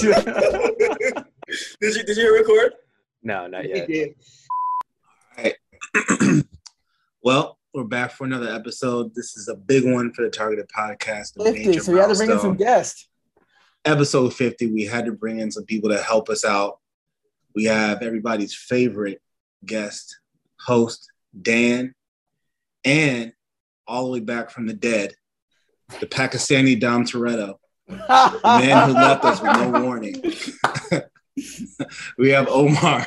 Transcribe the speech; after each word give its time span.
did 0.00 0.14
you 1.80 2.02
did 2.04 2.16
you 2.16 2.34
record? 2.34 2.72
No, 3.22 3.46
not 3.46 3.68
yet. 3.68 4.14
All 5.36 5.44
right. 5.44 6.44
well, 7.22 7.58
we're 7.74 7.84
back 7.84 8.12
for 8.12 8.24
another 8.24 8.48
episode. 8.48 9.14
This 9.14 9.36
is 9.36 9.48
a 9.48 9.54
big 9.54 9.84
one 9.84 10.10
for 10.14 10.22
the 10.22 10.30
Targeted 10.30 10.70
Podcast. 10.74 11.36
a 11.38 11.52
50, 11.52 11.80
so 11.80 11.92
we 11.92 11.98
had 11.98 12.08
to 12.08 12.14
bring 12.14 12.30
in 12.30 12.40
some 12.40 12.56
guests. 12.56 13.08
Episode 13.84 14.32
50, 14.32 14.72
we 14.72 14.84
had 14.84 15.04
to 15.04 15.12
bring 15.12 15.38
in 15.38 15.50
some 15.50 15.66
people 15.66 15.90
to 15.90 16.02
help 16.02 16.30
us 16.30 16.46
out. 16.46 16.78
We 17.54 17.64
have 17.64 18.00
everybody's 18.00 18.54
favorite 18.54 19.20
guest, 19.66 20.18
host, 20.60 21.10
Dan, 21.42 21.94
and 22.86 23.34
all 23.86 24.06
the 24.06 24.12
way 24.12 24.20
back 24.20 24.48
from 24.48 24.66
the 24.66 24.72
dead, 24.72 25.12
the 26.00 26.06
Pakistani 26.06 26.80
Dom 26.80 27.04
Toretto, 27.04 27.56
the 27.90 28.40
man 28.42 28.88
who 28.88 28.94
left 28.94 29.24
us 29.24 29.40
with 29.40 29.52
no 29.52 29.82
warning. 29.82 30.22
we 32.18 32.30
have 32.30 32.48
Omar 32.48 33.06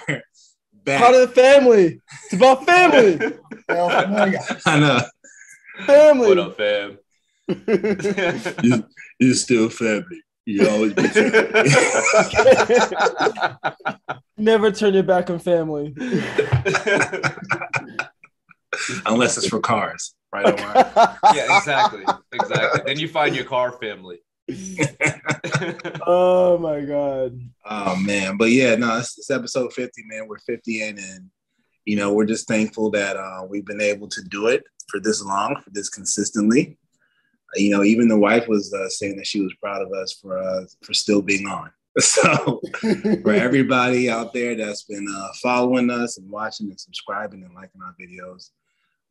back. 0.83 1.01
Part 1.01 1.15
of 1.15 1.21
the 1.21 1.27
family. 1.35 2.01
It's 2.25 2.33
about 2.33 2.65
family. 2.65 3.37
I 4.65 4.79
know. 4.79 4.99
family. 5.85 6.27
What 6.27 6.39
up, 6.39 6.57
fam? 6.57 6.99
You, 8.63 8.85
you 9.19 9.33
still 9.33 9.69
family. 9.69 10.21
You 10.45 10.67
always 10.69 10.93
be 10.93 11.03
family. 11.03 11.61
Never 14.37 14.71
turn 14.71 14.93
your 14.93 15.03
back 15.03 15.29
on 15.29 15.39
family. 15.39 15.93
Unless 19.05 19.37
it's 19.37 19.47
for 19.47 19.59
cars, 19.59 20.15
right? 20.31 20.45
Omar? 20.45 21.17
yeah, 21.35 21.57
exactly, 21.57 22.05
exactly. 22.31 22.81
Then 22.85 22.99
you 22.99 23.07
find 23.07 23.35
your 23.35 23.45
car 23.45 23.71
family. 23.73 24.19
oh 26.05 26.57
my 26.59 26.81
god. 26.81 27.39
Oh 27.65 27.95
man, 27.95 28.35
but 28.37 28.51
yeah, 28.51 28.75
no, 28.75 28.97
it's, 28.97 29.17
it's 29.17 29.31
episode 29.31 29.71
fifty, 29.73 30.03
man. 30.05 30.27
We're 30.27 30.39
fifty 30.39 30.83
in, 30.83 30.97
and 30.97 31.29
you 31.85 31.95
know 31.95 32.13
we're 32.13 32.25
just 32.25 32.47
thankful 32.47 32.91
that 32.91 33.15
uh, 33.15 33.45
we've 33.47 33.65
been 33.65 33.81
able 33.81 34.09
to 34.09 34.21
do 34.23 34.47
it 34.47 34.63
for 34.89 34.99
this 34.99 35.23
long, 35.23 35.55
for 35.63 35.69
this 35.69 35.89
consistently. 35.89 36.77
You 37.55 37.69
know, 37.69 37.83
even 37.83 38.07
the 38.07 38.17
wife 38.17 38.47
was 38.47 38.73
uh, 38.73 38.89
saying 38.89 39.15
that 39.17 39.27
she 39.27 39.39
was 39.39 39.53
proud 39.61 39.81
of 39.81 39.93
us 39.93 40.11
for 40.13 40.37
uh, 40.37 40.65
for 40.81 40.93
still 40.93 41.21
being 41.21 41.47
on. 41.47 41.71
So 41.99 42.59
for 43.21 43.33
everybody 43.33 44.09
out 44.09 44.33
there 44.33 44.55
that's 44.55 44.81
been 44.81 45.05
uh, 45.15 45.27
following 45.43 45.91
us 45.91 46.17
and 46.17 46.27
watching 46.27 46.71
and 46.71 46.79
subscribing 46.79 47.43
and 47.43 47.53
liking 47.53 47.81
our 47.83 47.95
videos, 48.01 48.49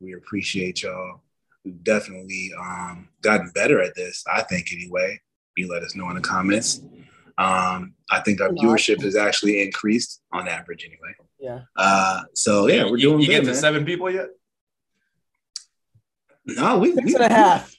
we 0.01 0.15
appreciate 0.15 0.83
y'all. 0.83 1.21
We've 1.65 1.83
definitely 1.85 2.51
um, 2.59 3.09
gotten 3.23 3.51
better 3.55 3.81
at 3.81 3.95
this, 3.95 4.25
I 4.33 4.43
think, 4.43 4.73
anyway. 4.73 5.21
You 5.57 5.69
let 5.71 5.83
us 5.83 5.95
know 5.95 6.09
in 6.11 6.17
the 6.17 6.21
comments. 6.23 6.81
Um, 7.39 7.95
I 8.11 8.21
think 8.21 8.41
our 8.41 8.49
viewership 8.51 9.03
has 9.03 9.17
actually 9.17 9.63
increased 9.63 10.23
on 10.33 10.49
average, 10.49 10.85
anyway. 10.85 11.15
yeah. 11.39 11.61
Uh, 11.77 12.23
so 12.35 12.67
yeah, 12.69 12.85
we're 12.85 12.97
You- 12.97 13.11
doing 13.11 13.21
You, 13.21 13.27
good, 13.27 13.33
get 13.33 13.41
to 13.41 13.47
man. 13.47 13.55
seven 13.55 13.85
people 13.85 14.11
yet? 14.11 14.29
No, 16.47 16.79
we, 16.79 16.93
Six 16.95 17.05
we, 17.07 17.15
and 17.15 17.25
a 17.25 17.29
half. 17.33 17.75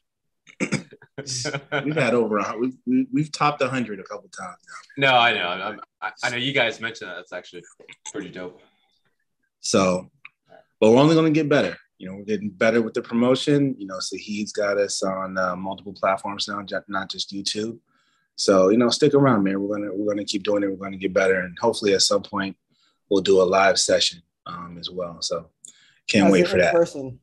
we've 1.86 1.96
had 1.96 2.14
over 2.14 2.38
a, 2.38 2.44
hun- 2.44 2.60
we've, 2.62 2.78
we, 2.86 3.08
we've 3.12 3.32
topped 3.32 3.62
a 3.62 3.68
hundred 3.68 4.00
a 4.00 4.04
couple 4.04 4.30
times 4.30 4.58
now. 4.98 5.12
no, 5.12 5.18
I 5.18 5.34
know. 5.34 5.48
I'm, 5.48 5.80
I, 6.02 6.12
I 6.24 6.30
know 6.30 6.38
you 6.38 6.54
guys 6.54 6.80
mentioned 6.80 7.10
that. 7.10 7.16
That's 7.18 7.34
actually 7.34 7.64
pretty 8.12 8.30
dope. 8.30 8.62
So, 9.60 10.10
but 10.80 10.92
we're 10.92 10.98
only 10.98 11.16
going 11.16 11.32
to 11.34 11.38
get 11.38 11.50
better. 11.50 11.78
You 11.98 12.10
know, 12.10 12.18
we're 12.18 12.26
getting 12.26 12.50
better 12.50 12.82
with 12.82 12.94
the 12.94 13.02
promotion. 13.02 13.76
You 13.78 13.88
know, 13.88 14.00
Saheed's 14.00 14.52
got 14.52 14.78
us 14.78 15.04
on 15.04 15.38
uh, 15.38 15.56
multiple 15.56 15.94
platforms 15.94 16.48
now, 16.48 16.64
not 16.88 17.10
just 17.10 17.32
YouTube. 17.32 17.80
So, 18.36 18.70
you 18.70 18.78
know, 18.78 18.90
stick 18.90 19.14
around, 19.14 19.44
man. 19.44 19.62
We're 19.62 19.76
gonna 19.76 19.94
we're 19.94 20.14
gonna 20.14 20.26
keep 20.26 20.44
doing 20.44 20.64
it. 20.64 20.68
We're 20.68 20.84
gonna 20.84 20.98
get 20.98 21.14
better, 21.14 21.42
and 21.42 21.58
hopefully, 21.60 21.94
at 21.94 22.02
some 22.02 22.24
point, 22.24 22.58
we'll 23.10 23.22
do 23.22 23.42
a 23.42 23.44
live 23.44 23.80
session 23.80 24.22
um, 24.46 24.78
as 24.80 24.90
well. 24.90 25.22
So, 25.22 25.50
can't 26.10 26.32
wait 26.32 26.48
for 26.48 26.58
that. 26.58 26.74
Person. 26.74 27.20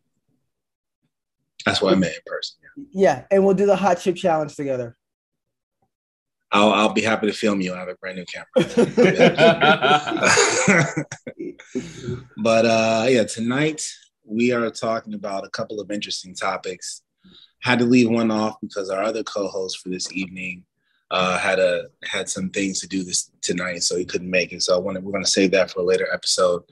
That's 1.66 1.82
what 1.82 1.92
I 1.92 1.96
meant 1.96 2.14
in 2.14 2.20
person. 2.24 2.58
Yeah, 2.92 3.24
and 3.30 3.44
we'll 3.44 3.54
do 3.54 3.66
the 3.66 3.76
hot 3.76 4.00
chip 4.00 4.16
challenge 4.16 4.54
together. 4.54 4.96
I'll 6.52 6.72
I'll 6.72 6.92
be 6.92 7.02
happy 7.02 7.26
to 7.26 7.32
film 7.32 7.60
you. 7.60 7.74
I 7.74 7.78
have 7.78 7.88
a 7.88 7.96
brand 7.96 8.16
new 8.16 8.24
camera. 8.24 8.46
but 12.36 12.66
uh 12.66 13.06
yeah, 13.08 13.24
tonight 13.24 13.84
we 14.30 14.52
are 14.52 14.70
talking 14.70 15.14
about 15.14 15.44
a 15.44 15.50
couple 15.50 15.80
of 15.80 15.90
interesting 15.90 16.34
topics. 16.34 17.02
Had 17.62 17.80
to 17.80 17.84
leave 17.84 18.08
one 18.08 18.30
off 18.30 18.56
because 18.62 18.88
our 18.88 19.02
other 19.02 19.22
co-host 19.24 19.80
for 19.80 19.88
this 19.88 20.12
evening 20.12 20.64
uh 21.10 21.36
had 21.38 21.58
a 21.58 21.86
had 22.04 22.28
some 22.28 22.48
things 22.50 22.80
to 22.80 22.86
do 22.86 23.02
this 23.02 23.32
tonight, 23.42 23.82
so 23.82 23.96
he 23.96 24.04
couldn't 24.04 24.30
make 24.30 24.52
it. 24.52 24.62
So 24.62 24.76
I 24.76 24.78
wanted 24.78 25.02
we're 25.02 25.12
gonna 25.12 25.26
save 25.26 25.50
that 25.50 25.70
for 25.70 25.80
a 25.80 25.84
later 25.84 26.08
episode. 26.12 26.62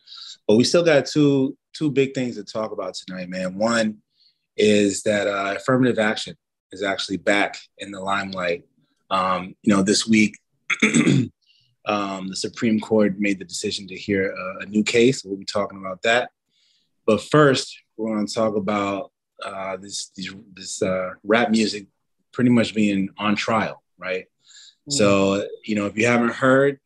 But 0.46 0.56
we 0.56 0.64
still 0.64 0.84
got 0.84 1.06
two 1.06 1.56
two 1.74 1.90
big 1.90 2.14
things 2.14 2.36
to 2.36 2.44
talk 2.44 2.70
about 2.70 2.94
tonight, 2.94 3.28
man. 3.28 3.58
One 3.58 3.98
is 4.56 5.02
that 5.02 5.26
uh, 5.26 5.54
affirmative 5.56 5.98
action 5.98 6.36
is 6.72 6.82
actually 6.82 7.16
back 7.16 7.58
in 7.78 7.90
the 7.90 8.00
limelight. 8.00 8.64
Um, 9.10 9.54
you 9.62 9.74
know, 9.74 9.82
this 9.82 10.06
week 10.06 10.36
um, 11.86 12.28
the 12.28 12.36
Supreme 12.36 12.78
Court 12.78 13.18
made 13.18 13.38
the 13.38 13.44
decision 13.44 13.88
to 13.88 13.96
hear 13.96 14.34
a 14.60 14.66
new 14.66 14.84
case. 14.84 15.24
We'll 15.24 15.36
be 15.36 15.44
talking 15.44 15.78
about 15.78 16.02
that. 16.02 16.30
But 17.08 17.22
first, 17.22 17.74
we're 17.96 18.14
going 18.14 18.26
to 18.26 18.34
talk 18.34 18.54
about 18.54 19.10
uh, 19.42 19.78
this 19.78 20.10
these, 20.14 20.34
this 20.54 20.82
uh, 20.82 21.12
rap 21.24 21.50
music 21.50 21.86
pretty 22.32 22.50
much 22.50 22.74
being 22.74 23.08
on 23.16 23.34
trial, 23.34 23.82
right? 23.96 24.26
So, 24.90 25.46
you 25.64 25.74
know, 25.74 25.86
if 25.86 25.96
you 25.96 26.06
haven't 26.06 26.34
heard, 26.34 26.78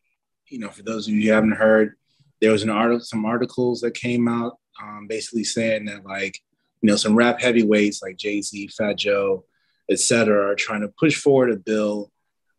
you 0.48 0.60
know, 0.60 0.68
for 0.68 0.82
those 0.82 1.08
of 1.08 1.14
you 1.14 1.22
who 1.22 1.34
haven't 1.34 1.52
heard, 1.56 1.94
there 2.40 2.52
was 2.52 2.62
an 2.62 2.70
article, 2.70 3.04
some 3.04 3.24
articles 3.24 3.80
that 3.80 3.94
came 3.94 4.28
out, 4.28 4.58
um, 4.80 5.06
basically 5.08 5.44
saying 5.44 5.86
that 5.86 6.04
like, 6.04 6.38
you 6.80 6.88
know, 6.88 6.96
some 6.96 7.16
rap 7.16 7.40
heavyweights 7.40 8.00
like 8.00 8.16
Jay 8.16 8.42
Z, 8.42 8.68
Fat 8.68 8.98
Joe, 8.98 9.44
etc., 9.90 10.52
are 10.52 10.54
trying 10.54 10.82
to 10.82 10.88
push 10.88 11.16
forward 11.16 11.50
a 11.50 11.56
bill 11.56 12.12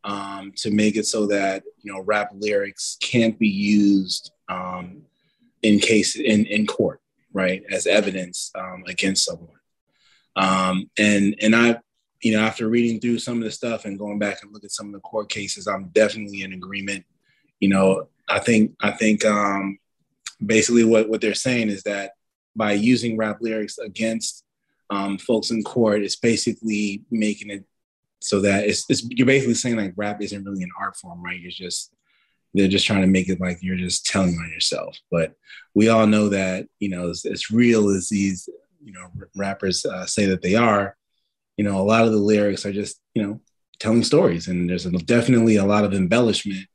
um, 0.04 0.52
to 0.58 0.70
make 0.70 0.98
it 0.98 1.06
so 1.06 1.28
that 1.28 1.64
you 1.82 1.94
know 1.94 2.02
rap 2.02 2.32
lyrics 2.34 2.98
can't 3.02 3.40
be 3.40 3.48
used 3.48 4.32
um, 4.50 5.04
in 5.62 5.80
case 5.80 6.18
in 6.18 6.46
in 6.46 6.68
court, 6.68 7.02
right, 7.34 7.64
as 7.70 7.88
evidence 7.88 8.52
um, 8.56 8.84
against 8.88 9.26
someone. 9.26 9.60
Um, 10.36 10.90
and 10.98 11.36
and 11.42 11.56
I, 11.56 11.80
you 12.22 12.34
know, 12.34 12.42
after 12.44 12.68
reading 12.70 13.00
through 13.00 13.20
some 13.20 13.38
of 13.38 13.44
the 13.44 13.52
stuff 13.52 13.86
and 13.86 14.00
going 14.00 14.20
back 14.20 14.42
and 14.42 14.54
look 14.54 14.64
at 14.64 14.72
some 14.72 14.88
of 14.88 14.94
the 14.94 15.00
court 15.00 15.30
cases, 15.30 15.68
I'm 15.68 15.90
definitely 15.90 16.42
in 16.42 16.54
agreement. 16.54 17.06
You 17.60 17.70
know, 17.70 18.08
I 18.30 18.40
think 18.40 18.76
I 18.82 18.92
think 18.92 19.26
um, 19.26 19.78
basically 20.44 20.84
what 20.84 21.10
what 21.10 21.22
they're 21.22 21.34
saying 21.34 21.70
is 21.70 21.84
that 21.84 22.14
by 22.56 22.74
using 22.74 23.18
rap 23.18 23.38
lyrics 23.42 23.78
against 23.78 24.44
um, 24.90 25.18
folks 25.18 25.52
in 25.52 25.64
court, 25.64 26.04
it's 26.04 26.16
basically 26.16 27.04
making 27.10 27.50
it 27.50 27.66
so 28.20 28.40
that 28.40 28.66
it's, 28.66 28.86
it's 28.90 29.04
you're 29.10 29.28
basically 29.28 29.54
saying 29.54 29.76
like 29.76 29.94
rap 29.98 30.22
isn't 30.22 30.46
really 30.46 30.64
an 30.64 30.72
art 30.80 30.96
form, 30.96 31.22
right? 31.22 31.40
You're 31.40 31.52
just 31.52 31.94
they're 32.54 32.68
just 32.68 32.86
trying 32.86 33.02
to 33.02 33.08
make 33.08 33.30
it 33.30 33.40
like 33.40 33.60
you're 33.62 33.76
just 33.76 34.06
telling 34.06 34.36
on 34.36 34.52
yourself. 34.52 34.98
But 35.12 35.34
we 35.74 35.90
all 35.90 36.08
know 36.08 36.30
that 36.30 36.68
you 36.80 36.90
know 36.90 37.10
as, 37.10 37.26
as 37.26 37.50
real 37.50 37.90
as 37.90 38.10
these 38.10 38.48
you 38.84 38.94
know 38.94 39.08
rappers 39.36 39.86
uh, 39.86 40.06
say 40.06 40.26
that 40.28 40.42
they 40.42 40.56
are, 40.56 40.96
you 41.58 41.64
know 41.64 41.80
a 41.80 41.84
lot 41.84 42.06
of 42.06 42.12
the 42.12 42.18
lyrics 42.18 42.66
are 42.66 42.74
just 42.74 43.00
you 43.14 43.24
know 43.24 43.42
telling 43.80 44.04
stories, 44.04 44.48
and 44.48 44.70
there's 44.70 44.86
a, 44.86 44.92
definitely 44.92 45.58
a 45.58 45.66
lot 45.66 45.84
of 45.84 45.94
embellishment 45.94 46.68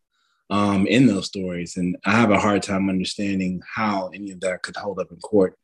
um, 0.51 0.87
in 0.87 1.07
those 1.07 1.27
stories. 1.27 1.77
And 1.77 1.97
I 2.05 2.13
have 2.13 2.31
a 2.31 2.39
hard 2.39 2.63
time 2.63 2.89
understanding 2.89 3.61
how 3.75 4.09
any 4.09 4.33
of 4.33 4.41
that 4.41 4.63
could 4.63 4.77
hold 4.77 4.99
up 4.99 5.11
in 5.11 5.19
court. 5.19 5.57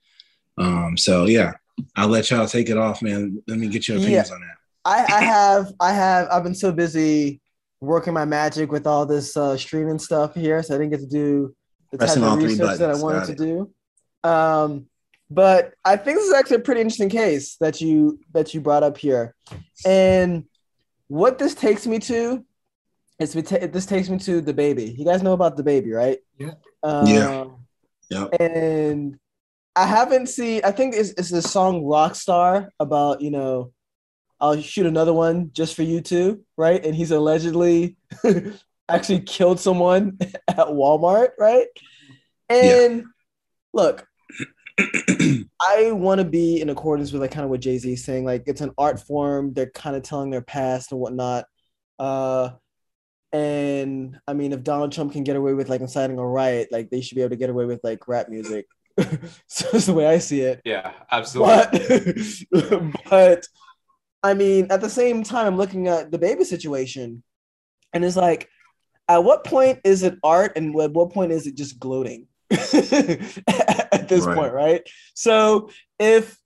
Um, 0.58 0.96
so 0.96 1.26
yeah, 1.26 1.54
I'll 1.96 2.08
let 2.08 2.30
y'all 2.30 2.46
take 2.46 2.68
it 2.68 2.78
off, 2.78 3.02
man. 3.02 3.42
Let 3.48 3.58
me 3.58 3.68
get 3.68 3.88
your 3.88 3.98
opinions 3.98 4.30
on 4.30 4.40
that. 4.40 4.56
I, 4.84 5.04
I 5.08 5.24
have 5.24 5.72
I 5.80 5.92
have 5.92 6.28
I've 6.30 6.44
been 6.44 6.54
so 6.54 6.70
busy 6.70 7.40
working 7.80 8.12
my 8.14 8.24
magic 8.24 8.70
with 8.72 8.86
all 8.86 9.06
this 9.06 9.36
uh, 9.36 9.56
streaming 9.56 9.98
stuff 9.98 10.34
here, 10.34 10.62
so 10.62 10.74
I 10.74 10.78
didn't 10.78 10.90
get 10.90 11.00
to 11.00 11.06
do 11.06 11.54
the 11.90 11.98
type 11.98 12.16
of 12.16 12.22
all 12.24 12.34
three 12.36 12.44
research 12.46 12.78
that 12.78 12.90
I 12.90 12.96
wanted 12.96 13.26
to 13.26 13.34
do. 13.34 13.70
Um, 14.28 14.86
but 15.30 15.74
I 15.84 15.96
think 15.96 16.18
this 16.18 16.28
is 16.28 16.34
actually 16.34 16.56
a 16.56 16.60
pretty 16.60 16.80
interesting 16.80 17.08
case 17.08 17.56
that 17.56 17.80
you 17.80 18.20
that 18.32 18.54
you 18.54 18.60
brought 18.60 18.82
up 18.82 18.96
here, 18.98 19.34
and 19.84 20.44
what 21.08 21.38
this 21.38 21.54
takes 21.54 21.86
me 21.86 21.98
to 22.00 22.44
is 23.18 23.34
me 23.36 23.42
ta- 23.42 23.66
this 23.66 23.86
takes 23.86 24.08
me 24.08 24.18
to 24.18 24.42
DaBaby. 24.42 24.96
You 24.98 25.04
guys 25.04 25.22
know 25.22 25.32
about 25.32 25.56
DaBaby, 25.56 25.92
right? 25.92 26.18
Yeah. 26.38 26.52
Um, 26.82 27.06
Yeah. 27.06 27.44
Yep. 28.10 28.40
And 28.40 29.18
I 29.76 29.86
haven't 29.86 30.28
seen. 30.28 30.60
I 30.64 30.70
think 30.70 30.94
it's 30.94 31.10
it's 31.10 31.30
the 31.30 31.42
song 31.42 31.82
"Rockstar" 31.82 32.68
about 32.78 33.20
you 33.20 33.30
know, 33.30 33.72
I'll 34.40 34.60
shoot 34.60 34.86
another 34.86 35.12
one 35.12 35.50
just 35.52 35.74
for 35.76 35.82
you 35.82 36.00
two, 36.00 36.44
right? 36.56 36.84
And 36.84 36.94
he's 36.94 37.10
allegedly 37.10 37.96
actually 38.88 39.20
killed 39.20 39.60
someone 39.60 40.18
at 40.48 40.58
Walmart, 40.58 41.30
right? 41.38 41.66
And 42.48 43.04
look, 43.72 44.06
I 45.60 45.92
want 45.92 46.20
to 46.20 46.24
be 46.24 46.60
in 46.60 46.68
accordance 46.70 47.12
with 47.12 47.22
like 47.22 47.30
kind 47.30 47.44
of 47.44 47.50
what 47.50 47.60
Jay 47.60 47.78
Z 47.78 47.92
is 47.92 48.04
saying. 48.04 48.24
Like 48.24 48.44
it's 48.46 48.60
an 48.60 48.72
art 48.76 49.00
form. 49.00 49.52
They're 49.54 49.70
kind 49.70 49.96
of 49.96 50.02
telling 50.02 50.30
their 50.30 50.42
past 50.42 50.92
and 50.92 51.00
whatnot. 51.00 51.46
Uh, 51.98 52.50
And 53.32 54.18
I 54.28 54.32
mean, 54.34 54.52
if 54.52 54.62
Donald 54.62 54.92
Trump 54.92 55.12
can 55.12 55.24
get 55.24 55.36
away 55.36 55.54
with 55.54 55.68
like 55.68 55.80
inciting 55.80 56.18
a 56.18 56.26
riot, 56.26 56.68
like 56.70 56.90
they 56.90 57.00
should 57.00 57.16
be 57.16 57.22
able 57.22 57.30
to 57.30 57.36
get 57.36 57.50
away 57.50 57.64
with 57.64 57.80
like 57.82 58.06
rap 58.06 58.28
music. 58.28 58.66
so 59.48 59.68
that's 59.72 59.86
the 59.86 59.92
way 59.94 60.06
I 60.06 60.18
see 60.18 60.42
it. 60.42 60.60
Yeah, 60.64 60.92
absolutely. 61.10 61.64
But, 62.52 62.94
but 63.10 63.46
I 64.24 64.32
mean, 64.32 64.68
at 64.70 64.80
the 64.80 64.88
same 64.88 65.22
time, 65.22 65.46
I'm 65.46 65.56
looking 65.58 65.86
at 65.86 66.10
DaBaby 66.10 66.44
situation, 66.44 67.22
and 67.92 68.04
it's 68.04 68.16
like, 68.16 68.48
at 69.06 69.22
what 69.22 69.44
point 69.44 69.80
is 69.84 70.02
it 70.02 70.18
art, 70.24 70.54
and 70.56 70.74
at 70.80 70.92
what 70.92 71.12
point 71.12 71.30
is 71.30 71.46
it 71.46 71.56
just 71.56 71.78
gloating? 71.78 72.26
at 72.50 74.08
this 74.08 74.24
Right. 74.24 74.34
point, 74.34 74.54
right? 74.54 74.82
So 75.14 75.68
if 75.98 76.38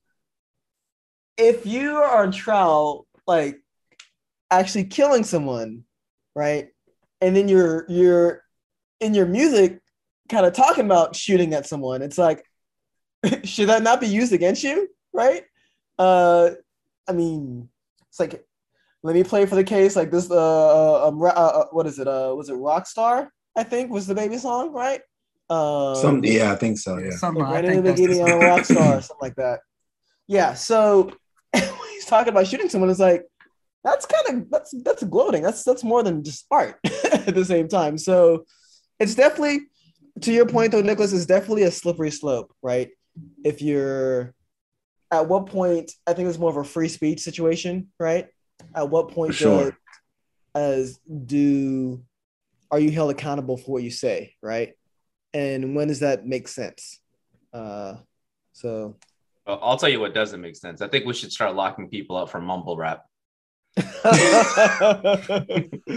if 1.37 1.65
you 1.67 1.97
are 1.97 2.25
on 2.25 2.33
trial, 2.33 3.07
like 3.29 3.61
actually 4.51 4.85
killing 4.85 5.23
someone, 5.23 5.85
right, 6.35 6.69
and 7.21 7.37
then 7.37 7.47
you're 7.49 7.87
you're 7.89 8.43
in 9.01 9.15
your 9.15 9.27
music 9.27 9.79
kind 10.29 10.47
of 10.47 10.53
talking 10.53 10.85
about 10.85 11.15
shooting 11.15 11.55
at 11.55 11.67
someone, 11.67 12.03
it's 12.03 12.19
like, 12.19 12.45
should 13.45 13.69
that 13.69 13.85
not 13.85 14.01
be 14.01 14.09
used 14.09 14.33
against 14.33 14.65
you, 14.65 14.89
right? 15.13 15.45
Uh, 15.97 16.51
I 17.08 17.12
mean, 17.12 17.69
it's 18.08 18.20
like, 18.20 18.44
let 19.02 19.14
me 19.14 19.25
play 19.25 19.46
for 19.46 19.55
the 19.55 19.64
case 19.64 19.96
like 19.96 20.10
this. 20.10 20.31
Uh, 20.31 20.34
uh, 20.34 21.08
um, 21.08 21.22
uh, 21.22 21.26
uh, 21.26 21.64
what 21.70 21.87
is 21.87 21.99
it? 21.99 22.06
Uh, 22.08 22.34
was 22.37 22.49
it 22.49 22.55
Rockstar? 22.55 23.28
I 23.56 23.62
think 23.64 23.90
was 23.90 24.08
DaBaby 24.08 24.38
song, 24.38 24.72
right? 24.72 25.00
Um, 25.50 25.96
Some, 25.96 26.25
yeah, 26.25 26.52
I 26.52 26.56
think 26.56 26.78
so. 26.78 26.99
Yeah. 26.99 27.10
Something 27.12 27.44
I 27.44 27.60
Brandon 27.60 27.82
think 27.82 27.84
that's 27.84 28.00
Lamborghini, 28.00 28.26
the 28.26 28.32
I'm 28.32 28.43
a 28.43 28.46
rock 28.46 28.64
star, 28.64 29.00
something 29.00 29.16
like 29.20 29.37
that. 29.37 29.60
Yeah. 30.26 30.55
So 30.55 31.12
he's 31.56 32.05
talking 32.05 32.28
about 32.28 32.46
shooting 32.46 32.69
someone, 32.69 32.90
it's 32.90 33.00
like 33.00 33.25
that's 33.84 34.06
kind 34.06 34.43
of 34.43 34.50
that's 34.50 34.75
that's 34.84 35.02
gloating. 35.05 35.43
That's 35.43 35.64
that's 35.64 35.84
more 35.84 36.02
than 36.02 36.22
just 36.22 36.46
art 36.50 36.78
at 36.84 37.34
the 37.34 37.44
same 37.44 37.69
time. 37.69 37.96
So 37.99 38.44
it's 38.99 39.14
definitely 39.14 39.69
to 40.22 40.32
your 40.32 40.46
point 40.46 40.72
though, 40.72 40.82
Nicholas, 40.82 41.12
it's 41.12 41.26
definitely 41.26 41.62
a 41.62 41.70
slippery 41.70 42.10
slope, 42.10 42.52
right? 42.62 42.90
If 43.44 43.62
you're 43.62 44.34
at 45.10 45.28
what 45.28 45.46
point, 45.46 45.93
I 46.06 46.12
think 46.12 46.28
it's 46.28 46.38
more 46.38 46.50
of 46.50 46.56
a 46.56 46.64
free 46.64 46.88
speech 46.88 47.20
situation, 47.20 47.88
right? 47.99 48.28
At 48.75 48.90
what 48.90 49.10
point 49.10 49.32
For 49.32 49.38
sure. 49.38 49.64
does 49.64 49.72
as 50.55 51.00
do 51.26 52.02
are 52.70 52.81
you 52.81 52.90
held 52.90 53.10
accountable 53.10 53.56
for 53.56 53.72
what 53.72 53.82
you 53.82 53.90
say, 53.90 54.34
right? 54.43 54.75
And 55.32 55.75
when 55.75 55.88
does 55.88 56.00
that 56.00 56.26
make 56.26 56.49
sense? 56.49 57.00
Uh, 57.52 57.94
so 58.52 58.96
Well, 59.46 59.58
I'll 59.62 59.78
tell 59.78 59.88
you 59.88 60.00
what 60.00 60.14
doesn't 60.14 60.40
make 60.40 60.56
sense. 60.56 60.82
I 60.82 60.88
think 60.88 61.06
we 61.06 61.14
should 61.14 61.32
start 61.32 61.55
locking 61.55 61.88
people 61.88 62.16
up 62.16 62.28
for 62.28 62.40
mumble 62.40 62.76
rap. 62.76 63.05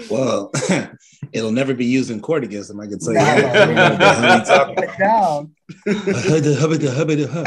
Well, 0.10 0.52
it'll 1.34 1.52
never 1.52 1.74
be 1.74 1.86
used 1.86 2.12
in 2.12 2.20
court 2.22 2.44
against 2.44 2.70
them. 2.70 2.80
I 2.80 2.88
can 2.88 3.00
tell 3.00 3.14
you. 3.14 3.20
No. 5.00 5.50
I 5.88 6.40
don't 6.40 6.60
know 6.60 6.68
what 6.68 6.80
the 6.82 6.92
hell 6.96 7.12
you 7.12 7.24
it 7.24 7.28
down. 7.28 7.46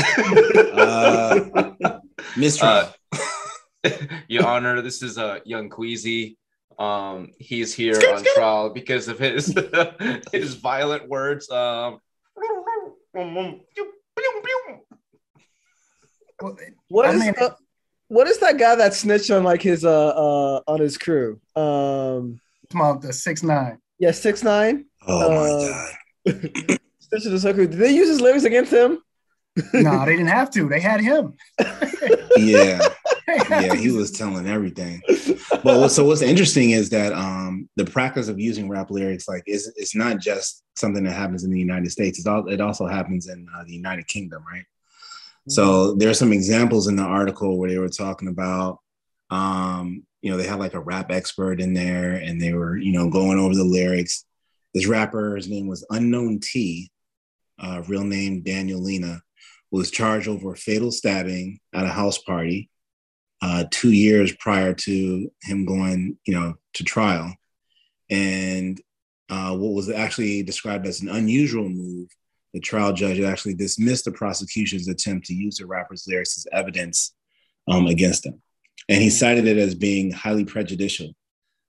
about. 0.72 1.84
Uh, 1.84 1.98
Mystery. 2.36 2.68
Uh, 2.68 3.90
Your 4.28 4.46
Honor, 4.46 4.80
this 4.82 5.02
is 5.02 5.18
a 5.18 5.24
uh, 5.26 5.38
young 5.44 5.68
Queasy. 5.68 6.36
Um, 6.78 7.30
he's 7.38 7.72
here 7.74 7.94
on 8.12 8.24
trial 8.34 8.70
because 8.70 9.08
of 9.08 9.18
his 9.18 9.54
his 10.32 10.54
violent 10.54 11.08
words. 11.08 11.50
Um, 11.50 12.00
Well, 16.40 16.56
what 16.88 17.06
I 17.06 17.12
mean- 17.16 17.34
what 18.08 18.26
is 18.26 18.38
that 18.38 18.58
guy 18.58 18.74
that 18.76 18.94
snitched 18.94 19.30
on 19.30 19.44
like 19.44 19.62
his 19.62 19.84
uh 19.84 20.08
uh 20.08 20.60
on 20.66 20.80
his 20.80 20.98
crew? 20.98 21.40
Um, 21.56 22.40
Come 22.72 22.80
on, 22.80 23.00
the 23.00 23.12
six 23.12 23.42
nine. 23.42 23.78
yeah, 23.98 24.10
six 24.10 24.42
nine. 24.42 24.86
oh 25.06 25.28
my 25.28 25.36
uh, 25.36 25.86
god. 26.26 26.78
Snitched 27.00 27.26
on 27.26 27.32
his 27.32 27.42
crew. 27.42 27.66
Did 27.66 27.72
they 27.78 27.94
use 27.94 28.08
his 28.08 28.20
lyrics 28.20 28.44
against 28.44 28.72
him? 28.72 29.00
No, 29.72 30.04
they 30.04 30.12
didn't 30.16 30.26
have 30.26 30.50
to. 30.50 30.68
They 30.68 30.80
had 30.80 31.00
him. 31.00 31.34
Yeah, 32.36 32.80
yeah, 33.48 33.76
he 33.76 33.92
was 33.92 34.10
telling 34.10 34.48
everything. 34.48 35.00
But 35.62 35.78
what, 35.78 35.92
so 35.92 36.04
what's 36.04 36.20
interesting 36.20 36.70
is 36.70 36.90
that 36.90 37.12
um, 37.12 37.68
the 37.76 37.84
practice 37.84 38.26
of 38.26 38.40
using 38.40 38.68
rap 38.68 38.90
lyrics, 38.90 39.28
like, 39.28 39.44
is 39.46 39.72
it's 39.76 39.94
not 39.94 40.18
just 40.18 40.64
something 40.74 41.04
that 41.04 41.12
happens 41.12 41.44
in 41.44 41.50
the 41.50 41.58
United 41.58 41.92
States. 41.92 42.18
It's 42.18 42.26
all, 42.26 42.48
it 42.48 42.60
also 42.60 42.86
happens 42.88 43.28
in 43.28 43.46
uh, 43.56 43.62
the 43.64 43.72
United 43.72 44.08
Kingdom, 44.08 44.42
right? 44.50 44.64
So 45.48 45.94
there's 45.94 46.18
some 46.18 46.32
examples 46.32 46.88
in 46.88 46.96
the 46.96 47.02
article 47.02 47.58
where 47.58 47.68
they 47.68 47.78
were 47.78 47.88
talking 47.88 48.28
about, 48.28 48.78
um, 49.30 50.04
you 50.22 50.30
know, 50.30 50.36
they 50.36 50.46
had 50.46 50.58
like 50.58 50.74
a 50.74 50.80
rap 50.80 51.10
expert 51.10 51.60
in 51.60 51.74
there, 51.74 52.14
and 52.14 52.40
they 52.40 52.54
were, 52.54 52.78
you 52.78 52.92
know, 52.92 53.10
going 53.10 53.38
over 53.38 53.54
the 53.54 53.64
lyrics. 53.64 54.24
This 54.72 54.86
rapper, 54.86 55.36
his 55.36 55.48
name 55.48 55.66
was 55.66 55.86
Unknown 55.90 56.40
T, 56.40 56.90
uh, 57.58 57.82
real 57.86 58.04
name 58.04 58.42
Daniel 58.42 58.82
Lena, 58.82 59.20
was 59.70 59.90
charged 59.90 60.28
over 60.28 60.52
a 60.52 60.56
fatal 60.56 60.90
stabbing 60.90 61.60
at 61.74 61.84
a 61.84 61.88
house 61.88 62.18
party 62.18 62.70
uh, 63.42 63.64
two 63.70 63.92
years 63.92 64.34
prior 64.36 64.72
to 64.72 65.30
him 65.42 65.66
going, 65.66 66.16
you 66.24 66.34
know, 66.34 66.54
to 66.72 66.84
trial. 66.84 67.34
And 68.08 68.80
uh, 69.28 69.56
what 69.56 69.74
was 69.74 69.90
actually 69.90 70.42
described 70.42 70.86
as 70.86 71.02
an 71.02 71.08
unusual 71.08 71.68
move, 71.68 72.08
the 72.54 72.60
trial 72.60 72.92
judge 72.92 73.20
actually 73.20 73.54
dismissed 73.54 74.06
the 74.06 74.12
prosecution's 74.12 74.88
attempt 74.88 75.26
to 75.26 75.34
use 75.34 75.56
the 75.58 75.66
rapper's 75.66 76.06
lyrics 76.08 76.38
as 76.38 76.46
evidence 76.52 77.12
um, 77.68 77.86
against 77.88 78.24
him, 78.24 78.40
and 78.88 79.02
he 79.02 79.10
cited 79.10 79.46
it 79.46 79.58
as 79.58 79.74
being 79.74 80.10
highly 80.10 80.44
prejudicial. 80.44 81.10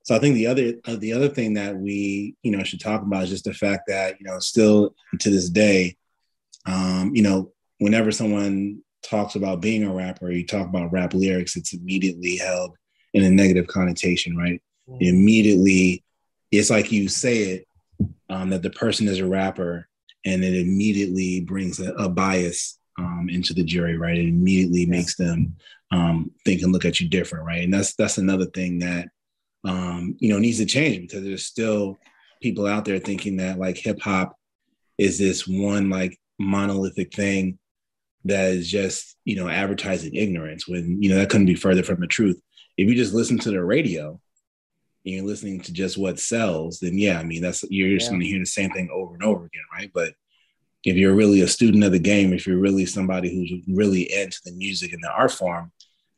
So 0.04 0.16
I 0.16 0.20
think 0.20 0.36
the 0.36 0.48
other 0.48 0.74
uh, 0.86 0.96
the 0.98 1.12
other 1.14 1.28
thing 1.28 1.56
that 1.56 1.76
we 1.76 2.36
you 2.44 2.52
know 2.52 2.64
should 2.64 2.80
talk 2.80 3.02
about 3.02 3.24
is 3.24 3.32
just 3.32 3.46
the 3.46 3.54
fact 3.54 3.84
that 3.88 4.20
you 4.20 4.28
know 4.28 4.40
still 4.40 4.94
to 5.20 5.30
this 5.30 5.50
day, 5.50 5.98
um, 6.68 7.12
you 7.16 7.24
know, 7.24 7.52
whenever 7.80 8.12
someone 8.12 8.82
talks 9.04 9.36
about 9.36 9.62
being 9.62 9.84
a 9.84 9.94
rapper, 9.94 10.32
you 10.32 10.46
talk 10.46 10.68
about 10.68 10.92
rap 10.92 11.14
lyrics, 11.14 11.56
it's 11.56 11.74
immediately 11.74 12.38
held 12.38 12.78
in 13.14 13.24
a 13.24 13.30
negative 13.30 13.68
connotation, 13.68 14.38
right? 14.38 14.62
Immediately, 15.00 16.04
it's 16.52 16.70
like 16.70 16.92
you 16.92 17.08
say 17.10 17.38
it 17.38 17.68
um, 18.30 18.52
that 18.52 18.62
the 18.62 18.70
person 18.70 19.08
is 19.08 19.20
a 19.20 19.26
rapper, 19.26 19.88
and 20.26 20.44
it 20.44 20.56
immediately 20.56 21.42
brings 21.42 21.80
a, 21.80 21.94
a 21.94 22.10
bias 22.10 22.80
um, 22.98 23.28
into 23.30 23.54
the 23.54 23.64
jury, 23.64 23.98
right? 23.98 24.18
It 24.18 24.28
immediately 24.28 24.86
makes 24.86 25.16
them 25.16 25.56
um, 25.92 26.32
think 26.44 26.62
and 26.62 26.72
look 26.72 26.86
at 26.86 27.00
you 27.00 27.08
different, 27.08 27.46
right? 27.46 27.64
And 27.64 27.74
that's 27.74 27.96
that's 27.96 28.18
another 28.18 28.46
thing 28.46 28.80
that 28.80 29.08
um, 29.64 30.16
you 30.20 30.30
know 30.30 30.40
needs 30.40 30.60
to 30.60 30.66
change 30.66 31.10
because 31.10 31.24
there's 31.24 31.46
still 31.46 31.98
people 32.42 32.68
out 32.68 32.86
there 32.86 33.00
thinking 33.00 33.38
that 33.38 33.60
like 33.60 33.78
hip 33.78 34.00
hop 34.02 34.36
is 34.98 35.18
this 35.18 35.48
one 35.48 35.90
like 35.90 36.18
monolithic 36.40 37.14
thing 37.14 37.58
that 38.26 38.52
is 38.52 38.70
just 38.70 39.16
you 39.26 39.36
know 39.36 39.48
advertising 39.48 40.14
ignorance 40.16 40.68
when 40.68 41.02
you 41.02 41.10
know 41.10 41.16
that 41.16 41.30
couldn't 41.30 41.48
be 41.48 41.56
further 41.56 41.84
from 41.84 42.00
the 42.02 42.08
truth 42.08 42.40
if 42.78 42.90
you 42.90 42.96
just 42.96 43.14
listen 43.14 43.38
to 43.40 43.52
the 43.52 43.64
radio 43.64 44.20
you're 45.14 45.26
listening 45.26 45.62
to 45.62 45.72
just 45.72 45.98
what 45.98 46.20
sells 46.20 46.80
then 46.80 46.98
yeah 46.98 47.20
i 47.20 47.24
mean 47.24 47.42
that's 47.42 47.64
you're 47.70 47.90
just 47.98 48.06
Yeah. 48.08 48.12
going 48.12 48.22
to 48.22 48.28
hear 48.28 48.40
the 48.40 48.46
same 48.46 48.72
thing 48.72 48.90
over 48.92 49.14
and 49.14 49.24
over 49.24 49.46
again 49.46 49.64
right 49.74 49.92
but 49.94 50.14
if 50.84 50.96
you're 50.96 51.16
really 51.16 51.42
a 51.42 51.48
student 51.48 51.84
of 51.84 51.92
the 51.92 52.00
game 52.00 52.34
if 52.34 52.46
you're 52.48 52.58
really 52.60 52.86
somebody 52.86 53.34
who's 53.34 53.52
really 53.68 54.12
into 54.14 54.40
the 54.46 54.52
music 54.54 54.94
and 54.94 55.04
the 55.04 55.10
art 55.12 55.32
form 55.32 55.72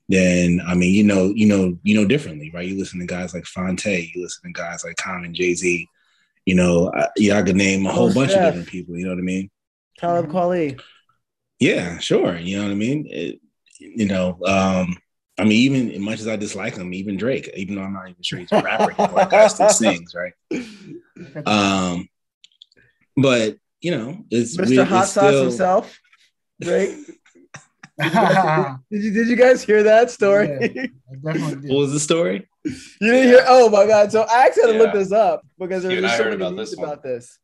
then 0.10 0.62
i 0.66 0.74
mean 0.74 0.94
you 0.94 1.04
know 1.04 1.32
you 1.36 1.46
know 1.46 1.78
you 1.84 1.96
know 1.96 2.06
differently 2.08 2.50
right 2.54 2.68
you 2.68 2.78
listen 2.78 3.00
to 3.00 3.06
guys 3.06 3.34
like 3.34 3.46
Phonte 3.46 3.86
you 4.14 4.22
listen 4.24 4.42
to 4.44 4.52
guys 4.54 4.84
like 4.86 4.96
common 4.96 5.34
jay-z 5.34 5.88
you 6.46 6.56
know 6.56 6.92
I, 6.96 7.08
yeah 7.18 7.38
i 7.38 7.44
could 7.44 7.56
name 7.58 7.86
a 7.86 7.92
whole 7.92 8.08
Mos 8.08 8.16
bunch 8.16 8.30
Def. 8.32 8.38
of 8.40 8.46
different 8.46 8.68
people 8.70 8.98
you 8.98 9.04
know 9.06 9.12
what 9.12 9.20
i 9.20 9.24
mean 9.24 9.50
Talib 10.00 10.28
Kweli. 10.30 10.80
yeah, 11.60 11.98
sure. 11.98 12.38
You 12.38 12.58
know 12.58 12.66
what 12.66 12.72
I 12.72 12.76
mean? 12.76 13.08
It, 13.10 13.40
you 13.80 14.06
know, 14.06 14.38
um, 14.46 14.96
I 15.40 15.44
mean, 15.44 15.52
even 15.54 15.92
as 15.92 16.00
much 16.00 16.20
as 16.20 16.28
I 16.28 16.36
dislike 16.36 16.76
him, 16.76 16.94
even 16.94 17.16
Drake, 17.18 17.52
even 17.56 17.76
though 17.76 17.84
I'm 17.84 17.94
not 17.94 18.10
even 18.10 18.24
sure 18.24 18.40
he's 18.40 18.52
a 18.52 18.62
rapper 18.62 18.92
anymore, 19.00 19.26
the 19.26 19.50
still 19.50 19.70
sings, 19.70 20.14
right? 20.16 20.34
Um, 21.46 22.08
but 23.16 23.58
you 23.82 23.90
know, 23.92 24.24
it's 24.30 24.56
Mr. 24.56 24.82
it's 24.82 24.90
Hot 24.90 25.08
Sauce 25.08 25.10
still- 25.10 25.44
himself. 25.44 26.00
Drake. 26.62 26.96
I 28.00 28.76
Did 28.92 29.04
you 29.04 29.12
did 29.12 29.28
you 29.28 29.36
guys 29.36 29.64
hear 29.64 29.84
that 29.84 30.12
story? 30.12 30.48
Yeah. 30.76 30.86
What 31.22 31.64
was 31.68 31.94
the 31.94 32.00
story? 32.00 32.48
You 32.64 33.12
didn't 33.12 33.30
hear? 33.30 33.44
Oh 33.48 33.70
my 33.70 33.88
god! 33.88 34.12
So 34.12 34.22
I 34.24 34.46
actually 34.46 34.68
had 34.68 34.72
to 34.74 34.78
look 34.78 34.94
this 34.94 35.12
up 35.12 35.42
because 35.58 35.84
there 35.84 36.00
was 36.00 36.12
I 36.12 36.18
so 36.18 36.24
heard 36.26 36.30
many 36.40 36.42
about 36.44 36.54
news 36.56 36.70
this 36.72 36.80
about 36.80 37.02
this. 37.04 37.40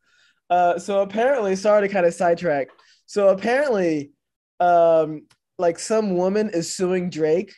Uh, 0.48 0.78
so 0.78 1.00
apparently, 1.02 1.56
sorry 1.56 1.88
to 1.88 1.92
kind 1.92 2.06
of 2.06 2.14
sidetrack. 2.14 2.68
So 3.06 3.28
apparently, 3.28 4.12
um, 4.60 5.26
like 5.58 5.78
some 5.80 6.16
woman 6.16 6.50
is 6.50 6.74
suing 6.76 7.10
Drake, 7.10 7.52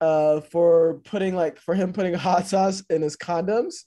uh, 0.00 0.40
for 0.40 1.00
putting 1.04 1.34
like 1.34 1.58
for 1.58 1.74
him 1.74 1.92
putting 1.92 2.14
hot 2.14 2.46
sauce 2.46 2.82
in 2.90 3.02
his 3.02 3.16
condoms, 3.16 3.84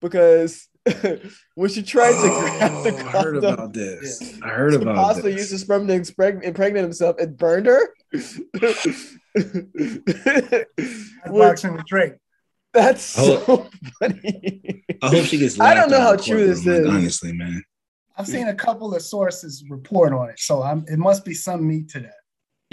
because 0.00 0.68
when 1.54 1.70
she 1.70 1.82
tried 1.82 2.12
to 2.12 2.28
grab 2.28 2.84
the 2.84 2.92
Oh, 2.92 3.06
I 3.08 3.22
heard 3.22 3.36
about 3.36 3.72
this. 3.72 4.38
I 4.42 4.48
heard 4.48 4.72
to 4.72 4.80
about 4.82 4.96
possibly 4.96 5.32
this. 5.32 5.42
use 5.42 5.50
his 5.52 5.60
sperm 5.62 5.86
to 5.88 5.94
impreg- 5.98 6.42
impregnate 6.42 6.82
himself, 6.82 7.16
it 7.18 7.36
burned 7.38 7.66
her. 7.66 7.80
Which- 8.12 8.86
Boxing 11.26 11.72
with 11.74 11.86
Drake. 11.86 12.14
That's 12.72 13.16
Oh. 13.18 13.44
so 13.46 13.70
funny. 14.00 14.84
I 15.00 15.08
hope 15.08 15.24
she 15.26 15.38
gets. 15.38 15.58
I 15.60 15.74
don't 15.74 15.90
know 15.90 16.00
how 16.00 16.16
true 16.16 16.46
this 16.46 16.64
courtroom, 16.64 16.86
like, 16.86 16.94
is. 16.96 17.02
Honestly, 17.02 17.32
man. 17.32 17.62
I've 18.16 18.26
seen 18.26 18.48
a 18.48 18.54
couple 18.54 18.94
of 18.94 19.02
sources 19.02 19.64
report 19.68 20.12
on 20.12 20.30
it, 20.30 20.38
so 20.40 20.62
I'm, 20.62 20.84
it 20.88 20.98
must 20.98 21.24
be 21.24 21.34
some 21.34 21.66
meat 21.66 21.88
to 21.90 22.00
that. 22.00 22.14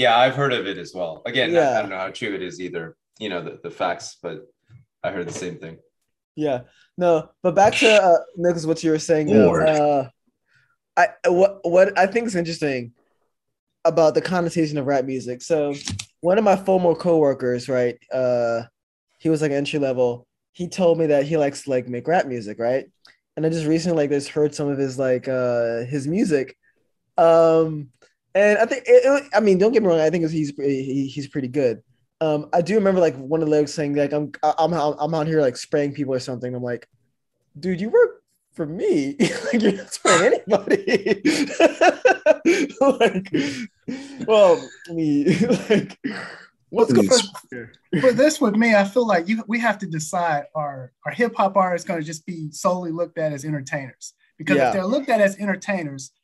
Yeah, 0.02 0.18
I've 0.18 0.34
heard 0.36 0.52
of 0.52 0.66
it 0.66 0.80
as 0.80 0.96
well. 0.96 1.22
Again, 1.28 1.52
I- 1.52 1.54
Yeah. 1.54 1.78
I, 1.78 1.82
don't 1.82 1.92
know 1.92 1.98
how 2.06 2.10
true 2.10 2.34
it 2.34 2.42
is 2.42 2.60
either. 2.60 2.96
You 3.20 3.30
know 3.30 3.42
the, 3.44 3.60
the 3.62 3.70
facts, 3.70 4.18
but 4.24 4.38
I 5.04 5.12
heard 5.12 5.28
the 5.28 5.34
same 5.46 5.58
thing. 5.60 5.78
Yeah, 6.36 6.62
no, 6.98 7.30
but 7.44 7.54
back 7.54 7.74
to 7.76 7.90
uh, 8.02 8.18
Nicholas, 8.36 8.66
what 8.66 8.84
you 8.84 8.90
were 8.90 8.98
saying. 9.00 9.28
Though, 9.28 9.46
Lord. 9.46 9.70
uh, 9.70 10.10
I 10.98 11.10
what 11.28 11.60
what 11.62 11.88
I 12.00 12.08
think 12.08 12.26
is 12.26 12.36
interesting 12.36 12.94
about 13.86 14.16
the 14.16 14.22
connotation 14.22 14.80
of 14.80 14.88
rap 14.88 15.06
music. 15.06 15.44
So 15.44 15.76
one 16.22 16.40
of 16.40 16.44
my 16.44 16.56
former 16.56 16.96
coworkers, 16.96 17.70
right? 17.70 17.98
Uh, 18.12 18.64
he 19.20 19.30
was 19.30 19.42
like 19.44 19.52
entry 19.52 19.78
level. 19.78 20.26
He 20.54 20.68
told 20.68 20.98
me 20.98 21.06
that 21.08 21.26
he 21.26 21.38
likes 21.38 21.68
like 21.68 21.88
make 21.88 22.08
rap 22.08 22.26
music, 22.26 22.58
right? 22.60 22.86
And 23.36 23.46
I 23.46 23.50
just 23.50 23.68
recently 23.68 23.98
like 24.04 24.10
just 24.10 24.30
heard 24.30 24.56
some 24.56 24.68
of 24.68 24.80
his 24.80 24.98
like 24.98 25.28
uh 25.28 25.86
his 25.86 26.08
music, 26.08 26.58
um, 27.18 27.92
and 28.36 28.58
I 28.60 28.66
think 28.66 28.84
it, 28.88 29.04
it- 29.06 29.30
I 29.34 29.40
mean 29.40 29.58
don't 29.58 29.72
get 29.72 29.82
me 29.84 29.90
wrong, 29.90 30.00
I 30.00 30.10
think 30.10 30.30
he's 30.30 30.54
he, 30.58 31.08
he's 31.08 31.28
pretty 31.28 31.48
good. 31.48 31.82
Um, 32.22 32.50
I 32.54 32.62
do 32.62 32.76
remember 32.76 33.02
like 33.02 33.16
one 33.18 33.42
of 33.42 33.48
the 33.48 33.52
lyrics 33.52 33.74
saying 33.74 33.96
like 33.96 34.14
I'm 34.14 34.32
I'm 34.44 34.74
I'm 34.74 35.14
out 35.14 35.28
here 35.28 35.42
like 35.42 35.58
spraying 35.58 35.94
people 35.94 36.14
or 36.14 36.20
something. 36.20 36.54
I'm 36.54 36.62
like, 36.64 36.88
dude, 37.60 37.82
you 37.82 37.90
work 37.90 38.22
for 38.54 38.66
me. 38.66 39.16
like 39.52 39.62
you're 39.62 39.72
not 39.74 39.92
spraying 39.94 40.34
anybody. 40.48 41.22
like, 42.82 43.32
well, 44.28 44.70
I 44.90 44.94
mean, 44.94 45.26
like, 45.70 45.98
what's 46.70 46.94
Please. 46.94 47.10
going 47.52 47.70
on? 47.96 48.02
For 48.02 48.12
this 48.14 48.40
with 48.40 48.56
me, 48.56 48.76
I 48.76 48.84
feel 48.84 49.06
like 49.08 49.28
you 49.28 49.44
we 49.48 49.60
have 49.60 49.78
to 49.80 49.88
decide 49.88 50.44
our 50.56 50.92
are 51.06 51.12
hip 51.12 51.34
hop 51.36 51.58
artists 51.58 51.88
going 51.88 52.00
to 52.00 52.06
just 52.06 52.26
be 52.26 52.52
solely 52.52 52.92
looked 52.92 53.18
at 53.18 53.34
as 53.34 53.46
entertainers? 53.46 54.14
Because 54.38 54.58
Yeah. 54.58 54.68
if 54.68 54.74
they're 54.74 54.86
looked 54.86 55.10
at 55.10 55.22
as 55.22 55.38
entertainers, 55.38 56.12
l- 56.12 56.21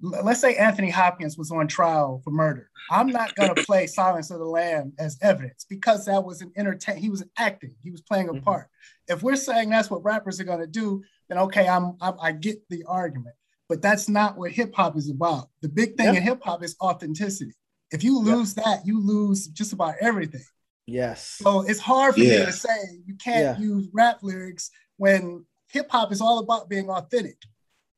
let's 0.00 0.40
say 0.40 0.54
Anthony 0.56 0.90
Hopkins 0.90 1.36
was 1.36 1.50
on 1.50 1.66
trial 1.68 2.20
for 2.24 2.30
murder. 2.30 2.70
I'm 2.90 3.08
not 3.08 3.34
going 3.34 3.48
to 3.54 3.62
play 3.64 3.86
Silence 3.86 4.30
of 4.30 4.38
the 4.38 4.44
Lamb 4.44 4.92
as 4.98 5.18
evidence 5.22 5.66
because 5.68 6.04
that 6.06 6.24
was 6.24 6.40
an 6.40 6.52
entertain. 6.56 6.96
He 6.96 7.10
was 7.10 7.24
acting. 7.36 7.74
He 7.82 7.90
was 7.90 8.00
playing 8.02 8.28
a 8.28 8.34
Mhm. 8.34 8.44
part. 8.44 8.68
If 9.08 9.22
we're 9.22 9.36
saying 9.36 9.70
that's 9.70 9.90
what 9.90 10.04
rappers 10.04 10.40
are 10.40 10.44
going 10.44 10.60
to 10.60 10.66
do, 10.66 11.02
then 11.28 11.38
okay, 11.38 11.68
I'm, 11.68 11.96
I'm 12.00 12.14
I 12.20 12.32
get 12.32 12.58
the 12.68 12.84
argument. 12.84 13.34
But 13.68 13.82
that's 13.82 14.08
not 14.08 14.38
what 14.38 14.52
hip 14.52 14.74
hop 14.74 14.96
is 14.96 15.10
about. 15.10 15.50
The 15.60 15.68
big 15.68 15.96
thing 15.96 16.06
Yeah. 16.06 16.14
in 16.14 16.22
hip 16.22 16.40
hop 16.42 16.62
is 16.62 16.74
authenticity. 16.80 17.52
If 17.90 18.02
you 18.04 18.22
Yeah. 18.24 18.36
lose 18.36 18.54
that, 18.54 18.86
you 18.86 19.00
lose 19.00 19.46
just 19.48 19.72
about 19.72 19.96
everything. 20.00 20.44
Yes. 20.86 21.36
So 21.42 21.62
it's 21.62 21.80
hard 21.80 22.14
for 22.14 22.20
Yeah. 22.20 22.40
me 22.40 22.46
to 22.46 22.52
say 22.52 23.00
you 23.04 23.14
can't 23.16 23.58
Yeah. 23.58 23.58
use 23.58 23.88
rap 23.92 24.22
lyrics 24.22 24.70
when 24.96 25.44
hip 25.70 25.90
hop 25.90 26.12
is 26.12 26.22
all 26.22 26.38
about 26.38 26.70
being 26.70 26.88
authentic. 26.88 27.36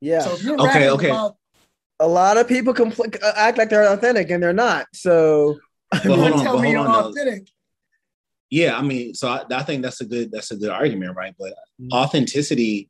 Yeah. 0.00 0.20
So 0.20 0.34
if 0.34 0.42
you're 0.42 0.54
Okay, 0.60 0.64
rapping 0.66 0.88
okay. 0.90 1.10
about 1.10 1.36
a 2.00 2.08
lot 2.08 2.38
of 2.38 2.48
people 2.48 2.74
compl- 2.74 3.22
uh, 3.22 3.32
act 3.36 3.58
like 3.58 3.68
they're 3.68 3.92
authentic 3.92 4.30
and 4.30 4.42
they're 4.42 4.52
not. 4.52 4.86
So 4.94 5.58
Well, 5.92 6.02
you 6.04 6.10
hold 6.22 6.32
on, 6.32 6.44
tell 6.44 6.54
but 6.56 6.62
me 6.62 6.72
hold 6.72 6.76
you're 6.76 6.86
on, 6.86 6.92
though. 6.92 7.08
authentic, 7.10 7.48
Yeah, 8.50 8.76
I 8.76 8.82
mean, 8.82 9.14
so 9.14 9.28
I, 9.28 9.44
I 9.52 9.62
think 9.62 9.82
that's 9.82 10.00
a 10.00 10.06
good 10.06 10.32
that's 10.32 10.50
a 10.50 10.56
good 10.56 10.70
argument, 10.70 11.16
right? 11.16 11.34
But 11.38 11.54
Mhm. 11.80 11.92
authenticity 11.92 12.88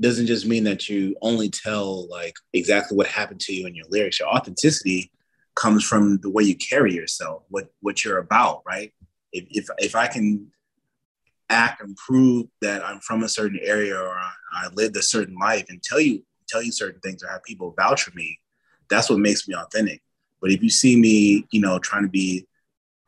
doesn't 0.00 0.26
just 0.26 0.46
mean 0.46 0.64
that 0.64 0.88
you 0.88 1.16
only 1.22 1.48
tell 1.50 2.08
like 2.08 2.34
exactly 2.52 2.96
what 2.96 3.06
happened 3.06 3.40
to 3.40 3.54
you 3.54 3.66
in 3.66 3.74
your 3.74 3.86
lyrics. 3.88 4.20
Your 4.20 4.28
authenticity 4.28 5.10
comes 5.54 5.84
from 5.84 6.18
the 6.18 6.30
way 6.30 6.42
you 6.44 6.56
carry 6.56 6.92
yourself, 6.94 7.44
what 7.48 7.68
what 7.80 8.04
you're 8.04 8.18
about, 8.18 8.62
right? 8.66 8.92
If 9.32 9.44
if, 9.50 9.66
if 9.78 9.94
I 9.96 10.06
can 10.08 10.48
act 11.50 11.82
and 11.82 11.96
prove 11.96 12.46
that 12.62 12.84
I'm 12.84 13.00
from 13.00 13.22
a 13.22 13.28
certain 13.28 13.60
area 13.62 13.94
or 13.96 14.08
I, 14.18 14.30
I 14.54 14.68
lived 14.72 14.96
a 14.96 15.02
certain 15.02 15.36
life 15.36 15.66
and 15.68 15.82
tell 15.82 16.00
you 16.00 16.24
tell 16.48 16.62
you 16.62 16.72
certain 16.72 17.00
things 17.00 17.22
or 17.22 17.28
have 17.28 17.42
people 17.44 17.74
vouch 17.78 18.02
for 18.02 18.14
me, 18.14 18.38
that's 18.92 19.10
what 19.10 19.18
makes 19.18 19.48
me 19.48 19.54
authentic. 19.54 20.02
But 20.40 20.50
if 20.50 20.62
you 20.62 20.70
see 20.70 20.96
me, 20.96 21.46
you 21.50 21.60
know, 21.60 21.78
trying 21.78 22.02
to 22.02 22.08
be 22.08 22.46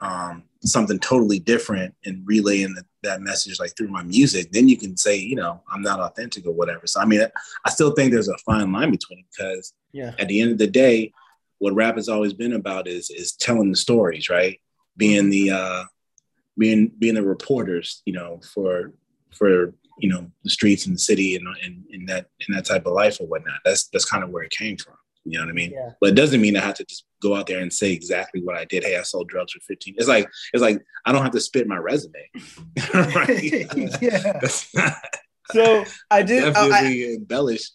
um, 0.01 0.45
something 0.61 0.99
totally 0.99 1.39
different 1.39 1.95
and 2.05 2.23
relaying 2.27 2.75
the, 2.75 2.85
that 3.03 3.21
message 3.21 3.61
like 3.61 3.77
through 3.77 3.89
my 3.89 4.03
music, 4.03 4.51
then 4.51 4.69
you 4.69 4.77
can 4.77 4.97
say, 4.97 5.17
you 5.17 5.37
know, 5.37 5.63
I'm 5.71 5.83
not 5.83 6.01
authentic 6.01 6.47
or 6.47 6.53
whatever. 6.53 6.87
So 6.87 7.01
I 7.01 7.05
mean, 7.05 7.23
I 7.65 7.71
still 7.71 7.93
think 7.93 8.13
there's 8.13 8.29
a 8.29 8.39
fine 8.39 8.73
line 8.73 8.91
between 8.91 9.25
because 9.31 9.75
yeah. 9.93 10.15
at 10.19 10.29
the 10.29 10.41
end 10.41 10.53
of 10.53 10.59
the 10.59 10.67
day, 10.67 11.13
what 11.59 11.75
rap 11.75 11.97
has 11.97 12.09
always 12.09 12.33
been 12.33 12.55
about 12.55 12.89
is 12.89 13.11
is 13.11 13.33
telling 13.33 13.71
the 13.71 13.77
stories, 13.77 14.29
right? 14.29 14.61
Being 14.97 15.31
the 15.31 15.51
uh, 15.51 15.85
being 16.59 16.93
being 16.99 17.15
the 17.15 17.23
reporters, 17.23 18.03
you 18.05 18.13
know, 18.13 18.41
for 18.53 18.93
for 19.33 19.75
you 19.99 20.09
know 20.09 20.31
the 20.43 20.51
streets 20.51 20.87
and 20.87 20.95
the 20.95 21.01
city 21.01 21.37
and 21.37 21.47
and 21.63 21.85
in 21.91 22.07
that 22.07 22.29
in 22.47 22.55
that 22.55 22.65
type 22.65 22.87
of 22.87 22.93
life 22.93 23.21
or 23.21 23.27
whatnot. 23.27 23.61
That's 23.65 23.89
that's 23.89 24.05
kind 24.05 24.25
of 24.25 24.31
where 24.31 24.43
it 24.43 24.51
came 24.51 24.77
from. 24.77 24.95
You 25.25 25.39
know 25.39 25.45
what 25.45 25.51
I 25.51 25.55
mean? 25.55 25.73
Yeah. 25.73 25.91
But 26.01 26.11
it 26.11 26.15
doesn't 26.17 26.41
mean 26.41 26.57
I 26.57 26.61
have 26.61 26.75
to 26.75 26.85
just 26.85 27.05
go 27.21 27.35
out 27.35 27.47
there 27.47 27.61
and 27.61 27.73
say 27.73 27.93
exactly 27.93 28.43
what 28.43 28.57
I 28.57 28.65
did. 28.67 28.85
Hey, 28.85 28.97
I 28.97 29.03
sold 29.03 29.29
drugs 29.29 29.53
for 29.53 29.61
15. 29.61 29.95
It's 29.97 30.09
like 30.09 30.29
it's 30.53 30.63
like 30.63 30.83
I 31.05 31.13
don't 31.13 31.23
have 31.23 31.33
to 31.33 31.41
spit 31.41 31.67
my 31.67 31.77
resume. 31.77 32.31
right? 32.95 33.67
yeah. 34.03 34.41
Not 34.75 34.95
So 35.53 35.85
I 36.11 36.23
do. 36.23 36.47
I, 36.47 36.49
I, 36.49 36.53
definitely 36.53 37.15
embellished. 37.17 37.75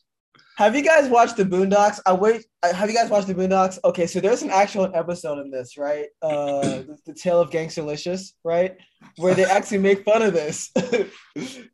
have 0.58 0.76
you 0.76 0.82
guys 0.82 1.08
watched 1.08 1.38
the 1.38 1.46
Boondocks? 1.46 2.00
I 2.06 2.14
wait. 2.14 2.46
Have 2.64 2.90
you 2.90 2.96
guys 2.96 3.12
watched 3.12 3.28
the 3.28 3.36
Boondocks? 3.36 3.78
Okay, 3.86 4.08
so 4.08 4.20
there's 4.20 4.42
an 4.42 4.50
actual 4.50 4.90
episode 4.96 5.38
in 5.38 5.52
this, 5.52 5.78
right? 5.78 6.08
Uh, 6.22 6.62
the, 6.62 6.98
the 7.06 7.14
Tale 7.14 7.40
of 7.40 7.52
Gangstalicious, 7.52 8.34
right? 8.44 8.76
Where 9.18 9.36
they 9.36 9.46
actually 9.46 9.78
make 9.78 10.04
fun 10.04 10.24
of 10.24 10.34
this. 10.34 10.72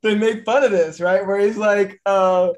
they 0.03 0.15
make 0.15 0.43
fun 0.43 0.65
of 0.65 0.71
this, 0.71 0.99
right? 0.99 1.25
Where 1.25 1.39
he's 1.39 1.57
like, 1.57 2.01
uh, 2.05 2.49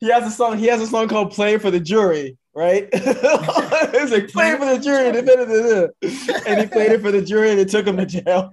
he 0.00 0.10
has 0.10 0.26
a 0.26 0.30
song. 0.30 0.58
He 0.58 0.66
has 0.66 0.80
a 0.80 0.86
song 0.86 1.08
called 1.08 1.32
"Playing 1.32 1.58
for 1.58 1.70
the 1.70 1.80
Jury," 1.80 2.38
right? 2.58 2.88
it's 2.92 4.12
like 4.12 4.28
playing 4.28 4.58
for 4.58 4.66
the 4.66 4.78
jury, 4.78 5.08
and 5.08 6.60
he 6.60 6.66
played 6.66 6.92
it 6.92 7.00
for 7.00 7.12
the 7.12 7.22
jury, 7.22 7.52
and 7.52 7.60
it 7.60 7.68
took 7.68 7.86
him 7.86 7.96
to 7.96 8.04
jail. 8.04 8.50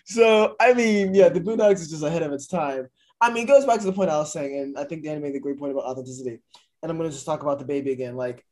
so 0.04 0.56
I 0.60 0.74
mean, 0.74 1.14
yeah, 1.14 1.28
the 1.28 1.40
Boondocks 1.40 1.74
is 1.74 1.90
just 1.90 2.02
ahead 2.02 2.22
of 2.22 2.32
its 2.32 2.48
time. 2.48 2.88
I 3.20 3.32
mean, 3.32 3.44
it 3.44 3.46
goes 3.46 3.64
back 3.64 3.78
to 3.78 3.86
the 3.86 3.92
point 3.92 4.10
I 4.10 4.18
was 4.18 4.32
saying, 4.32 4.58
and 4.58 4.78
I 4.78 4.84
think 4.84 5.04
Danny 5.04 5.20
made 5.20 5.36
a 5.36 5.40
great 5.40 5.58
point 5.58 5.72
about 5.72 5.84
authenticity. 5.84 6.40
And 6.82 6.90
I'm 6.90 6.96
gonna 6.96 7.10
just 7.10 7.26
talk 7.26 7.42
about 7.42 7.60
DaBaby 7.60 7.92
again. 7.92 8.16
Like, 8.16 8.44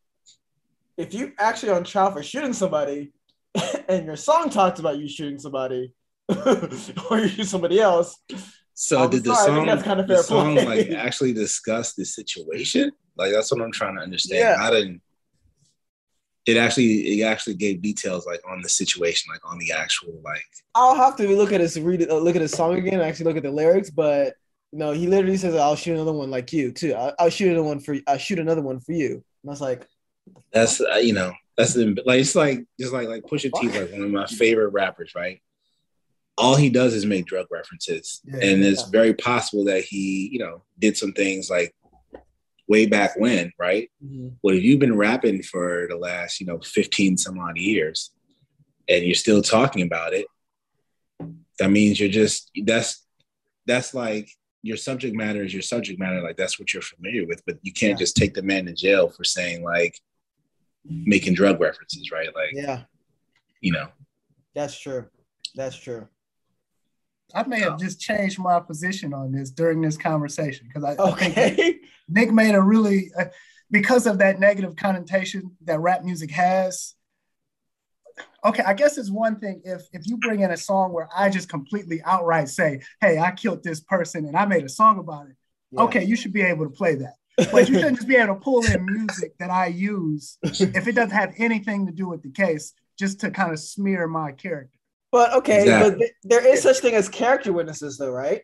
if 0.96 1.14
you 1.14 1.32
actually 1.38 1.72
on 1.72 1.82
trial 1.82 2.12
for 2.12 2.22
shooting 2.22 2.52
somebody, 2.52 3.12
and 3.88 4.06
your 4.06 4.16
song 4.16 4.50
talks 4.50 4.78
about 4.78 4.98
you 4.98 5.08
shooting 5.08 5.40
somebody, 5.40 5.92
or 7.10 7.18
you 7.18 7.28
shoot 7.28 7.46
somebody 7.46 7.80
else, 7.80 8.16
So 8.78 9.08
did 9.08 9.24
the 9.24 9.34
sorry, 9.34 9.66
song 9.66 9.82
kind 9.82 10.00
of 10.00 10.06
the 10.06 10.22
song 10.22 10.54
like 10.54 10.90
actually 10.90 11.32
discuss 11.32 11.94
the 11.94 12.04
situation? 12.04 12.92
Like 13.16 13.32
that's 13.32 13.50
what 13.50 13.62
I'm 13.62 13.72
trying 13.72 13.96
to 13.96 14.02
understand. 14.02 14.40
Yeah. 14.40 14.56
I 14.60 14.70
didn't 14.70 15.00
it 16.46 16.56
actually 16.56 17.20
it 17.20 17.24
actually 17.24 17.54
gave 17.54 17.82
details 17.82 18.26
like 18.26 18.40
on 18.48 18.62
the 18.62 18.68
situation, 18.68 19.32
like 19.32 19.40
on 19.50 19.58
the 19.58 19.72
actual 19.72 20.20
like 20.22 20.44
I'll 20.74 20.94
have 20.94 21.16
to 21.16 21.28
look 21.36 21.52
at 21.52 21.60
his 21.60 21.78
read 21.80 22.02
it, 22.02 22.10
uh, 22.10 22.18
look 22.18 22.36
at 22.36 22.42
his 22.42 22.52
song 22.52 22.76
again, 22.76 22.94
and 22.94 23.02
actually 23.02 23.24
look 23.24 23.36
at 23.36 23.42
the 23.42 23.50
lyrics. 23.50 23.90
But 23.90 24.34
no, 24.72 24.92
he 24.92 25.08
literally 25.08 25.36
says, 25.36 25.56
"I'll 25.56 25.74
shoot 25.74 25.94
another 25.94 26.12
one 26.12 26.30
like 26.30 26.52
you 26.52 26.70
too. 26.70 26.94
I'll, 26.94 27.14
I'll 27.18 27.30
shoot 27.30 27.48
another 27.48 27.64
one 27.64 27.80
for 27.80 27.96
I'll 28.06 28.18
shoot 28.18 28.38
another 28.38 28.62
one 28.62 28.78
for 28.78 28.92
you." 28.92 29.14
And 29.14 29.48
I 29.48 29.50
was 29.50 29.60
like, 29.60 29.88
that's 30.52 30.80
uh, 30.80 30.96
you 30.96 31.14
know 31.14 31.32
that's 31.56 31.74
the, 31.74 32.00
like 32.06 32.20
it's 32.20 32.36
like 32.36 32.64
just 32.78 32.92
like 32.92 33.08
like 33.08 33.24
Pusha 33.24 33.50
T, 33.52 33.68
like 33.68 33.90
one 33.90 34.02
of 34.02 34.10
my 34.10 34.26
favorite 34.26 34.68
rappers, 34.68 35.14
right? 35.16 35.40
All 36.38 36.54
he 36.56 36.68
does 36.70 36.92
is 36.94 37.06
make 37.06 37.26
drug 37.26 37.46
references, 37.50 38.20
Yeah. 38.24 38.36
and 38.42 38.62
it's 38.64 38.82
Yeah. 38.82 38.90
very 38.90 39.14
possible 39.14 39.64
that 39.64 39.84
he 39.84 40.28
you 40.32 40.38
know 40.38 40.62
did 40.78 40.96
some 40.96 41.12
things 41.12 41.48
like 41.50 41.74
way 42.68 42.84
back 42.86 43.16
when, 43.18 43.52
right? 43.58 43.90
Mm-hmm. 44.04 44.28
Well, 44.42 44.54
if 44.56 44.62
you've 44.62 44.80
been 44.80 44.96
rapping 44.96 45.42
for 45.42 45.86
the 45.88 45.96
last 45.96 46.40
you 46.40 46.46
know 46.46 46.58
15 46.60 47.16
some 47.16 47.38
odd 47.38 47.56
years, 47.56 48.10
and 48.88 49.04
you're 49.04 49.14
still 49.14 49.40
talking 49.42 49.82
about 49.82 50.12
it, 50.12 50.26
that 51.58 51.70
means 51.70 51.98
you're 51.98 52.08
just 52.10 52.50
that's 52.64 53.06
that's 53.66 53.94
like 53.94 54.28
your 54.62 54.76
subject 54.76 55.14
matter 55.16 55.42
is 55.44 55.52
your 55.52 55.62
subject 55.62 55.98
matter 55.98 56.20
like 56.22 56.36
that's 56.36 56.58
what 56.58 56.72
you're 56.74 56.82
familiar 56.82 57.24
with 57.26 57.40
but 57.46 57.56
you 57.62 57.72
can't 57.72 57.92
Yeah. 57.92 58.04
just 58.04 58.16
take 58.16 58.34
the 58.34 58.42
man 58.42 58.66
to 58.66 58.72
jail 58.72 59.08
for 59.08 59.22
saying 59.24 59.62
like 59.62 59.98
making 60.84 61.34
drug 61.34 61.60
references 61.60 62.10
right 62.10 62.28
like 62.34 62.50
yeah, 62.52 62.82
you 63.60 63.72
know 63.72 63.88
that's 64.54 64.78
true. 64.78 65.06
That's 65.54 65.76
true. 65.76 66.08
I 67.34 67.42
may 67.46 67.60
have 67.60 67.78
just 67.78 68.00
changed 68.00 68.38
my 68.38 68.60
position 68.60 69.12
on 69.12 69.32
this 69.32 69.50
during 69.50 69.80
this 69.80 69.96
conversation 69.96 70.68
because 70.68 70.84
I, 70.84 70.92
I 71.02 71.12
think 71.12 71.36
Okay. 71.36 71.80
Nick 72.08 72.32
made 72.32 72.54
a 72.54 72.62
really 72.62 73.10
uh, 73.18 73.26
because 73.70 74.06
of 74.06 74.18
that 74.18 74.38
negative 74.38 74.76
connotation 74.76 75.56
that 75.64 75.80
rap 75.80 76.04
music 76.04 76.30
has. 76.30 76.94
Okay, 78.44 78.62
I 78.62 78.74
guess 78.74 78.96
it's 78.96 79.10
one 79.10 79.40
thing 79.40 79.60
if 79.64 79.82
if 79.92 80.06
you 80.06 80.16
bring 80.18 80.40
in 80.40 80.52
a 80.52 80.56
song 80.56 80.92
where 80.92 81.08
I 81.14 81.28
just 81.28 81.48
completely 81.48 82.00
outright 82.04 82.48
say, 82.48 82.80
"Hey, 83.00 83.18
I 83.18 83.32
killed 83.32 83.62
this 83.62 83.80
person 83.80 84.24
and 84.24 84.36
I 84.36 84.46
made 84.46 84.64
a 84.64 84.68
song 84.68 84.98
about 84.98 85.26
it." 85.28 85.36
Yeah. 85.72 85.82
Okay, 85.82 86.04
you 86.04 86.16
should 86.16 86.32
be 86.32 86.42
able 86.42 86.64
to 86.64 86.70
play 86.70 86.94
that, 86.94 87.14
but 87.50 87.68
you 87.68 87.74
shouldn't 87.74 87.96
just 87.96 88.08
be 88.08 88.16
able 88.16 88.34
to 88.34 88.40
pull 88.40 88.64
in 88.64 88.84
music 88.90 89.36
that 89.38 89.50
I 89.50 89.66
use 89.66 90.38
if 90.42 90.86
it 90.86 90.94
doesn't 90.94 91.10
have 91.10 91.34
anything 91.38 91.86
to 91.86 91.92
do 91.92 92.08
with 92.08 92.22
the 92.22 92.30
case, 92.30 92.72
just 92.96 93.20
to 93.20 93.30
kind 93.30 93.52
of 93.52 93.58
smear 93.58 94.06
my 94.06 94.30
character. 94.32 94.75
But 95.16 95.32
okay, 95.32 95.60
Exactly. 95.62 95.90
but 95.92 95.98
th- 95.98 96.12
there 96.24 96.46
is 96.46 96.60
such 96.62 96.80
thing 96.80 96.94
as 96.94 97.08
character 97.08 97.50
witnesses, 97.50 97.96
though, 97.96 98.10
right? 98.10 98.42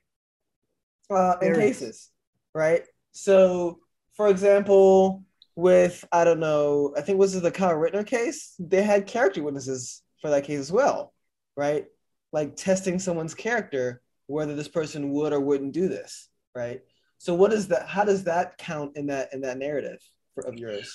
Uh, 1.11 1.35
in 1.43 1.53
There 1.53 1.61
is. 1.61 1.77
cases, 1.79 2.11
right? 2.55 2.85
So, 3.11 3.81
for 4.17 4.29
example, 4.29 5.23
with 5.55 6.03
I 6.11 6.25
don't 6.25 6.41
know, 6.41 6.95
I 6.97 7.03
think 7.03 7.19
was 7.19 7.35
it 7.35 7.43
the 7.43 7.51
Kyle 7.51 7.75
Rittner 7.77 8.07
case? 8.07 8.55
They 8.59 8.81
had 8.83 9.07
character 9.07 9.43
witnesses 9.43 10.01
for 10.23 10.31
that 10.31 10.45
case 10.45 10.61
as 10.61 10.73
well, 10.73 11.13
right? 11.59 11.85
Like 12.33 12.57
testing 12.57 12.99
someone's 12.99 13.35
character, 13.35 14.01
whether 14.29 14.55
this 14.55 14.69
person 14.69 15.11
would 15.13 15.35
or 15.35 15.41
wouldn't 15.41 15.75
do 15.75 15.89
this, 15.89 16.31
right? 16.55 16.81
So, 17.19 17.35
what 17.35 17.53
is 17.53 17.69
that? 17.69 17.87
How 17.87 18.05
does 18.05 18.25
that 18.25 18.57
count 18.57 18.97
in 18.97 19.09
that 19.09 19.35
in 19.35 19.43
that 19.43 19.59
narrative 19.59 19.99
for, 20.35 20.47
of 20.47 20.55
yours? 20.57 20.91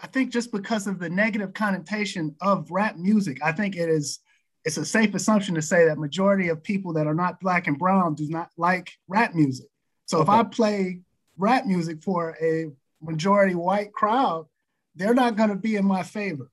I 0.00 0.06
think 0.06 0.32
just 0.32 0.52
because 0.52 0.86
of 0.86 0.98
the 0.98 1.08
negative 1.08 1.54
connotation 1.54 2.34
of 2.40 2.70
rap 2.70 2.96
music, 2.96 3.38
I 3.42 3.52
think 3.52 3.76
it 3.76 3.88
is 3.88 4.20
it's 4.64 4.78
a 4.78 4.84
safe 4.84 5.14
assumption 5.14 5.54
to 5.54 5.62
say 5.62 5.86
that 5.86 5.98
majority 5.98 6.48
of 6.48 6.62
people 6.62 6.94
that 6.94 7.06
are 7.06 7.14
not 7.14 7.38
black 7.40 7.66
and 7.66 7.78
brown 7.78 8.14
do 8.14 8.28
not 8.28 8.50
like 8.56 8.92
rap 9.08 9.34
music. 9.34 9.66
So 10.06 10.22
if 10.22 10.28
I 10.28 10.42
play 10.42 11.00
rap 11.36 11.66
music 11.66 12.02
for 12.02 12.36
a 12.40 12.70
majority 13.02 13.54
white 13.54 13.92
crowd, 13.92 14.46
they're 14.94 15.14
not 15.14 15.36
going 15.36 15.50
to 15.50 15.56
be 15.56 15.76
in 15.76 15.84
my 15.84 16.02
favor. 16.02 16.50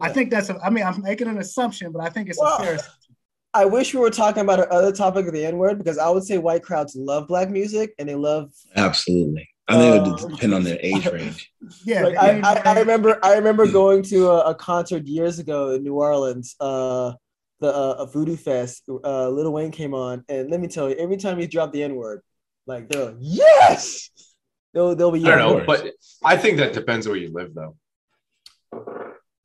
I 0.00 0.10
think 0.10 0.30
that's 0.30 0.48
a, 0.48 0.58
I 0.64 0.70
mean, 0.70 0.84
I'm 0.84 1.02
making 1.02 1.28
an 1.28 1.38
assumption, 1.38 1.92
but 1.92 2.02
I 2.02 2.08
think 2.08 2.28
it's 2.28 2.38
Well, 2.38 2.56
a 2.56 2.58
fair 2.58 2.74
assumption. 2.74 3.16
I 3.52 3.64
wish 3.64 3.92
we 3.92 4.00
were 4.00 4.10
talking 4.10 4.42
about 4.42 4.60
our 4.60 4.72
other 4.72 4.92
topic 4.92 5.26
of 5.26 5.32
the 5.32 5.44
N 5.44 5.58
word 5.58 5.76
because 5.78 5.98
I 5.98 6.08
would 6.08 6.24
say 6.24 6.38
white 6.38 6.62
crowds 6.62 6.94
love 6.94 7.26
black 7.26 7.50
music 7.50 7.94
and 7.98 8.08
they 8.08 8.14
love. 8.14 8.52
Absolutely. 8.76 9.48
I 9.70 9.78
think 9.78 9.94
it 10.06 10.10
would 10.22 10.30
depend 10.32 10.54
on 10.54 10.64
their 10.64 10.78
age 10.82 11.06
range. 11.12 11.52
Yeah. 11.84 12.02
Like, 12.04 12.14
they- 12.14 12.40
I, 12.42 12.52
I, 12.52 12.62
I 12.74 12.78
remember 12.80 13.18
I 13.22 13.34
remember 13.34 13.66
going 13.70 14.02
to 14.04 14.28
a, 14.30 14.50
a 14.50 14.54
concert 14.54 15.06
years 15.06 15.38
ago 15.38 15.70
in 15.70 15.82
New 15.82 15.94
Orleans, 15.94 16.56
uh, 16.60 17.12
the 17.60 17.68
uh, 17.68 17.94
a 17.98 18.06
Voodoo 18.06 18.36
Fest. 18.36 18.84
Uh, 18.88 19.28
Lil 19.28 19.52
Wayne 19.52 19.70
came 19.70 19.94
on, 19.94 20.24
and 20.28 20.50
let 20.50 20.60
me 20.60 20.68
tell 20.68 20.88
you, 20.88 20.96
every 20.96 21.16
time 21.16 21.38
he 21.38 21.46
dropped 21.46 21.72
the 21.72 21.82
N 21.82 21.94
word, 21.96 22.20
like 22.66 22.88
they're 22.88 23.06
like, 23.06 23.16
yes, 23.20 24.10
they'll 24.74 24.94
they'll 24.94 25.10
be. 25.12 25.24
I 25.24 25.30
don't 25.30 25.38
know, 25.38 25.50
yelling. 25.50 25.66
but 25.66 25.90
I 26.24 26.36
think 26.36 26.56
that 26.58 26.72
depends 26.72 27.06
where 27.06 27.16
you 27.16 27.30
live, 27.32 27.54
though. 27.54 27.76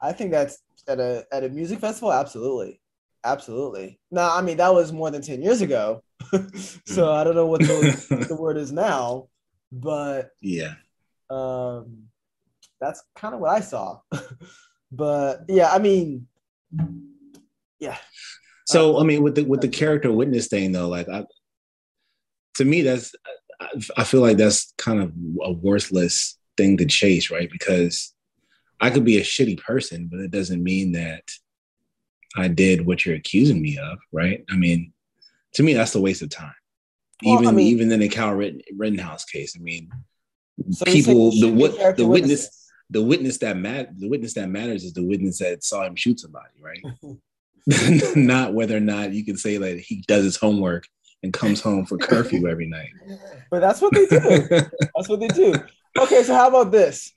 I 0.01 0.11
think 0.13 0.31
that's 0.31 0.59
at 0.87 0.99
a 0.99 1.25
at 1.31 1.43
a 1.43 1.49
music 1.49 1.79
festival, 1.79 2.13
absolutely, 2.13 2.79
absolutely. 3.23 3.99
No, 4.11 4.21
I 4.29 4.41
mean 4.41 4.57
that 4.57 4.73
was 4.73 4.91
more 4.93 5.11
than 5.11 5.21
ten 5.21 5.41
years 5.41 5.61
ago, 5.61 6.03
so 6.85 7.11
I 7.11 7.23
don't 7.23 7.35
know 7.35 7.47
what 7.47 7.61
the, 7.61 8.05
what 8.09 8.27
the 8.27 8.35
word 8.39 8.57
is 8.57 8.71
now, 8.71 9.27
but 9.75 10.31
yeah. 10.41 10.75
um, 11.29 12.03
that's 12.79 13.03
kind 13.15 13.33
of 13.33 13.41
what 13.41 13.51
I 13.51 13.59
saw. 13.59 13.99
but 14.91 15.43
yeah, 15.47 15.71
I 15.71 15.79
mean, 15.79 16.27
yeah, 17.79 17.97
So 18.65 18.99
I 18.99 19.03
mean, 19.03 19.21
with 19.21 19.35
the 19.35 19.43
with 19.43 19.61
the 19.61 19.67
character 19.67 20.11
witness 20.11 20.47
thing 20.47 20.71
though, 20.71 20.87
like 20.87 21.09
I, 21.09 21.25
to 22.55 22.65
me, 22.65 22.81
that's 22.81 23.13
I, 23.59 23.67
I 23.97 24.03
feel 24.03 24.21
like 24.21 24.37
that's 24.37 24.73
kind 24.77 25.01
of 25.01 25.13
a 25.43 25.51
worthless 25.51 26.37
thing 26.57 26.77
to 26.77 26.85
chase, 26.85 27.29
right? 27.29 27.49
Because 27.51 28.13
I 28.79 28.89
could 28.89 29.05
be 29.05 29.17
a 29.17 29.23
shitty 29.23 29.61
person, 29.61 30.07
but 30.11 30.19
it 30.19 30.31
doesn't 30.31 30.63
mean 30.63 30.93
that 30.93 31.23
I 32.35 32.47
did 32.47 32.85
what 32.85 33.05
you're 33.05 33.15
accusing 33.15 33.61
me 33.61 33.77
of, 33.77 33.99
right? 34.11 34.43
I 34.49 34.55
mean, 34.55 34.93
to 35.53 35.63
me, 35.63 35.73
that's 35.73 35.95
a 35.95 36.01
waste 36.01 36.21
of 36.21 36.29
time. 36.29 36.53
Well, 37.23 37.37
I 37.37 37.41
even 37.41 37.55
mean- 37.55 37.67
even 37.67 37.91
in 37.91 37.99
the 37.99 38.09
Cal 38.09 38.33
Ritten, 38.33 38.61
Rittenhouse 38.75 39.25
case, 39.25 39.55
I 39.57 39.61
mean, 39.61 39.89
so 40.71 40.85
people 40.85 41.31
the 41.31 41.51
what 41.51 41.97
the 41.97 42.05
witness 42.05 42.07
witnesses. 42.07 42.71
the 42.89 43.01
witness 43.01 43.37
that 43.39 43.57
mat 43.57 43.89
the 43.97 44.09
witness 44.09 44.33
that 44.35 44.49
matters 44.49 44.83
is 44.83 44.93
the 44.93 45.05
witness 45.05 45.39
that 45.39 45.63
saw 45.63 45.83
him 45.85 45.95
shoot 45.95 46.19
somebody, 46.19 46.53
right? 46.61 46.83
not 48.15 48.53
whether 48.53 48.77
or 48.77 48.81
not 48.81 49.11
you 49.11 49.25
can 49.25 49.37
say 49.37 49.57
that 49.57 49.79
he 49.79 50.03
does 50.07 50.23
his 50.23 50.37
homework 50.37 50.87
and 51.23 51.33
comes 51.33 51.59
home 51.59 51.85
for 51.85 51.97
curfew 51.97 52.47
every 52.47 52.67
night. 52.67 52.89
but 53.49 53.59
that's 53.59 53.81
what 53.81 53.93
they 53.93 54.05
do. 54.05 54.19
That's 54.95 55.09
what 55.09 55.19
they 55.19 55.27
do. 55.29 55.55
Okay, 55.97 56.21
so 56.23 56.35
how 56.35 56.47
about 56.47 56.71
this? 56.71 57.11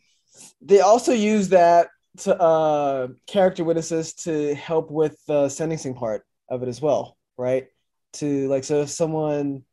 They 0.63 0.81
also 0.81 1.13
use 1.13 1.51
that 1.51 1.89
to 2.19 2.41
uh, 2.41 3.09
character 3.27 3.65
witnesses 3.65 4.15
to 4.15 4.55
help 4.55 4.91
with 4.91 5.19
the 5.27 5.49
sentencing 5.51 5.95
part 5.95 6.25
of 6.49 6.63
it 6.63 6.69
as 6.69 6.81
well, 6.81 7.19
right? 7.37 7.67
To 8.15 8.49
like, 8.49 8.65
so 8.65 8.83
if 8.83 8.89
someone 8.89 9.65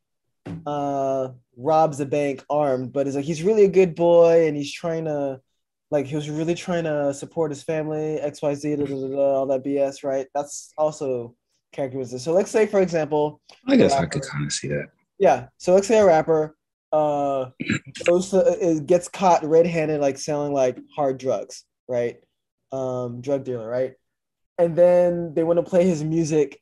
uh, 0.66 1.28
robs 1.56 2.00
a 2.00 2.06
bank 2.06 2.44
armed, 2.48 2.92
but 2.92 3.06
is 3.06 3.16
like 3.16 3.24
he's 3.24 3.42
really 3.42 3.64
a 3.64 3.68
good 3.68 3.94
boy 3.94 4.46
and 4.46 4.56
he's 4.56 4.72
trying 4.72 5.04
to, 5.06 5.40
like, 5.90 6.06
he 6.06 6.16
was 6.16 6.28
really 6.28 6.54
trying 6.54 6.84
to 6.84 7.14
support 7.14 7.50
his 7.50 7.62
family, 7.62 8.16
X, 8.20 8.42
Y, 8.42 8.54
Z, 8.54 8.76
da, 8.76 8.84
da, 8.84 9.08
da, 9.08 9.16
all 9.16 9.46
that 9.46 9.64
BS, 9.64 10.02
right? 10.02 10.26
That's 10.34 10.72
also 10.76 11.34
character 11.72 11.98
witnesses. 11.98 12.22
So 12.22 12.32
let's 12.32 12.50
say, 12.50 12.66
for 12.66 12.80
example, 12.80 13.40
I 13.66 13.76
guess 13.76 13.92
I 13.92 14.06
could 14.06 14.22
kind 14.22 14.46
of 14.46 14.52
see 14.52 14.68
that. 14.68 14.88
yeah. 15.18 15.48
So 15.58 15.74
let's 15.74 15.86
say 15.86 15.98
a 15.98 16.04
rapper 16.04 16.56
uh 16.92 17.50
goes 18.04 18.30
to 18.30 18.80
gets 18.86 19.08
caught 19.08 19.44
red-handed 19.44 20.00
like 20.00 20.18
selling 20.18 20.52
like 20.52 20.78
hard 20.94 21.18
drugs, 21.18 21.64
right? 21.88 22.16
Um 22.72 23.20
drug 23.20 23.44
dealer, 23.44 23.68
right? 23.68 23.94
And 24.58 24.74
then 24.76 25.34
they 25.34 25.42
want 25.42 25.58
to 25.58 25.62
play 25.62 25.84
his 25.86 26.02
music 26.02 26.60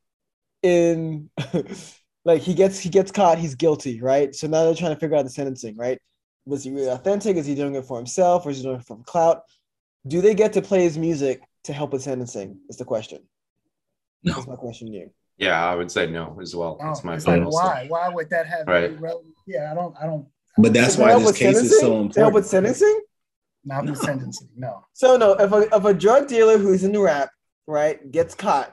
in 0.62 1.30
like 2.24 2.42
he 2.42 2.54
gets 2.54 2.78
he 2.78 2.88
gets 2.88 3.10
caught, 3.10 3.38
he's 3.38 3.54
guilty, 3.54 4.00
right? 4.00 4.34
So 4.34 4.46
now 4.46 4.64
they're 4.64 4.74
trying 4.74 4.94
to 4.94 5.00
figure 5.00 5.16
out 5.16 5.24
the 5.24 5.30
sentencing, 5.30 5.76
right? 5.76 5.98
Was 6.46 6.64
he 6.64 6.70
really 6.70 6.88
authentic? 6.88 7.36
Is 7.36 7.46
he 7.46 7.54
doing 7.54 7.74
it 7.74 7.84
for 7.84 7.96
himself 7.96 8.44
or 8.46 8.50
is 8.50 8.58
he 8.58 8.62
doing 8.62 8.76
it 8.80 8.84
for 8.86 8.98
clout? 9.04 9.42
Do 10.06 10.20
they 10.20 10.34
get 10.34 10.52
to 10.54 10.62
play 10.62 10.82
his 10.82 10.98
music 10.98 11.42
to 11.64 11.72
help 11.72 11.92
with 11.92 12.02
sentencing? 12.02 12.58
Is 12.68 12.76
the 12.76 12.84
question. 12.84 13.20
No. 14.22 14.34
That's 14.34 14.46
my 14.46 14.56
question 14.56 14.88
to 14.88 14.92
you. 14.92 15.10
Yeah, 15.36 15.62
I 15.64 15.74
would 15.74 15.90
say 15.90 16.06
no 16.06 16.38
as 16.40 16.54
well. 16.54 16.78
Oh, 16.80 16.86
That's 16.86 17.02
my 17.04 17.16
it's 17.16 17.26
like, 17.26 17.38
final 17.40 17.52
say. 17.52 17.58
why? 17.58 17.86
Why 17.88 18.08
would 18.08 18.30
that 18.30 18.46
have 18.46 18.66
Right. 18.66 18.98
relevant? 19.00 19.34
Yeah, 19.46 19.70
I 19.70 19.74
don't, 19.74 19.94
I 20.00 20.06
don't, 20.06 20.26
But 20.56 20.72
that's 20.72 20.96
why 20.96 21.14
this 21.14 21.26
with 21.26 21.36
case 21.36 21.56
is 21.58 21.70
so 21.80 21.86
important. 21.86 22.12
To 22.14 22.20
help 22.20 22.34
with 22.34 22.46
sentencing? 22.46 23.00
not 23.66 23.84
No. 23.84 23.92
the 23.92 23.96
sentencing. 23.98 24.48
No. 24.56 24.84
So 24.94 25.16
no, 25.16 25.32
if 25.32 25.50
a 25.52 25.74
if 25.76 25.84
a 25.84 25.92
drug 25.92 26.28
dealer 26.28 26.56
who's 26.58 26.84
in 26.84 26.92
the 26.92 27.00
rap, 27.00 27.30
right, 27.66 27.98
gets 28.10 28.34
caught, 28.34 28.72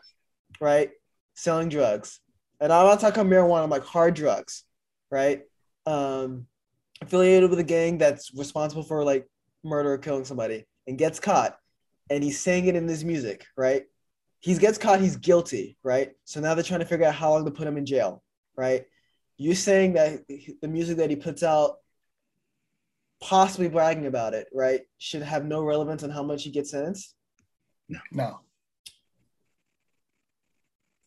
right, 0.62 0.92
selling 1.36 1.68
drugs, 1.70 2.20
and 2.62 2.72
I'm 2.72 2.86
not 2.86 3.00
talking 3.00 3.24
marijuana, 3.24 3.64
I'm 3.64 3.70
like 3.70 3.84
hard 3.84 4.14
drugs, 4.14 4.64
right, 5.10 5.42
um, 5.86 6.46
affiliated 7.02 7.50
with 7.50 7.60
a 7.60 7.64
gang 7.64 7.98
that's 7.98 8.34
responsible 8.36 8.84
for 8.84 9.04
like 9.04 9.28
murder 9.64 9.94
or 9.94 9.98
killing 9.98 10.24
somebody, 10.24 10.66
and 10.88 10.98
gets 10.98 11.20
caught, 11.20 11.58
and 12.10 12.24
he's 12.24 12.40
saying 12.40 12.68
it 12.68 12.76
in 12.76 12.88
his 12.88 13.04
music, 13.04 13.46
right? 13.58 13.84
He 14.40 14.56
gets 14.58 14.78
caught, 14.78 15.02
he's 15.02 15.18
guilty, 15.18 15.78
right? 15.84 16.12
So 16.24 16.40
now 16.40 16.56
they're 16.56 16.64
trying 16.64 16.80
to 16.80 16.86
figure 16.86 17.06
out 17.06 17.16
how 17.16 17.32
long 17.32 17.46
to 17.46 17.52
put 17.52 17.68
him 17.68 17.78
in 17.78 17.86
jail, 17.86 18.24
right? 18.56 18.86
You're 19.38 19.56
saying 19.56 19.94
that 19.94 20.28
the 20.28 20.68
music 20.68 20.98
that 20.98 21.10
he 21.10 21.16
puts 21.16 21.44
out 21.44 21.78
possibly 23.22 23.70
bragging 23.70 24.08
about 24.08 24.34
it, 24.34 24.48
right, 24.54 24.82
should 24.98 25.22
have 25.22 25.46
no 25.46 25.64
relevance 25.64 26.04
on 26.04 26.10
how 26.10 26.24
much 26.24 26.44
he 26.44 26.52
gets 26.52 26.72
sentenced. 26.72 27.16
No. 27.88 28.00
No. 28.12 28.40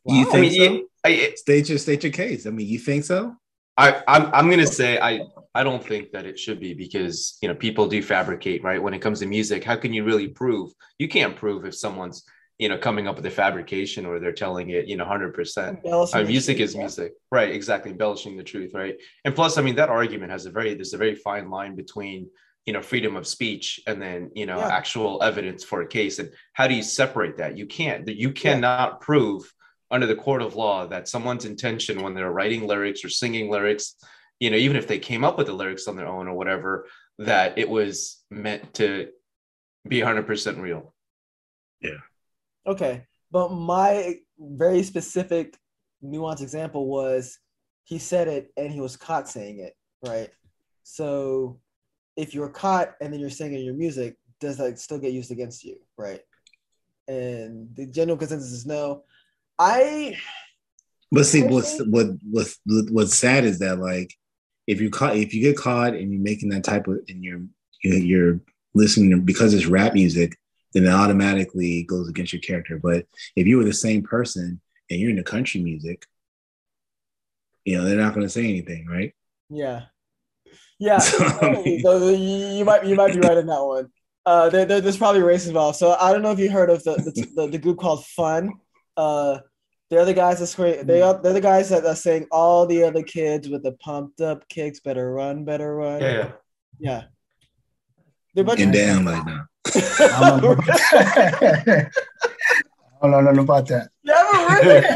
Do 0.07 0.14
you 0.14 0.25
Wow. 0.25 0.29
I 0.29 0.33
think 0.33 0.53
mean, 0.53 0.81
so? 0.81 0.88
You- 1.09 1.23
I, 1.31 1.35
State 1.37 1.69
your 1.69 1.79
state 1.79 2.03
your 2.03 2.12
case. 2.12 2.47
I 2.47 2.51
mean, 2.51 2.67
you 2.67 2.79
think 2.79 3.05
so? 3.05 3.37
I, 3.77 4.03
I'm, 4.07 4.27
I'm 4.33 4.49
gonna 4.51 4.67
say 4.69 4.99
I, 5.01 5.21
I 5.55 5.64
don't 5.64 5.85
think 5.85 6.12
that 6.12 6.27
it 6.27 6.38
should 6.38 6.61
be 6.61 6.75
because 6.75 7.38
you 7.43 7.49
know 7.49 7.55
people 7.57 7.88
do 7.88 8.01
fabricate, 8.03 8.62
right? 8.62 8.81
When 8.83 8.95
it 8.95 9.01
comes 9.01 9.19
to 9.21 9.27
music, 9.27 9.64
how 9.64 9.77
can 9.77 9.93
you 9.93 10.05
really 10.05 10.29
prove? 10.29 10.73
You 10.99 11.09
can't 11.09 11.35
prove 11.35 11.64
if 11.64 11.75
someone's 11.75 12.25
you 12.59 12.69
know 12.69 12.79
coming 12.79 13.09
up 13.09 13.17
with 13.17 13.27
a 13.27 13.31
fabrication 13.33 14.07
or 14.07 14.21
they're 14.21 14.33
telling 14.33 14.71
it, 14.71 14.87
you 14.87 14.97
know, 14.97 15.05
hundred 15.05 15.35
percent. 15.35 15.79
Embellishing 15.85 16.21
Uh, 16.21 16.25
music 16.25 16.57
truth, 16.59 16.69
is 16.69 16.75
yeah. 16.75 16.81
music, 16.83 17.12
right? 17.33 17.51
Exactly, 17.51 17.90
embellishing 17.90 18.37
the 18.37 18.45
truth, 18.45 18.73
right? 18.75 18.95
And 19.25 19.35
plus, 19.35 19.59
I 19.59 19.62
mean, 19.62 19.75
that 19.77 19.88
argument 19.88 20.31
has 20.31 20.47
a 20.47 20.53
very 20.53 20.75
there's 20.75 20.95
a 20.95 20.99
very 20.99 21.17
fine 21.17 21.51
line 21.51 21.75
between 21.75 22.29
you 22.67 22.73
know 22.73 22.81
freedom 22.81 23.17
of 23.17 23.27
speech 23.27 23.81
and 23.88 24.01
then 24.01 24.31
you 24.37 24.47
know 24.47 24.59
Yeah. 24.59 24.69
actual 24.69 25.21
evidence 25.21 25.64
for 25.64 25.83
a 25.83 25.87
case. 25.88 26.21
And 26.21 26.31
how 26.53 26.69
do 26.69 26.75
you 26.75 26.83
separate 26.85 27.38
that? 27.38 27.59
You 27.59 27.67
can't. 27.67 28.07
You 28.09 28.31
cannot 28.31 29.01
prove 29.01 29.53
under 29.94 30.09
the 30.09 30.16
court 30.16 30.42
of 30.42 30.57
law 30.57 30.85
that 30.88 31.09
someone's 31.09 31.44
intention 31.44 32.02
when 32.02 32.14
they're 32.14 32.33
writing 32.33 32.66
lyrics 32.66 33.04
or 33.04 33.09
singing 33.09 33.48
lyrics, 33.48 33.94
you 34.40 34.50
know, 34.50 34.57
even 34.57 34.76
if 34.76 34.88
they 34.88 34.98
came 34.98 35.22
up 35.22 35.38
with 35.38 35.46
the 35.46 35.52
lyrics 35.52 35.87
on 35.87 35.94
their 35.94 36.09
own 36.09 36.26
or 36.26 36.35
whatever, 36.35 36.88
that 37.20 37.57
it 37.57 37.68
was 37.68 38.24
meant 38.28 38.74
to 38.74 39.09
be 39.87 40.00
100% 40.00 40.61
real. 40.61 40.92
Yeah. 41.80 42.00
Okay, 42.66 43.04
but 43.30 43.52
my 43.52 44.16
very 44.37 44.83
specific 44.83 45.57
nuanced 46.02 46.42
example 46.42 46.88
was 46.88 47.38
he 47.85 47.98
said 47.98 48.26
it 48.26 48.50
and 48.57 48.72
he 48.72 48.80
was 48.80 48.96
caught 48.96 49.28
saying 49.28 49.61
it, 49.61 49.76
right? 50.04 50.30
So 50.83 51.61
if 52.16 52.35
you're 52.35 52.48
caught 52.48 52.94
and 53.00 53.12
then 53.12 53.20
you're 53.20 53.30
singing 53.30 53.64
your 53.64 53.74
music, 53.74 54.16
does 54.40 54.57
that 54.57 54.80
still 54.80 54.98
get 54.98 55.12
used 55.12 55.30
against 55.30 55.62
you, 55.62 55.76
right? 55.96 56.22
And 57.07 57.68
the 57.76 57.87
general 57.87 58.16
consensus 58.16 58.50
is 58.50 58.66
no. 58.66 59.04
I 59.59 60.17
But 61.12 61.27
see, 61.27 61.45
I 61.45 61.47
what's 61.47 61.77
think- 61.77 61.88
what 61.93 62.07
what's 62.31 62.59
what's 62.67 63.17
sad 63.17 63.45
is 63.45 63.59
that 63.61 63.79
like 63.79 64.12
if 64.67 64.81
you 64.81 64.90
caught 64.90 65.17
if 65.17 65.35
you 65.35 65.40
get 65.43 65.57
caught 65.57 65.95
and 65.95 66.12
you're 66.12 66.23
making 66.23 66.49
that 66.51 66.64
type 66.64 66.87
of 66.88 66.99
and 67.09 67.23
you're 67.23 67.43
you're, 67.83 68.40
listening 68.75 69.11
to- 69.11 69.19
because 69.19 69.55
it's 69.55 69.67
rap 69.67 69.95
music, 69.95 70.37
then 70.73 70.85
it 70.85 70.88
automatically 70.88 71.85
goes 71.85 72.09
against 72.09 72.33
your 72.33 72.40
character. 72.40 72.79
But 72.83 73.07
if 73.37 73.47
you 73.47 73.59
were 73.59 73.64
the 73.64 73.73
same 73.75 74.03
person 74.03 74.61
and 74.90 74.99
you're 75.01 75.11
in 75.11 75.17
the 75.17 75.23
country 75.23 75.62
music, 75.62 76.07
you 77.64 77.77
know, 77.77 77.85
they're 77.85 77.97
not 77.97 78.14
going 78.14 78.27
to 78.27 78.31
say 78.31 78.45
anything, 78.45 78.87
right? 78.87 79.14
Yeah. 79.49 79.83
Yeah. 80.79 80.99
so, 80.99 82.09
you 82.11 82.64
might 82.64 82.85
you 82.85 82.97
might 82.97 83.12
be 83.14 83.21
right 83.21 83.37
in 83.37 83.47
that 83.47 83.62
one. 83.64 83.88
Uh, 84.27 84.49
there, 84.49 84.64
there, 84.64 84.81
there's 84.81 84.97
probably 84.97 85.23
race 85.23 85.47
involved. 85.47 85.79
So 85.79 85.93
I 86.01 86.12
don't 86.12 86.23
know 86.23 86.33
if 86.33 86.38
you 86.38 86.51
heard 86.51 86.71
of 86.71 86.83
the 86.83 86.95
the, 86.95 87.29
the, 87.37 87.47
the 87.53 87.59
group 87.59 87.79
called 87.79 88.05
Fun. 88.07 88.51
Uh, 88.96 89.38
they're 89.90 90.04
the 90.04 90.14
guys 90.14 90.40
that 90.40 90.46
scream. 90.46 90.87
They 90.87 91.02
are 91.02 91.20
they're 91.20 91.33
the 91.33 91.40
guys 91.40 91.68
that 91.68 91.85
are 91.85 91.94
saying 91.94 92.26
all 92.30 92.66
the 92.66 92.83
other 92.83 93.02
kids 93.02 93.48
with 93.48 93.62
the 93.62 93.72
pumped 93.72 94.20
up 94.20 94.48
kicks 94.48 94.80
better 94.80 95.12
run, 95.12 95.44
better 95.44 95.76
run. 95.76 96.00
Yeah, 96.00 96.12
yeah. 96.12 96.33
yeah. 96.78 97.02
They're 98.35 98.44
bunch 98.44 98.61
down 98.72 99.07
right 99.07 99.24
now. 99.24 99.46
I 99.76 100.40
don't 103.00 103.11
know 103.11 103.20
nothing 103.20 103.38
about 103.40 103.68
that. 103.68 103.88
Yeah, 104.02 104.59
really. 104.62 104.87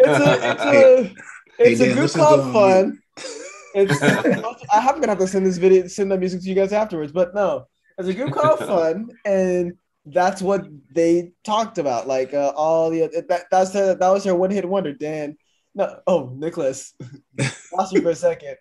it's 0.00 0.20
a 0.20 0.50
it's 0.50 0.64
a 0.64 1.14
it's 1.58 1.80
hey, 1.80 1.90
a 1.90 1.94
group 1.94 2.12
called 2.12 2.52
Fun. 2.52 3.00
It's, 3.76 4.00
I'm 4.00 5.00
gonna 5.00 5.08
have 5.08 5.18
to 5.18 5.26
send 5.26 5.44
this 5.44 5.56
video, 5.56 5.88
send 5.88 6.12
the 6.12 6.16
music 6.16 6.42
to 6.42 6.48
you 6.48 6.54
guys 6.54 6.72
afterwards. 6.72 7.10
But 7.10 7.34
no, 7.34 7.66
it's 7.98 8.06
a 8.06 8.14
group 8.14 8.32
called 8.32 8.58
Fun, 8.70 9.08
and 9.24 9.72
that's 10.06 10.42
what 10.42 10.66
they 10.92 11.32
talked 11.44 11.78
about. 11.78 12.06
Like 12.06 12.34
uh, 12.34 12.52
all 12.56 12.90
the 12.90 13.24
that 13.28 13.46
that's 13.50 13.70
the, 13.70 13.96
that 13.98 14.08
was 14.08 14.24
their 14.24 14.34
one 14.34 14.50
hit 14.50 14.68
wonder. 14.68 14.92
Dan, 14.92 15.36
no, 15.74 16.00
oh 16.06 16.32
Nicholas, 16.36 16.94
lost 17.72 17.92
you 17.92 18.02
for 18.02 18.10
a 18.10 18.14
second. 18.14 18.56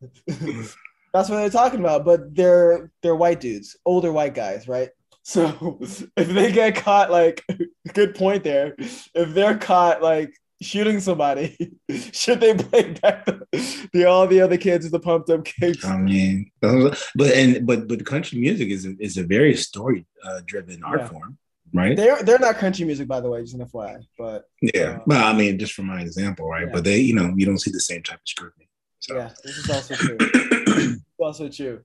that's 0.26 1.28
what 1.28 1.36
they're 1.36 1.50
talking 1.50 1.80
about. 1.80 2.04
But 2.04 2.34
they're 2.34 2.90
they're 3.02 3.16
white 3.16 3.40
dudes, 3.40 3.76
older 3.84 4.12
white 4.12 4.34
guys, 4.34 4.66
right? 4.66 4.90
So 5.22 5.78
if 6.16 6.28
they 6.28 6.52
get 6.52 6.76
caught, 6.76 7.10
like 7.10 7.44
good 7.92 8.14
point 8.14 8.44
there. 8.44 8.74
If 8.78 9.34
they're 9.34 9.58
caught 9.58 10.02
like 10.02 10.34
shooting 10.60 11.00
somebody, 11.00 11.78
should 12.12 12.40
they 12.40 12.54
play 12.54 12.92
back 12.94 13.24
the, 13.24 13.88
the, 13.92 14.04
all 14.04 14.26
the 14.26 14.40
other 14.40 14.56
kids 14.56 14.84
with 14.84 14.92
the 14.92 15.00
pumped 15.00 15.30
up 15.30 15.44
kicks? 15.44 15.84
I 15.84 15.96
mean, 15.96 16.50
but 16.60 17.32
and 17.34 17.66
but 17.66 17.88
but 17.88 18.04
country 18.04 18.38
music 18.38 18.68
is 18.70 18.86
a, 18.86 18.94
is 18.98 19.16
a 19.16 19.24
very 19.24 19.54
story 19.56 20.06
uh, 20.24 20.40
driven 20.44 20.82
art 20.84 21.00
yeah. 21.00 21.08
form, 21.08 21.38
right? 21.72 21.96
They're 21.96 22.22
they're 22.22 22.38
not 22.38 22.56
country 22.56 22.84
music, 22.84 23.08
by 23.08 23.20
the 23.20 23.30
way, 23.30 23.42
just 23.42 23.54
an 23.54 23.66
FYI. 23.66 24.04
But 24.18 24.44
yeah, 24.60 24.80
uh, 24.80 24.98
well, 25.06 25.24
I 25.24 25.36
mean, 25.36 25.58
just 25.58 25.72
for 25.72 25.82
my 25.82 26.00
example, 26.00 26.48
right? 26.48 26.66
Yeah. 26.66 26.72
But 26.72 26.84
they, 26.84 26.98
you 26.98 27.14
know, 27.14 27.32
you 27.36 27.46
don't 27.46 27.58
see 27.58 27.70
the 27.70 27.80
same 27.80 28.02
type 28.02 28.20
of 28.20 28.28
scrutiny. 28.28 28.68
So. 29.00 29.16
Yeah, 29.16 29.30
this 29.42 29.56
is 29.56 29.70
also 29.70 29.94
true. 29.94 30.96
also 31.18 31.48
true. 31.48 31.80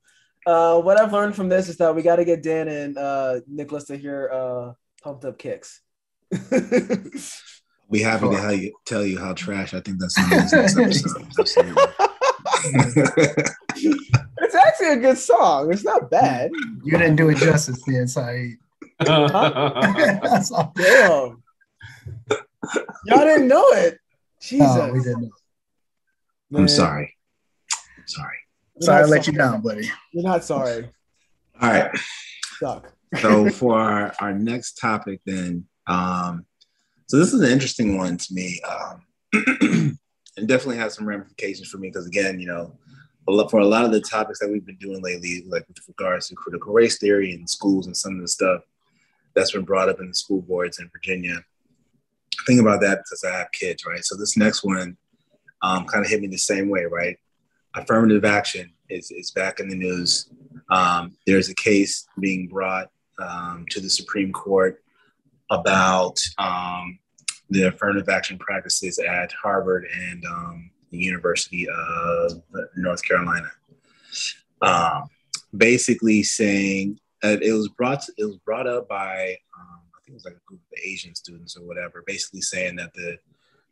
Uh, 0.45 0.79
what 0.79 0.99
I've 0.99 1.13
learned 1.13 1.35
from 1.35 1.49
this 1.49 1.69
is 1.69 1.77
that 1.77 1.95
we 1.95 2.03
got 2.03 2.17
to 2.17 2.25
get 2.25 2.43
Dan 2.43 2.67
and 2.67 2.97
uh, 2.97 3.39
Nicholas 3.47 3.85
to 3.85 3.97
hear 3.97 4.29
uh, 4.31 4.73
pumped 5.01 5.25
up 5.25 5.39
kicks. 5.39 5.81
be 7.91 8.01
happy 8.01 8.29
to 8.29 8.35
tell 8.35 8.53
you, 8.53 8.73
tell 8.85 9.05
you 9.05 9.19
how 9.19 9.33
trash 9.33 9.73
I 9.73 9.79
think 9.79 9.99
that's 9.99 10.17
next 10.29 10.53
episode. 10.77 11.77
it's 14.41 14.55
actually 14.55 14.89
a 14.89 14.97
good 14.97 15.17
song. 15.17 15.71
It's 15.71 15.83
not 15.83 16.09
bad. 16.09 16.51
You 16.83 16.97
didn't 16.97 17.15
do 17.15 17.29
it 17.29 17.37
justice, 17.37 17.81
then, 17.85 18.07
Saeed. 18.07 18.57
Huh? 19.01 20.71
Damn. 20.75 21.43
Y'all 23.05 23.25
didn't 23.25 23.47
know 23.47 23.67
it. 23.71 23.99
Jesus. 24.41 24.75
No, 24.75 24.91
we 24.93 24.99
didn't 24.99 25.21
know. 25.23 26.59
I'm 26.59 26.67
sorry. 26.67 27.13
I'm 27.97 28.07
sorry. 28.07 28.37
You're 28.75 28.85
sorry 28.85 29.03
I 29.03 29.05
let 29.05 29.27
you 29.27 29.33
down, 29.33 29.61
buddy. 29.61 29.89
You're 30.13 30.23
not 30.23 30.43
sorry. 30.43 30.89
All 31.61 31.69
right. 31.69 31.91
Suck. 32.59 32.93
so 33.19 33.49
for 33.49 33.77
our, 33.77 34.13
our 34.19 34.33
next 34.33 34.73
topic 34.79 35.19
then, 35.25 35.65
um, 35.87 36.45
so 37.07 37.17
this 37.17 37.33
is 37.33 37.41
an 37.41 37.51
interesting 37.51 37.97
one 37.97 38.17
to 38.17 38.33
me, 38.33 38.59
um, 38.67 39.01
and 40.37 40.47
definitely 40.47 40.77
has 40.77 40.95
some 40.95 41.07
ramifications 41.07 41.69
for 41.69 41.77
me 41.77 41.89
because 41.89 42.07
again, 42.07 42.39
you 42.39 42.47
know, 42.47 42.77
for 43.49 43.59
a 43.59 43.65
lot 43.65 43.85
of 43.85 43.91
the 43.91 44.01
topics 44.01 44.39
that 44.39 44.49
we've 44.49 44.65
been 44.65 44.77
doing 44.77 45.01
lately, 45.01 45.43
like 45.47 45.67
with 45.67 45.77
regards 45.87 46.27
to 46.27 46.35
critical 46.35 46.73
race 46.73 46.97
theory 46.97 47.33
and 47.33 47.49
schools 47.49 47.87
and 47.87 47.97
some 47.97 48.15
of 48.15 48.21
the 48.21 48.27
stuff 48.27 48.61
that's 49.35 49.51
been 49.51 49.63
brought 49.63 49.89
up 49.89 49.99
in 49.99 50.07
the 50.07 50.13
school 50.13 50.41
boards 50.41 50.79
in 50.79 50.89
Virginia. 50.89 51.43
Think 52.47 52.61
about 52.61 52.81
that 52.81 52.99
because 52.99 53.23
I 53.23 53.37
have 53.37 53.51
kids, 53.51 53.85
right? 53.85 54.03
So 54.03 54.15
this 54.15 54.37
next 54.37 54.63
one 54.63 54.97
um, 55.61 55.85
kind 55.85 56.03
of 56.03 56.09
hit 56.09 56.21
me 56.21 56.27
the 56.27 56.37
same 56.37 56.69
way, 56.69 56.85
right? 56.85 57.17
Affirmative 57.73 58.25
action 58.25 58.71
is, 58.89 59.11
is 59.11 59.31
back 59.31 59.59
in 59.59 59.67
the 59.67 59.75
news. 59.75 60.29
Um, 60.69 61.17
there's 61.25 61.49
a 61.49 61.55
case 61.55 62.07
being 62.19 62.47
brought 62.47 62.89
um, 63.19 63.65
to 63.71 63.79
the 63.79 63.89
Supreme 63.89 64.31
Court 64.31 64.81
about 65.49 66.19
um, 66.37 66.99
the 67.49 67.63
affirmative 67.63 68.09
action 68.09 68.37
practices 68.37 68.99
at 68.99 69.31
Harvard 69.33 69.85
and 70.09 70.25
um, 70.25 70.71
the 70.91 70.97
University 70.97 71.67
of 71.69 72.41
North 72.75 73.03
Carolina. 73.03 73.51
Um, 74.61 75.03
basically 75.55 76.23
saying 76.23 76.99
that 77.21 77.43
it 77.43 77.53
was 77.53 77.69
brought 77.69 78.03
it 78.17 78.25
was 78.25 78.37
brought 78.37 78.67
up 78.67 78.87
by 78.87 79.37
um, 79.59 79.79
I 79.95 79.99
think 80.03 80.09
it 80.09 80.13
was 80.13 80.25
like 80.25 80.35
a 80.35 80.47
group 80.47 80.61
of 80.61 80.79
Asian 80.83 81.13
students 81.15 81.57
or 81.57 81.65
whatever, 81.65 82.03
basically 82.05 82.41
saying 82.41 82.75
that 82.77 82.93
the 82.93 83.17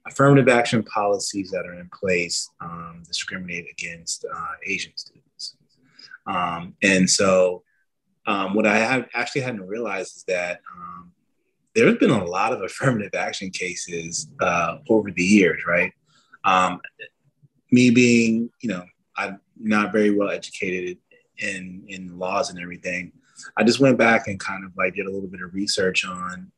affirmative 0.05 0.49
action 0.49 0.83
policies 0.83 1.49
that 1.51 1.65
are 1.65 1.79
in 1.79 1.89
place 1.93 2.49
um, 2.61 3.03
discriminate 3.07 3.65
against 3.71 4.25
uh, 4.25 4.47
Asian 4.65 4.91
students. 4.95 5.55
Um, 6.27 6.75
and 6.83 7.09
so, 7.09 7.63
what 8.25 8.65
I 8.65 8.77
have 8.77 9.07
actually 9.13 9.41
hadn't 9.41 9.67
realized 9.67 10.17
is 10.17 10.23
that 10.27 10.61
there's 11.75 11.97
been 11.97 12.11
a 12.11 12.23
lot 12.23 12.53
of 12.53 12.61
affirmative 12.61 13.15
action 13.15 13.49
cases 13.49 14.27
uh, 14.39 14.77
over 14.89 15.11
the 15.11 15.23
years, 15.23 15.63
right? 15.65 15.91
Um, 16.43 16.81
me 17.71 17.89
being, 17.89 18.49
you 18.61 18.69
know, 18.69 18.83
I'm 19.17 19.39
not 19.59 19.91
very 19.91 20.11
well 20.11 20.29
educated 20.29 20.97
in 21.39 21.83
in 21.87 22.17
laws 22.19 22.49
and 22.49 22.59
everything. 22.59 23.11
I 23.57 23.63
just 23.63 23.79
went 23.79 23.97
back 23.97 24.27
and 24.27 24.39
kind 24.39 24.63
of 24.63 24.71
like 24.77 24.95
did 24.95 25.07
a 25.07 25.11
little 25.11 25.29
bit 25.29 25.41
of 25.41 25.53
research 25.53 26.05
on 26.05 26.51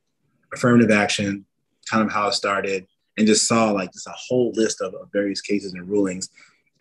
affirmative 0.54 0.91
action, 0.91 1.45
kind 1.89 2.06
of 2.06 2.12
how 2.12 2.28
it 2.28 2.34
started, 2.34 2.86
and 3.17 3.28
just 3.28 3.47
saw 3.47 3.71
like 3.71 3.93
just 3.93 4.08
a 4.08 4.13
whole 4.15 4.51
list 4.56 4.82
of, 4.82 4.93
of 4.95 5.10
various 5.12 5.41
cases 5.41 5.73
and 5.73 5.88
rulings. 5.88 6.30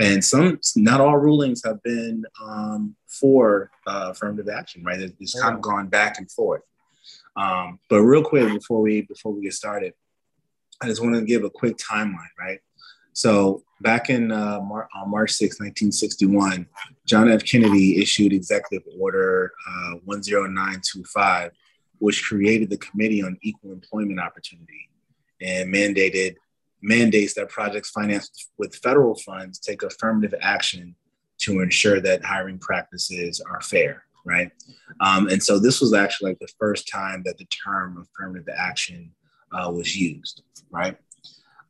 And 0.01 0.25
some, 0.25 0.59
not 0.75 1.01
all 1.01 1.16
rulings 1.16 1.62
have 1.64 1.81
been 1.85 2.25
um, 2.42 2.97
for 3.07 3.70
uh, 3.87 4.09
affirmative 4.11 4.49
action, 4.49 4.83
right? 4.83 5.01
It's 5.20 5.40
kind 5.40 5.55
of 5.55 5.61
gone 5.61 5.87
back 5.87 6.18
and 6.18 6.29
forth. 6.31 6.62
Um, 7.37 7.81
but 7.90 8.03
real 8.03 8.23
quick 8.23 8.49
before 8.53 8.81
we 8.81 9.03
before 9.03 9.33
we 9.33 9.42
get 9.42 9.55
started, 9.55 9.94
I 10.81 10.87
just 10.87 11.03
want 11.03 11.14
to 11.16 11.23
give 11.23 11.44
a 11.44 11.51
quick 11.51 11.77
timeline, 11.77 12.35
right? 12.38 12.61
So 13.12 13.62
back 13.81 14.11
in 14.11 14.33
uh, 14.33 14.61
Mar- 14.61 14.88
on 14.94 15.11
March 15.11 15.33
6, 15.33 15.61
1961, 15.61 16.66
John 17.07 17.31
F. 17.31 17.44
Kennedy 17.44 18.01
issued 18.01 18.33
Executive 18.33 18.87
Order 18.99 19.53
uh, 19.68 19.94
10925, 20.05 21.53
which 21.99 22.25
created 22.25 22.70
the 22.70 22.77
Committee 22.79 23.23
on 23.23 23.38
Equal 23.42 23.73
Employment 23.73 24.18
Opportunity 24.18 24.88
and 25.40 25.73
mandated 25.73 26.35
mandates 26.83 27.35
that 27.35 27.49
projects 27.49 27.90
financed 27.90 28.51
with 28.59 28.75
federal 28.77 29.14
funds 29.14 29.59
take 29.59 29.83
affirmative 29.83 30.35
action 30.40 30.94
to 31.38 31.61
ensure 31.61 32.01
that 32.01 32.25
hiring 32.25 32.59
practices 32.59 33.40
are 33.49 33.61
fair 33.61 34.05
right? 34.24 34.50
Um, 35.00 35.28
and 35.28 35.42
so 35.42 35.58
this 35.58 35.80
was 35.80 35.92
actually 35.92 36.30
like 36.30 36.38
the 36.38 36.52
first 36.58 36.88
time 36.88 37.22
that 37.24 37.38
the 37.38 37.46
term 37.46 37.98
affirmative 37.98 38.48
action 38.56 39.12
uh, 39.52 39.70
was 39.70 39.96
used, 39.96 40.42
right? 40.70 40.96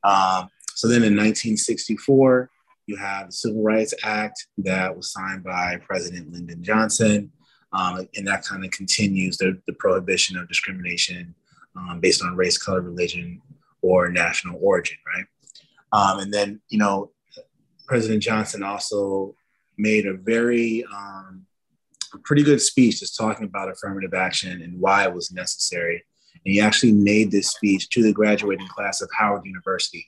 Um, 0.02 0.48
so 0.74 0.88
then 0.88 1.02
in 1.02 1.16
1964, 1.16 2.50
you 2.86 2.96
have 2.96 3.26
the 3.26 3.32
Civil 3.32 3.62
Rights 3.62 3.94
Act 4.02 4.46
that 4.58 4.94
was 4.94 5.12
signed 5.12 5.42
by 5.42 5.78
President 5.86 6.32
Lyndon 6.32 6.62
Johnson. 6.62 7.32
Um, 7.72 8.06
and 8.14 8.26
that 8.28 8.44
kind 8.44 8.64
of 8.64 8.70
continues 8.70 9.36
the, 9.36 9.60
the, 9.66 9.72
prohibition 9.72 10.36
of 10.36 10.46
discrimination 10.46 11.34
um, 11.76 11.98
based 11.98 12.22
on 12.22 12.36
race, 12.36 12.56
color, 12.56 12.82
religion, 12.82 13.42
or 13.82 14.10
national 14.10 14.60
origin, 14.62 14.96
right? 15.04 15.24
Um, 15.92 16.20
and 16.20 16.32
then, 16.32 16.60
you 16.68 16.78
know, 16.78 17.10
President 17.86 18.22
Johnson 18.22 18.62
also 18.62 19.34
made 19.76 20.06
a 20.06 20.14
very 20.14 20.84
um, 20.84 21.46
pretty 22.18 22.42
good 22.42 22.60
speech 22.60 23.00
just 23.00 23.16
talking 23.16 23.44
about 23.44 23.70
affirmative 23.70 24.14
action 24.14 24.62
and 24.62 24.80
why 24.80 25.04
it 25.04 25.14
was 25.14 25.32
necessary. 25.32 26.04
And 26.44 26.52
he 26.52 26.60
actually 26.60 26.92
made 26.92 27.30
this 27.30 27.50
speech 27.50 27.88
to 27.90 28.02
the 28.02 28.12
graduating 28.12 28.68
class 28.68 29.00
of 29.00 29.10
Howard 29.16 29.44
University 29.44 30.06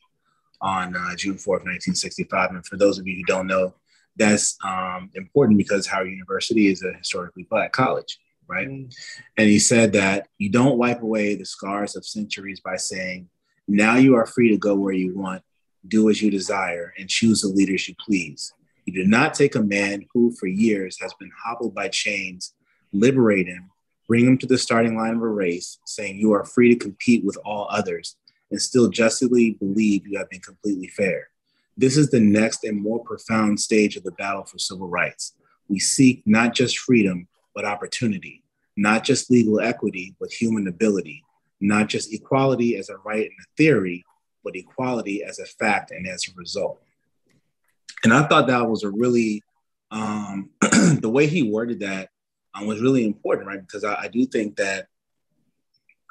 on 0.60 0.96
uh, 0.96 1.14
June 1.16 1.34
4th, 1.34 1.64
1965. 1.64 2.50
And 2.50 2.66
for 2.66 2.76
those 2.76 2.98
of 2.98 3.06
you 3.06 3.16
who 3.16 3.24
don't 3.24 3.46
know, 3.46 3.74
that's 4.16 4.56
um, 4.64 5.10
important 5.14 5.58
because 5.58 5.86
Howard 5.86 6.10
University 6.10 6.68
is 6.68 6.82
a 6.82 6.92
historically 6.96 7.46
black 7.48 7.72
college, 7.72 8.18
right? 8.48 8.68
Mm. 8.68 8.94
And 9.36 9.48
he 9.48 9.58
said 9.58 9.92
that 9.92 10.28
you 10.38 10.50
don't 10.50 10.78
wipe 10.78 11.02
away 11.02 11.34
the 11.34 11.44
scars 11.44 11.96
of 11.96 12.06
centuries 12.06 12.60
by 12.60 12.76
saying, 12.76 13.28
now 13.68 13.96
you 13.96 14.14
are 14.14 14.26
free 14.26 14.50
to 14.50 14.58
go 14.58 14.74
where 14.74 14.94
you 14.94 15.16
want, 15.16 15.42
do 15.86 16.08
as 16.08 16.22
you 16.22 16.30
desire, 16.30 16.94
and 16.98 17.08
choose 17.08 17.42
the 17.42 17.48
leaders 17.48 17.88
you 17.88 17.94
please. 17.98 18.52
You 18.86 18.92
do 18.92 19.04
not 19.04 19.34
take 19.34 19.56
a 19.56 19.62
man 19.62 20.06
who 20.14 20.32
for 20.32 20.46
years 20.46 20.96
has 21.00 21.12
been 21.14 21.32
hobbled 21.44 21.74
by 21.74 21.88
chains, 21.88 22.54
liberate 22.92 23.48
him, 23.48 23.70
bring 24.06 24.24
him 24.24 24.38
to 24.38 24.46
the 24.46 24.56
starting 24.56 24.96
line 24.96 25.16
of 25.16 25.22
a 25.22 25.28
race, 25.28 25.80
saying 25.84 26.18
you 26.18 26.32
are 26.32 26.44
free 26.44 26.72
to 26.72 26.76
compete 26.76 27.24
with 27.24 27.36
all 27.44 27.66
others 27.68 28.16
and 28.52 28.62
still 28.62 28.88
justly 28.88 29.52
believe 29.58 30.06
you 30.06 30.16
have 30.16 30.30
been 30.30 30.40
completely 30.40 30.86
fair. 30.86 31.30
This 31.76 31.96
is 31.96 32.10
the 32.10 32.20
next 32.20 32.62
and 32.62 32.80
more 32.80 33.02
profound 33.02 33.58
stage 33.58 33.96
of 33.96 34.04
the 34.04 34.12
battle 34.12 34.44
for 34.44 34.58
civil 34.58 34.88
rights. 34.88 35.32
We 35.68 35.80
seek 35.80 36.22
not 36.24 36.54
just 36.54 36.78
freedom, 36.78 37.26
but 37.56 37.64
opportunity, 37.64 38.44
not 38.76 39.02
just 39.02 39.32
legal 39.32 39.58
equity, 39.58 40.14
but 40.20 40.32
human 40.32 40.68
ability, 40.68 41.24
not 41.60 41.88
just 41.88 42.14
equality 42.14 42.76
as 42.76 42.88
a 42.88 42.98
right 42.98 43.24
and 43.24 43.40
a 43.40 43.56
theory, 43.56 44.04
but 44.44 44.54
equality 44.54 45.24
as 45.24 45.40
a 45.40 45.44
fact 45.44 45.90
and 45.90 46.06
as 46.06 46.28
a 46.28 46.34
result. 46.36 46.80
And 48.04 48.12
I 48.12 48.26
thought 48.26 48.46
that 48.48 48.68
was 48.68 48.84
a 48.84 48.90
really, 48.90 49.42
um, 49.90 50.50
the 50.60 51.10
way 51.10 51.26
he 51.26 51.50
worded 51.50 51.80
that 51.80 52.10
um, 52.54 52.66
was 52.66 52.80
really 52.80 53.04
important, 53.04 53.46
right? 53.46 53.60
Because 53.60 53.84
I, 53.84 54.02
I 54.02 54.08
do 54.08 54.26
think 54.26 54.56
that 54.56 54.88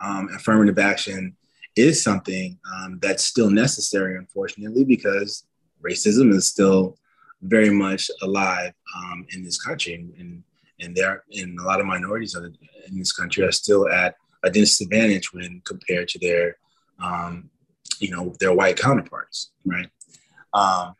um, 0.02 0.30
affirmative 0.36 0.80
action 0.80 1.36
is 1.76 2.04
something 2.04 2.58
um, 2.74 3.00
that's 3.02 3.24
still 3.24 3.50
necessary, 3.50 4.18
unfortunately, 4.18 4.84
because 4.84 5.46
racism 5.84 6.34
is 6.34 6.46
still 6.46 6.98
very 7.42 7.70
much 7.70 8.10
alive 8.22 8.74
um, 8.98 9.26
in 9.34 9.44
this 9.44 9.62
country, 9.62 9.94
and, 9.94 10.44
and 10.80 10.96
there 10.96 11.24
and 11.32 11.60
a 11.60 11.64
lot 11.64 11.80
of 11.80 11.86
minorities 11.86 12.36
in 12.36 12.98
this 12.98 13.12
country 13.12 13.44
are 13.44 13.52
still 13.52 13.90
at 13.90 14.16
a 14.44 14.50
disadvantage 14.50 15.34
when 15.34 15.62
compared 15.66 16.08
to 16.10 16.20
their, 16.20 16.58
um, 17.00 17.50
you 18.00 18.10
know, 18.10 18.34
their 18.40 18.54
white 18.54 18.78
counterparts, 18.78 19.52
right? 19.66 19.90
Um, 20.54 20.96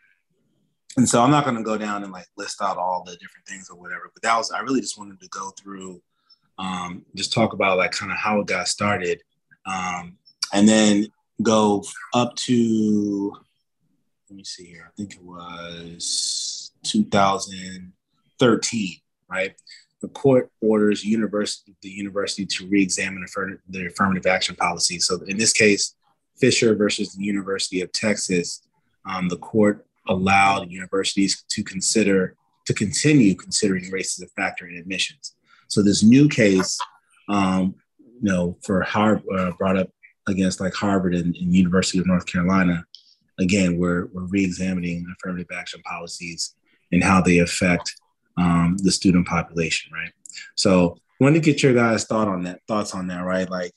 and 0.98 1.08
so 1.08 1.22
I'm 1.22 1.32
not 1.32 1.44
going 1.44 1.58
to 1.58 1.64
go 1.64 1.78
down 1.78 2.04
and 2.04 2.14
like 2.14 2.28
list 2.38 2.62
out 2.62 2.78
all 2.78 3.04
the 3.06 3.14
different 3.14 3.46
things 3.48 3.70
or 3.70 3.78
whatever, 3.78 4.12
but 4.14 4.24
that 4.24 4.38
was 4.38 4.52
I 4.52 4.60
really 4.60 4.82
just 4.82 4.98
wanted 4.98 5.20
to 5.22 5.30
go 5.30 5.52
through, 5.52 6.02
um, 6.58 7.06
just 7.16 7.34
talk 7.34 7.54
about 7.54 7.78
like 7.78 7.92
kind 7.92 8.12
of 8.12 8.18
how 8.18 8.40
it 8.40 8.48
got 8.48 8.68
started, 8.68 9.22
um, 9.66 10.18
and 10.54 10.70
then 10.70 11.08
go 11.42 11.84
up 12.14 12.36
to 12.36 13.36
let 14.30 14.38
me 14.38 14.44
see 14.44 14.66
here. 14.66 14.86
I 14.88 14.92
think 14.98 15.16
it 15.16 15.24
was 15.24 16.72
2013, 16.84 18.98
right? 19.30 19.56
The 20.02 20.08
court 20.10 20.52
orders 20.62 21.04
university 21.04 21.76
the 21.82 21.90
university 21.90 22.46
to 22.46 22.68
re-examine 22.68 23.26
the 23.70 23.88
affirmative 23.88 24.26
action 24.26 24.56
policy. 24.56 25.00
So 25.00 25.20
in 25.28 25.38
this 25.38 25.54
case, 25.54 25.96
Fisher 26.38 26.76
versus 26.76 27.14
the 27.14 27.24
University 27.24 27.82
of 27.82 27.92
Texas, 27.92 28.62
um, 29.06 29.30
the 29.30 29.38
court 29.38 29.85
allowed 30.08 30.72
universities 30.72 31.44
to 31.50 31.64
consider 31.64 32.36
to 32.66 32.74
continue 32.74 33.36
considering 33.36 33.92
race 33.92 34.20
as 34.20 34.28
a 34.28 34.42
factor 34.42 34.68
in 34.68 34.78
admissions. 34.78 35.36
So 35.68 35.84
this 35.84 36.04
new 36.04 36.28
case, 36.28 36.80
um, 37.30 37.76
you 38.00 38.22
know, 38.22 38.58
for 38.64 38.82
Harvard 38.82 39.24
uh, 39.38 39.52
brought 39.58 39.78
up 39.78 39.90
against 40.28 40.60
like 40.60 40.74
Harvard 40.74 41.14
and, 41.16 41.36
and 41.36 41.54
University 41.54 42.00
of 42.00 42.08
North 42.08 42.26
Carolina, 42.26 42.84
again, 43.40 43.78
we're, 43.78 44.08
we're 44.14 44.26
re-examining 44.26 45.06
affirmative 45.14 45.48
action 45.56 45.82
policies 45.82 46.56
and 46.92 47.04
how 47.04 47.22
they 47.22 47.40
affect 47.40 47.94
um, 48.38 48.78
the 48.80 48.92
student 48.92 49.28
population, 49.28 49.92
right? 49.94 50.12
So 50.56 50.98
wanted 51.20 51.44
to 51.44 51.52
get 51.52 51.64
your 51.64 51.74
guys' 51.74 52.06
thought 52.06 52.28
on 52.28 52.44
that, 52.44 52.62
thoughts 52.68 52.94
on 52.94 53.08
that, 53.08 53.24
right? 53.24 53.50
Like, 53.50 53.72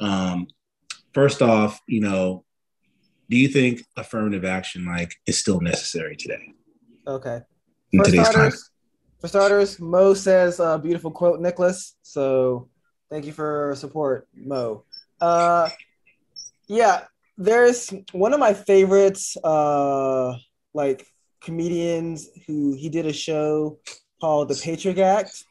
um, 0.00 0.48
first 1.14 1.42
off, 1.42 1.80
you 1.88 2.00
know, 2.00 2.44
do 3.28 3.36
you 3.36 3.48
think 3.48 3.82
affirmative 3.96 4.44
action 4.44 4.84
like 4.84 5.14
is 5.26 5.38
still 5.38 5.60
necessary 5.60 6.16
today? 6.16 6.52
Okay. 7.06 7.40
In 7.92 8.00
for 8.00 8.04
today's 8.06 8.28
starters, 8.28 8.54
time? 8.54 8.70
For 9.20 9.28
starters, 9.28 9.80
Mo 9.80 10.14
says 10.14 10.60
a 10.60 10.78
beautiful 10.78 11.10
quote, 11.10 11.40
Nicholas. 11.40 11.96
So 12.02 12.68
thank 13.10 13.24
you 13.24 13.32
for 13.32 13.74
support, 13.76 14.28
Mo. 14.34 14.84
Uh, 15.20 15.68
yeah, 16.68 17.04
there's 17.38 17.92
one 18.12 18.32
of 18.32 18.40
my 18.40 18.54
favorites, 18.54 19.36
uh, 19.42 20.34
like 20.74 21.06
comedians 21.40 22.28
who 22.46 22.74
he 22.74 22.88
did 22.88 23.06
a 23.06 23.12
show 23.12 23.78
called 24.20 24.48
The 24.48 24.54
Patriot 24.54 24.98
Act. 24.98 25.44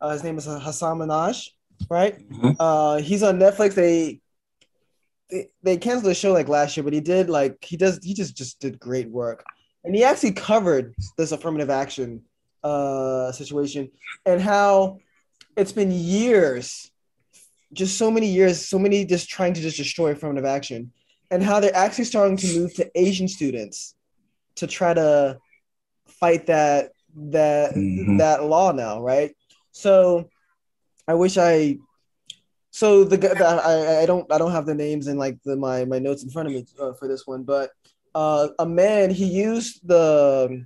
Uh, 0.00 0.10
his 0.10 0.24
name 0.24 0.38
is 0.38 0.46
Hasan 0.46 0.98
Minhaj, 0.98 1.48
right? 1.90 2.18
Mm-hmm. 2.30 2.52
Uh, 2.58 2.98
he's 2.98 3.22
on 3.22 3.38
Netflix. 3.38 3.74
They, 3.74 4.19
they 5.30 5.48
they 5.62 5.76
canceled 5.76 6.10
the 6.10 6.14
show 6.14 6.32
like 6.32 6.48
last 6.48 6.76
year, 6.76 6.84
but 6.84 6.92
he 6.92 7.00
did 7.00 7.30
like 7.30 7.64
he 7.64 7.76
does 7.76 8.00
he 8.02 8.14
just 8.14 8.36
just 8.36 8.60
did 8.60 8.78
great 8.78 9.08
work, 9.08 9.44
and 9.84 9.94
he 9.94 10.04
actually 10.04 10.32
covered 10.32 10.94
this 11.16 11.32
affirmative 11.32 11.70
action 11.70 12.22
uh, 12.62 13.32
situation 13.32 13.90
and 14.26 14.40
how 14.40 14.98
it's 15.56 15.72
been 15.72 15.90
years, 15.90 16.90
just 17.72 17.98
so 17.98 18.10
many 18.10 18.26
years, 18.26 18.66
so 18.66 18.78
many 18.78 19.04
just 19.04 19.28
trying 19.28 19.54
to 19.54 19.60
just 19.60 19.76
destroy 19.76 20.10
affirmative 20.10 20.44
action 20.44 20.92
and 21.30 21.42
how 21.42 21.60
they're 21.60 21.76
actually 21.76 22.04
starting 22.04 22.36
to 22.36 22.58
move 22.58 22.74
to 22.74 22.90
Asian 22.94 23.28
students 23.28 23.94
to 24.56 24.66
try 24.66 24.92
to 24.92 25.38
fight 26.06 26.46
that 26.46 26.92
that 27.16 27.74
mm-hmm. 27.74 28.18
that 28.18 28.44
law 28.44 28.72
now, 28.72 29.00
right? 29.00 29.34
So 29.72 30.28
I 31.06 31.14
wish 31.14 31.38
I 31.38 31.78
so 32.70 33.04
the, 33.04 33.16
the 33.16 33.44
I, 33.44 34.02
I 34.02 34.06
don't 34.06 34.30
I 34.32 34.38
don't 34.38 34.52
have 34.52 34.66
the 34.66 34.74
names 34.74 35.06
in 35.06 35.18
like 35.18 35.38
the 35.44 35.56
my 35.56 35.84
my 35.84 35.98
notes 35.98 36.22
in 36.22 36.30
front 36.30 36.48
of 36.48 36.54
me 36.54 36.64
uh, 36.80 36.92
for 36.92 37.08
this 37.08 37.26
one, 37.26 37.42
but 37.42 37.70
uh, 38.14 38.48
a 38.58 38.66
man 38.66 39.10
he 39.10 39.24
used 39.24 39.86
the 39.86 40.64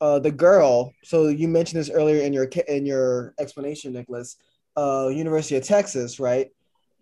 uh, 0.00 0.18
the 0.18 0.30
girl. 0.30 0.92
So 1.04 1.28
you 1.28 1.48
mentioned 1.48 1.80
this 1.80 1.90
earlier 1.90 2.22
in 2.22 2.32
your 2.32 2.44
in 2.44 2.86
your 2.86 3.34
explanation, 3.38 3.92
Nicholas. 3.92 4.36
Uh, 4.74 5.10
University 5.12 5.56
of 5.56 5.62
Texas, 5.62 6.18
right? 6.18 6.50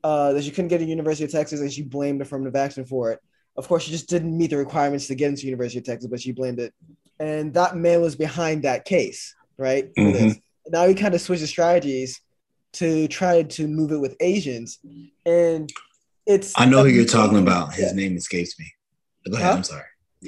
uh, 0.04 0.33
that 0.33 0.44
she 0.44 0.50
couldn't 0.50 0.68
get 0.68 0.80
a 0.80 0.85
University 0.85 1.24
of 1.24 1.30
Texas, 1.30 1.61
and 1.61 1.72
she 1.72 1.83
blamed 1.83 2.20
affirmative 2.22 2.56
action 2.56 2.85
for 2.85 3.12
it. 3.12 3.20
Of 3.56 3.68
course, 3.68 3.83
she 3.83 3.90
just 3.90 4.09
didn't 4.09 4.37
meet 4.37 4.50
the 4.50 4.56
requirements 4.56 5.06
to 5.09 5.14
get 5.14 5.28
into 5.28 5.46
University 5.46 5.78
of 5.78 5.85
Texas, 5.85 6.09
but 6.09 6.20
she 6.20 6.33
blamed 6.33 6.61
it. 6.61 6.72
And 7.18 7.52
that 7.54 7.76
man 7.76 8.00
was 8.00 8.16
behind 8.16 8.62
that 8.62 8.85
case, 8.85 9.35
right? 9.59 9.92
Mm-hmm. 9.98 10.30
Now 10.68 10.87
he 10.87 10.94
kind 10.94 11.14
of 11.14 11.20
switched 11.20 11.42
the 11.42 11.46
strategies 11.46 12.20
to 12.74 13.09
try 13.09 13.42
to 13.42 13.66
move 13.68 13.92
it 13.92 14.00
with 14.00 14.16
Asians, 14.20 14.78
and 15.26 15.70
it's. 16.26 16.52
I 16.56 16.66
know 16.66 16.83
who 16.83 16.90
you're 16.90 17.04
talking 17.04 17.38
about. 17.38 17.74
His 17.74 17.87
yeah. 17.87 17.92
name 17.92 18.16
escapes 18.16 18.59
me. 18.59 18.72
Go 19.28 19.37
ahead. 19.37 19.46
Huh? 19.46 19.56
I'm 19.56 19.64
sorry. 19.64 19.85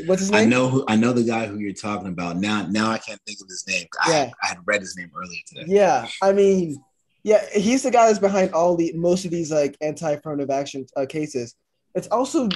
What's 0.07 0.23
his 0.23 0.31
name? 0.31 0.41
I 0.41 0.45
know 0.47 0.69
who 0.69 0.85
I 0.89 0.97
know 0.97 1.13
the 1.13 1.25
guy 1.25 1.47
who 1.47 1.59
you're 1.59 1.75
talking 1.75 2.09
about. 2.09 2.39
Now 2.39 2.67
now 2.67 2.91
I 2.91 2.99
can't 2.99 3.21
think 3.27 3.39
of 3.43 3.49
his 3.49 3.65
name. 3.69 3.87
Yeah. 4.09 4.31
I, 4.43 4.47
I 4.47 4.49
had 4.49 4.59
read 4.65 4.81
his 4.81 4.97
name 4.97 5.11
earlier 5.15 5.41
today. 5.47 5.65
Yeah. 5.67 6.09
I 6.23 6.33
mean, 6.33 6.83
yeah, 7.25 7.45
he's 7.53 7.83
the 7.83 7.91
guy 7.91 8.07
that's 8.07 8.19
behind 8.19 8.53
all 8.53 8.75
the 8.75 8.93
most 8.95 9.25
of 9.25 9.31
these 9.31 9.53
like 9.53 9.77
anti-affirmative 9.81 10.51
action 10.51 10.87
uh, 10.97 11.07
cases. 11.07 11.55
It's 11.95 12.09
also 12.09 12.49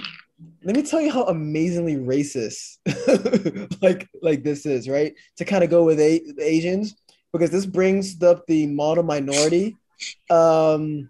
let 0.65 0.77
me 0.77 0.83
tell 0.83 1.01
you 1.01 1.11
how 1.11 1.25
amazingly 1.25 1.97
racist 1.97 2.79
like 3.83 4.09
like 4.23 4.43
this 4.43 4.65
is, 4.65 4.89
right? 4.89 5.15
To 5.37 5.45
kind 5.45 5.63
of 5.63 5.71
go 5.71 5.85
with 5.85 6.01
a- 6.01 6.23
Asians 6.41 6.95
because 7.37 7.51
this 7.51 7.67
brings 7.67 8.23
up 8.23 8.47
the 8.47 8.67
model 8.67 9.05
minority 9.05 9.77
um 10.31 11.09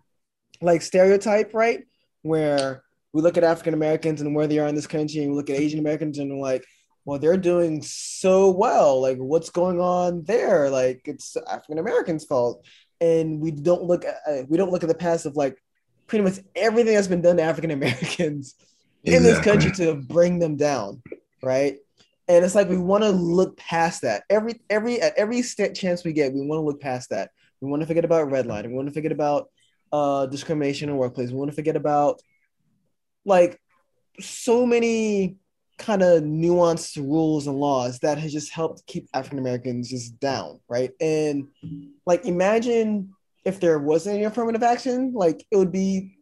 like 0.61 0.83
stereotype, 0.83 1.53
right? 1.55 1.85
Where 2.23 2.83
we 3.13 3.23
look 3.23 3.37
at 3.37 3.45
African 3.45 3.75
Americans 3.75 4.21
and 4.21 4.35
where 4.35 4.47
they 4.47 4.59
are 4.59 4.69
in 4.69 4.75
this 4.75 4.87
country 4.87 5.21
and 5.21 5.31
we 5.31 5.37
look 5.37 5.51
at 5.51 5.59
Asian 5.59 5.79
Americans 5.79 6.19
and 6.19 6.31
we're 6.31 6.43
like, 6.43 6.65
well, 7.05 7.19
they're 7.19 7.37
doing 7.37 7.83
so 7.83 8.51
well. 8.51 9.01
Like, 9.01 9.19
what's 9.19 9.51
going 9.51 9.81
on 9.81 10.25
there? 10.25 10.71
Like, 10.71 11.03
it's 11.05 11.37
African 11.49 11.79
Americans' 11.79 12.25
fault 12.25 12.65
and 13.01 13.41
we 13.41 13.51
don't 13.51 13.85
look 13.85 14.05
at 14.05 14.17
uh, 14.29 14.43
we 14.49 14.57
don't 14.57 14.71
look 14.71 14.83
at 14.83 14.89
the 14.89 14.95
past 14.95 15.27
of 15.27 15.37
like 15.37 15.63
pretty 16.07 16.25
much 16.25 16.39
everything 16.55 16.95
that's 16.95 17.09
been 17.09 17.23
done 17.23 17.37
to 17.37 17.43
African 17.43 17.71
Americans 17.71 18.55
exactly. 19.05 19.15
in 19.15 19.23
this 19.23 19.41
country 19.41 19.73
to 19.73 19.95
bring 19.95 20.39
them 20.39 20.57
down, 20.57 21.03
right? 21.43 21.77
And 22.29 22.45
it's 22.45 22.55
like 22.55 22.69
we 22.69 22.77
want 22.77 23.05
to 23.05 23.11
look 23.11 23.57
past 23.57 24.03
that. 24.03 24.25
Every 24.29 24.61
every 24.69 25.01
at 25.01 25.15
every 25.17 25.43
chance 25.43 26.05
we 26.05 26.13
get, 26.13 26.33
we 26.33 26.45
want 26.47 26.59
to 26.59 26.65
look 26.65 26.81
past 26.81 27.11
that. 27.11 27.31
We 27.61 27.69
want 27.69 27.83
to 27.83 27.87
forget 27.87 28.05
about 28.05 28.29
redlining. 28.29 28.69
We 28.69 28.75
want 28.75 28.89
to 28.89 28.95
forget 28.95 29.13
about 29.13 29.49
uh, 29.93 30.27
discrimination 30.27 30.89
in 30.89 30.97
workplace. 30.97 31.31
We 31.31 31.37
want 31.37 31.51
to 31.51 31.55
forget 31.55 31.77
about 31.77 32.21
like 33.25 33.61
so 34.21 34.67
many 34.67 35.37
kind 35.79 36.03
of 36.03 36.23
nuanced 36.23 36.97
rules 36.97 37.47
and 37.47 37.59
laws 37.59 37.99
that 38.01 38.19
has 38.19 38.33
just 38.33 38.53
helped 38.53 38.87
keep 38.87 39.09
African 39.15 39.39
Americans 39.39 39.91
just 39.91 40.19
down, 40.19 40.61
right? 40.69 40.91
And 41.01 41.49
like 42.07 42.25
imagine 42.25 43.11
if 43.45 43.61
there 43.61 43.79
wasn't 43.79 44.17
any 44.17 44.25
affirmative 44.25 44.63
action, 44.63 45.13
like 45.15 45.47
it 45.51 45.57
would 45.57 45.73
be 45.73 46.17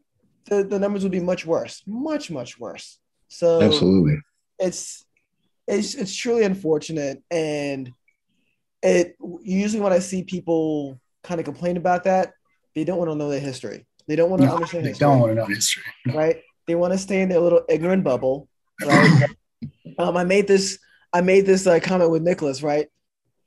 the, 0.47 0.64
the 0.64 0.79
numbers 0.79 1.03
would 1.03 1.12
be 1.12 1.21
much 1.21 1.47
worse, 1.47 1.83
much, 1.87 2.31
much 2.31 2.59
worse. 2.59 2.99
So 3.29 3.62
absolutely 3.62 4.17
it's 4.59 5.05
it's 5.66 5.94
it's 5.94 6.14
truly 6.14 6.44
unfortunate 6.44 7.22
and 7.31 7.90
it 8.83 9.16
usually 9.42 9.81
when 9.81 9.92
I 9.92 9.98
see 9.98 10.24
people 10.24 11.00
kind 11.22 11.40
of 11.40 11.46
complain 11.46 11.77
about 11.77 12.05
that, 12.05 12.35
they 12.74 12.85
don't 12.85 12.98
want 12.98 13.11
to 13.11 13.14
know 13.14 13.31
their 13.31 13.40
history. 13.40 13.87
They 14.07 14.16
don't 14.16 14.29
want 14.29 14.42
to 14.42 14.48
no, 14.48 14.55
understand 14.55 14.85
they 14.85 14.90
history. 14.90 15.07
don't 15.07 15.20
want 15.20 15.31
to 15.31 15.35
know 15.37 15.46
history. 15.46 15.83
No. 16.05 16.14
Right? 16.14 16.42
They 16.66 16.74
want 16.74 16.92
to 16.92 16.98
stay 16.98 17.22
in 17.22 17.31
their 17.31 17.40
little 17.40 17.62
ignorant 17.68 18.05
bubble, 18.05 18.48
right? 18.85 19.27
Um, 19.96 20.16
I 20.16 20.24
made 20.24 20.48
this 20.48 20.79
I 21.12 21.20
made 21.20 21.46
this 21.46 21.68
uh, 21.68 21.79
comment 21.79 22.11
with 22.11 22.22
Nicholas, 22.22 22.64
right? 22.64 22.88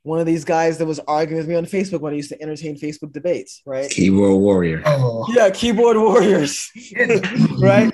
one 0.08 0.20
of 0.22 0.26
these 0.26 0.46
guys 0.46 0.78
that 0.78 0.86
was 0.86 1.00
arguing 1.02 1.38
with 1.38 1.50
me 1.50 1.56
on 1.56 1.66
Facebook 1.66 2.00
when 2.00 2.14
I 2.14 2.16
used 2.16 2.30
to 2.30 2.42
entertain 2.42 2.80
Facebook 2.80 3.12
debates, 3.12 3.62
right? 3.66 3.90
Keyboard 3.90 4.40
warrior. 4.40 4.82
Oh, 4.86 5.26
Yeah, 5.36 5.50
keyboard 5.50 5.98
warriors, 5.98 6.72
right? 7.60 7.94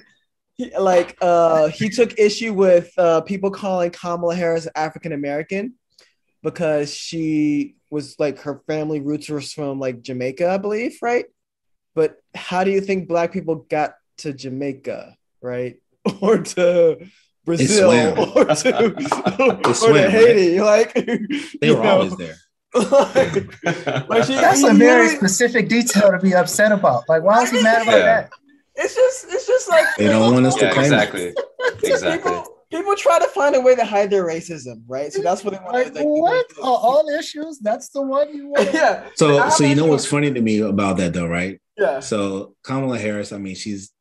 He, 0.55 0.71
like 0.77 1.17
uh, 1.21 1.67
he 1.67 1.89
took 1.89 2.19
issue 2.19 2.53
with 2.53 2.91
uh, 2.97 3.21
people 3.21 3.49
calling 3.51 3.89
Kamala 3.91 4.35
Harris 4.35 4.67
African 4.75 5.11
American 5.11 5.73
because 6.43 6.93
she 6.93 7.75
was 7.89 8.15
like 8.19 8.39
her 8.39 8.61
family 8.67 8.99
roots 8.99 9.29
were 9.29 9.41
from 9.41 9.79
like 9.79 10.01
Jamaica, 10.01 10.49
I 10.49 10.57
believe, 10.57 10.97
right? 11.01 11.25
But 11.95 12.17
how 12.35 12.63
do 12.63 12.71
you 12.71 12.81
think 12.81 13.07
black 13.07 13.31
people 13.31 13.55
got 13.69 13.95
to 14.19 14.33
Jamaica, 14.33 15.15
right? 15.41 15.77
Or 16.21 16.37
to 16.39 17.07
Brazil 17.45 17.89
or 17.91 18.45
to, 18.45 18.93
or 19.65 19.73
swam, 19.73 19.93
to 19.93 19.99
right? 20.01 20.09
Haiti? 20.09 20.59
Like 20.59 20.93
They 21.61 21.71
were 21.71 21.81
know, 21.83 21.89
always 21.99 22.15
there. 22.17 22.35
like, 22.75 24.09
like 24.09 24.23
she- 24.25 24.35
that's 24.35 24.63
a 24.63 24.73
very 24.73 25.09
specific 25.09 25.69
detail 25.69 26.11
to 26.11 26.19
be 26.19 26.33
upset 26.35 26.71
about. 26.71 27.07
Like, 27.07 27.23
why 27.23 27.43
is 27.43 27.51
he 27.51 27.61
mad 27.61 27.83
about 27.83 27.97
Yeah. 27.97 28.03
that? 28.05 28.29
It's 28.75 28.95
just 28.95 29.25
it's 29.29 29.45
just 29.47 29.69
like 29.69 29.85
They 29.97 30.07
don't 30.07 30.33
want 30.33 30.45
us 30.45 30.55
to 30.55 30.65
yeah, 30.65 30.71
claim 30.73 30.85
it. 30.93 30.95
exactly. 30.95 31.33
Exactly. 31.83 32.31
People, 32.31 32.57
people 32.71 32.95
try 32.95 33.19
to 33.19 33.27
find 33.27 33.55
a 33.55 33.61
way 33.61 33.75
to 33.75 33.83
hide 33.85 34.09
their 34.09 34.25
racism, 34.25 34.83
right? 34.87 35.11
So 35.13 35.21
that's 35.21 35.43
what 35.43 35.53
they 35.53 35.59
want. 35.59 35.73
Like, 35.73 35.87
to, 35.93 35.99
like, 35.99 36.05
what? 36.05 36.45
Oh, 36.61 36.75
all 36.75 37.09
issues? 37.09 37.59
That's 37.59 37.89
the 37.89 38.01
one 38.01 38.33
you 38.35 38.47
want? 38.49 38.69
yeah, 38.73 39.07
So, 39.15 39.41
I'm 39.43 39.51
so 39.51 39.63
you 39.63 39.75
know 39.75 39.85
what's 39.85 40.05
funny 40.05 40.31
to 40.33 40.41
me 40.41 40.59
about 40.59 40.97
that, 40.97 41.13
though, 41.13 41.27
right? 41.27 41.59
yeah, 41.77 41.99
So 41.99 42.55
Kamala 42.63 42.99
Harris, 42.99 43.31
I 43.31 43.37
mean, 43.37 43.55
she's 43.55 43.91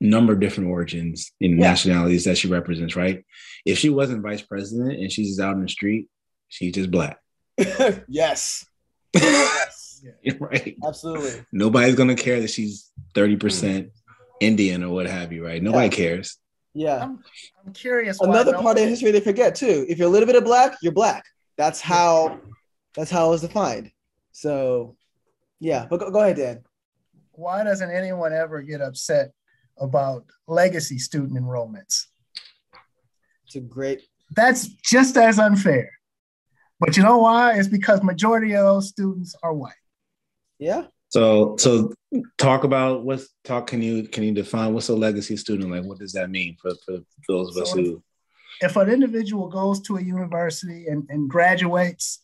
number 0.00 0.32
of 0.32 0.40
different 0.40 0.70
origins 0.70 1.32
and 1.40 1.58
Yeah. 1.58 1.70
nationalities 1.70 2.24
that 2.24 2.38
she 2.38 2.48
represents, 2.48 2.94
right? 2.96 3.24
If 3.64 3.78
she 3.78 3.88
wasn't 3.90 4.22
vice 4.22 4.42
president 4.42 4.92
and 5.00 5.10
she's 5.10 5.28
just 5.30 5.40
out 5.40 5.56
in 5.56 5.62
the 5.62 5.68
street, 5.68 6.08
she's 6.48 6.72
just 6.74 6.90
black, 6.90 7.18
yes, 8.08 8.64
yes, 9.14 10.02
right? 10.38 10.76
absolutely. 10.86 11.44
Nobody's 11.52 11.94
gonna 11.94 12.14
care 12.14 12.40
that 12.40 12.50
she's 12.50 12.90
thirty 13.16 13.34
percent 13.34 13.86
mm. 13.88 13.92
Indian 14.40 14.84
or 14.84 14.94
what 14.94 15.06
have 15.06 15.32
you, 15.32 15.44
right? 15.44 15.60
Nobody 15.60 15.88
Yeah. 15.88 15.96
cares. 15.96 16.38
Yeah. 16.74 17.02
I'm, 17.02 17.24
I'm 17.66 17.72
curious. 17.72 18.20
Another 18.20 18.52
no- 18.52 18.62
part 18.62 18.78
of 18.78 18.84
history 18.84 19.10
they 19.10 19.20
forget 19.20 19.54
too. 19.56 19.86
If 19.88 19.98
you're 19.98 20.08
a 20.08 20.10
little 20.10 20.26
bit 20.26 20.36
of 20.36 20.44
black, 20.44 20.76
you're 20.82 20.92
black. 20.92 21.24
That's 21.56 21.80
how. 21.80 22.38
That's 22.94 23.10
how 23.10 23.26
it 23.26 23.30
was 23.30 23.40
defined. 23.42 23.90
So, 24.32 24.96
yeah. 25.60 25.86
But 25.88 26.00
go, 26.00 26.10
go 26.10 26.20
ahead, 26.20 26.36
Dan. 26.36 26.64
Why 27.32 27.62
doesn't 27.64 27.90
anyone 27.90 28.32
ever 28.32 28.62
get 28.62 28.80
upset 28.80 29.32
about 29.78 30.24
legacy 30.46 30.98
student 30.98 31.38
enrollments? 31.38 32.06
It's 33.44 33.56
a 33.56 33.60
great. 33.60 34.02
That's 34.34 34.66
just 34.66 35.16
as 35.16 35.38
unfair. 35.38 35.90
But 36.80 36.96
you 36.96 37.02
know 37.02 37.18
why? 37.18 37.58
It's 37.58 37.68
because 37.68 38.02
majority 38.02 38.52
of 38.54 38.64
those 38.64 38.88
students 38.88 39.34
are 39.42 39.52
white. 39.52 39.72
Yeah. 40.58 40.86
So, 41.16 41.56
so 41.56 41.94
talk 42.36 42.64
about 42.64 43.04
what's 43.04 43.28
talk. 43.42 43.68
Can 43.68 43.80
you 43.80 44.06
can 44.06 44.22
you 44.22 44.32
define 44.32 44.74
what's 44.74 44.90
a 44.90 44.94
legacy 44.94 45.38
student 45.38 45.70
like? 45.70 45.82
What 45.84 45.98
does 45.98 46.12
that 46.12 46.28
mean 46.28 46.58
for 46.60 46.72
for 46.84 46.98
those 47.26 47.56
of 47.56 47.62
us 47.62 47.70
So- 47.70 47.76
who? 47.76 48.02
if 48.62 48.76
an 48.76 48.88
individual 48.88 49.48
goes 49.48 49.80
to 49.82 49.96
a 49.96 50.02
university 50.02 50.86
and, 50.88 51.06
and 51.10 51.28
graduates, 51.28 52.22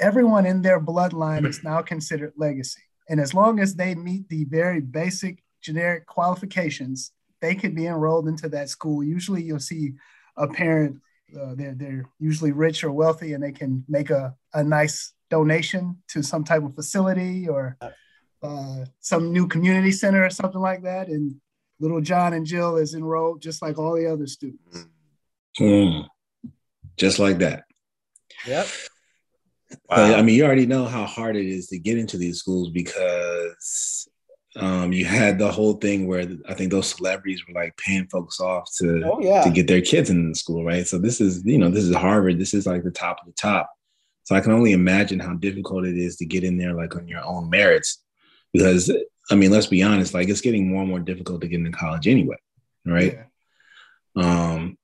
everyone 0.00 0.46
in 0.46 0.62
their 0.62 0.80
bloodline 0.80 1.44
is 1.44 1.64
now 1.64 1.82
considered 1.82 2.32
legacy. 2.36 2.82
And 3.08 3.18
as 3.20 3.34
long 3.34 3.58
as 3.58 3.74
they 3.74 3.96
meet 3.96 4.28
the 4.28 4.44
very 4.44 4.80
basic 4.80 5.42
generic 5.60 6.06
qualifications, 6.06 7.10
they 7.40 7.56
could 7.56 7.74
be 7.74 7.86
enrolled 7.86 8.28
into 8.28 8.48
that 8.50 8.68
school. 8.68 9.02
Usually 9.02 9.42
you'll 9.42 9.58
see 9.58 9.94
a 10.36 10.46
parent, 10.46 11.00
uh, 11.36 11.54
they're, 11.56 11.74
they're 11.74 12.08
usually 12.20 12.52
rich 12.52 12.84
or 12.84 12.92
wealthy, 12.92 13.32
and 13.32 13.42
they 13.42 13.52
can 13.52 13.84
make 13.88 14.10
a, 14.10 14.36
a 14.54 14.62
nice 14.62 15.12
donation 15.30 15.96
to 16.08 16.22
some 16.22 16.44
type 16.44 16.62
of 16.62 16.74
facility 16.74 17.48
or 17.48 17.76
uh, 18.42 18.84
some 19.00 19.32
new 19.32 19.46
community 19.46 19.92
center 19.92 20.24
or 20.24 20.30
something 20.30 20.60
like 20.60 20.82
that. 20.82 21.08
And 21.08 21.40
little 21.78 22.00
John 22.00 22.34
and 22.34 22.44
Jill 22.44 22.76
is 22.76 22.94
enrolled 22.94 23.40
just 23.40 23.62
like 23.62 23.78
all 23.78 23.94
the 23.94 24.06
other 24.06 24.26
students. 24.26 24.86
Hmm. 25.58 26.02
just 26.96 27.18
like 27.18 27.38
that. 27.38 27.64
Yep. 28.46 28.68
But, 29.88 30.18
I 30.18 30.22
mean, 30.22 30.34
you 30.34 30.44
already 30.44 30.66
know 30.66 30.84
how 30.84 31.04
hard 31.04 31.36
it 31.36 31.46
is 31.46 31.68
to 31.68 31.78
get 31.78 31.98
into 31.98 32.16
these 32.16 32.38
schools 32.38 32.70
because 32.70 34.08
um, 34.56 34.92
you 34.92 35.04
had 35.04 35.38
the 35.38 35.50
whole 35.50 35.74
thing 35.74 36.06
where 36.06 36.26
I 36.48 36.54
think 36.54 36.70
those 36.70 36.88
celebrities 36.88 37.42
were 37.46 37.54
like 37.54 37.76
paying 37.76 38.06
folks 38.08 38.40
off 38.40 38.68
to 38.78 39.02
Oh 39.04 39.20
yeah. 39.20 39.42
to 39.42 39.50
get 39.50 39.66
their 39.66 39.80
kids 39.80 40.10
in 40.10 40.30
the 40.30 40.34
school, 40.34 40.64
right? 40.64 40.86
So 40.86 40.98
this 40.98 41.20
is, 41.20 41.44
you 41.44 41.58
know, 41.58 41.70
this 41.70 41.84
is 41.84 41.94
Harvard. 41.94 42.38
This 42.38 42.54
is 42.54 42.66
like 42.66 42.82
the 42.82 42.90
top 42.90 43.18
of 43.20 43.26
the 43.26 43.32
top. 43.32 43.70
So 44.24 44.36
I 44.36 44.40
can 44.40 44.52
only 44.52 44.72
imagine 44.72 45.18
how 45.18 45.34
difficult 45.34 45.86
it 45.86 45.98
is 45.98 46.16
to 46.16 46.26
get 46.26 46.44
in 46.44 46.58
there 46.58 46.74
like 46.74 46.94
on 46.96 47.08
your 47.08 47.24
own 47.24 47.50
merits, 47.50 48.02
because 48.52 48.92
I 49.30 49.34
mean, 49.34 49.50
let's 49.50 49.66
be 49.66 49.82
honest, 49.82 50.14
like 50.14 50.28
it's 50.28 50.40
getting 50.40 50.68
more 50.68 50.82
and 50.82 50.90
more 50.90 51.00
difficult 51.00 51.40
to 51.40 51.48
get 51.48 51.58
into 51.58 51.70
college 51.70 52.08
anyway, 52.08 52.36
right? 52.84 53.18
Yeah. 54.16 54.22
Um, 54.22 54.78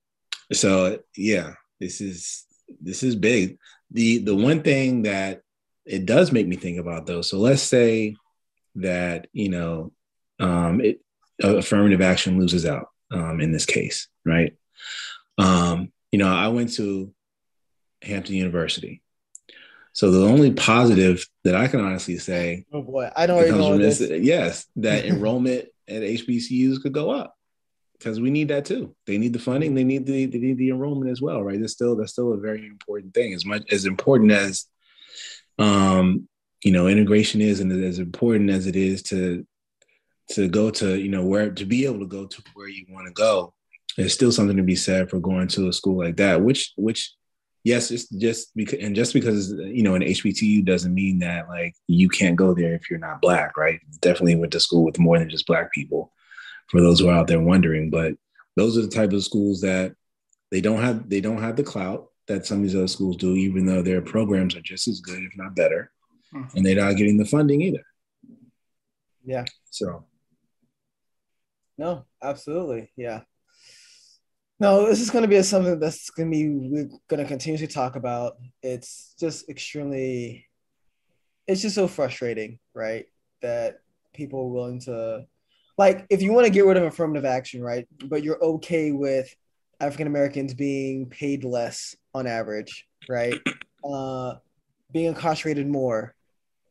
so 0.53 1.01
yeah, 1.17 1.55
this 1.81 2.01
is 2.01 2.45
this 2.81 3.03
is 3.03 3.17
big. 3.17 3.59
The 3.91 4.19
the 4.19 4.35
one 4.35 4.63
thing 4.63 5.03
that 5.03 5.43
it 5.85 6.07
does 6.07 6.33
make 6.33 6.47
me 6.47 6.57
think 6.57 6.79
about 6.79 7.07
though, 7.07 7.23
so 7.23 7.39
let's 7.39 7.63
say 7.63 8.17
that 8.77 9.29
you 9.33 9.49
know 9.49 9.93
um 10.39 10.81
it 10.81 11.01
affirmative 11.43 12.01
action 12.01 12.39
loses 12.39 12.67
out 12.67 12.89
um 13.11 13.41
in 13.41 13.53
this 13.53 13.67
case, 13.67 14.09
right? 14.25 14.57
Um, 15.39 15.93
you 16.13 16.19
know, 16.19 16.29
I 16.29 16.49
went 16.49 16.73
to 16.75 17.13
Hampton 18.03 18.37
University. 18.37 19.03
So 19.97 20.11
the 20.11 20.27
only 20.27 20.53
positive 20.53 21.27
that 21.45 21.55
I 21.55 21.69
can 21.69 21.81
honestly 21.81 22.19
say 22.19 22.67
Oh 22.71 22.83
boy, 22.83 23.11
I 23.17 23.25
don't 23.25 23.49
know 23.49 23.79
this. 23.79 23.99
this, 23.99 24.23
yes, 24.23 24.67
that 24.77 25.05
enrollment 25.07 25.69
at 25.89 26.03
HBCUs 26.03 26.83
could 26.83 26.93
go 26.93 27.11
up 27.11 27.35
because 27.95 28.21
we 28.21 28.31
need 28.31 28.49
that 28.49 28.67
too. 28.67 28.95
They 29.07 29.17
need 29.17 29.33
the 29.33 29.39
funding, 29.39 29.75
they 29.75 29.85
need 29.85 30.05
the 30.05 30.27
they 30.27 30.39
need 30.39 30.59
the 30.59 30.69
enrollment 30.69 31.11
as 31.11 31.23
well, 31.23 31.43
right? 31.43 31.59
That's 31.59 31.73
still 31.73 31.97
that's 31.97 32.13
still 32.13 32.35
a 32.35 32.37
very 32.37 32.67
important 32.67 33.15
thing. 33.15 33.33
As 33.33 33.47
much 33.47 33.63
as 33.73 33.87
important 33.87 34.33
as 34.33 34.67
um 35.59 36.29
you 36.63 36.73
know 36.73 36.89
integration 36.89 37.41
is, 37.41 37.61
and 37.61 37.73
as 37.83 37.99
important 37.99 38.51
as 38.51 38.67
it 38.67 38.77
is 38.77 39.03
to 39.05 39.47
to 40.33 40.47
go 40.47 40.69
to 40.73 41.01
you 41.01 41.09
know 41.09 41.25
where 41.25 41.51
to 41.51 41.65
be 41.65 41.87
able 41.87 42.01
to 42.01 42.07
go 42.07 42.27
to 42.27 42.43
where 42.53 42.69
you 42.69 42.85
want 42.91 43.07
to 43.07 43.15
go, 43.15 43.55
there's 43.97 44.13
still 44.13 44.31
something 44.31 44.59
to 44.59 44.63
be 44.63 44.77
said 44.77 45.09
for 45.09 45.21
going 45.21 45.49
to 45.49 45.69
a 45.69 45.73
school 45.73 45.97
like 45.97 46.17
that. 46.17 46.43
Which 46.43 46.75
which 46.77 47.15
yes, 47.67 47.91
it's 47.91 48.09
just 48.09 48.55
because 48.55 48.79
and 48.81 48.95
just 48.95 49.13
because 49.13 49.51
you 49.51 49.83
know 49.83 49.97
an 49.97 50.03
HBCU 50.03 50.65
doesn't 50.65 50.95
mean 50.95 51.19
that 51.19 51.49
like 51.49 51.75
you 51.89 52.09
can't 52.09 52.37
go 52.37 52.55
there 52.55 52.75
if 52.75 52.89
you're 52.89 53.01
not 53.09 53.21
black, 53.21 53.57
right? 53.57 53.81
Definitely 54.01 54.37
went 54.37 54.53
to 54.53 54.61
school 54.61 54.85
with 54.85 54.99
more 55.01 55.19
than 55.19 55.29
just 55.29 55.47
black 55.49 55.73
people. 55.73 56.13
For 56.69 56.81
those 56.81 57.01
who 57.01 57.09
are 57.09 57.19
out 57.19 57.27
there 57.27 57.41
wondering, 57.41 57.91
but 57.91 58.15
those 58.57 58.79
are 58.79 58.83
the 58.83 58.89
type 58.99 59.13
of 59.13 59.25
schools 59.25 59.61
that 59.63 59.95
they 60.53 60.61
don't 60.61 60.81
have 60.81 61.09
they 61.09 61.21
don't 61.21 61.43
have 61.43 61.57
the 61.57 61.65
clout 61.65 62.07
that 62.29 62.47
some 62.47 62.59
of 62.59 62.63
these 62.63 62.77
other 62.77 62.89
schools 62.89 63.17
do, 63.17 63.35
even 63.35 63.67
though 63.67 63.83
their 63.83 64.01
programs 64.01 64.55
are 64.57 64.61
just 64.63 64.87
as 64.89 65.01
good, 65.01 65.23
if 65.23 65.37
not 65.37 65.55
better, 65.57 65.93
Mhm. 66.33 66.55
and 66.55 66.65
they're 66.67 66.77
not 66.85 66.97
getting 66.97 67.17
the 67.19 67.25
funding 67.25 67.61
either. 67.63 67.85
Yeah. 69.25 69.45
So 69.71 70.07
No, 71.79 72.07
absolutely. 72.23 72.91
Yeah. 72.97 73.23
No, 74.59 74.87
this 74.87 75.01
is 75.01 75.11
going 75.11 75.23
to 75.23 75.29
be 75.29 75.43
something 75.43 75.79
that's 75.79 76.09
going 76.11 76.31
to 76.31 76.37
be 76.37 76.49
we're 76.49 76.89
going 77.09 77.23
to 77.23 77.29
continuously 77.29 77.67
talk 77.67 77.97
about. 77.97 78.37
It's 78.63 79.15
just 79.21 79.51
extremely, 79.51 80.47
it's 81.47 81.61
just 81.61 81.75
so 81.75 81.87
frustrating, 81.87 82.59
right? 82.75 83.05
That 83.43 83.81
people 84.15 84.41
are 84.41 84.49
willing 84.49 84.81
to, 84.81 85.27
like, 85.77 86.07
if 86.09 86.23
you 86.23 86.33
want 86.33 86.47
to 86.47 86.53
get 86.53 86.65
rid 86.65 86.79
of 86.79 86.85
affirmative 86.85 87.27
action, 87.27 87.63
right? 87.63 87.87
But 88.07 88.25
you're 88.25 88.43
okay 88.43 88.93
with 88.93 89.29
African 89.79 90.07
Americans 90.07 90.55
being 90.55 91.11
paid 91.11 91.45
less 91.45 91.95
on 92.15 92.27
average, 92.27 92.87
right? 93.09 93.35
Uh, 93.85 94.35
being 94.91 95.07
incarcerated 95.07 95.65
more 95.65 96.13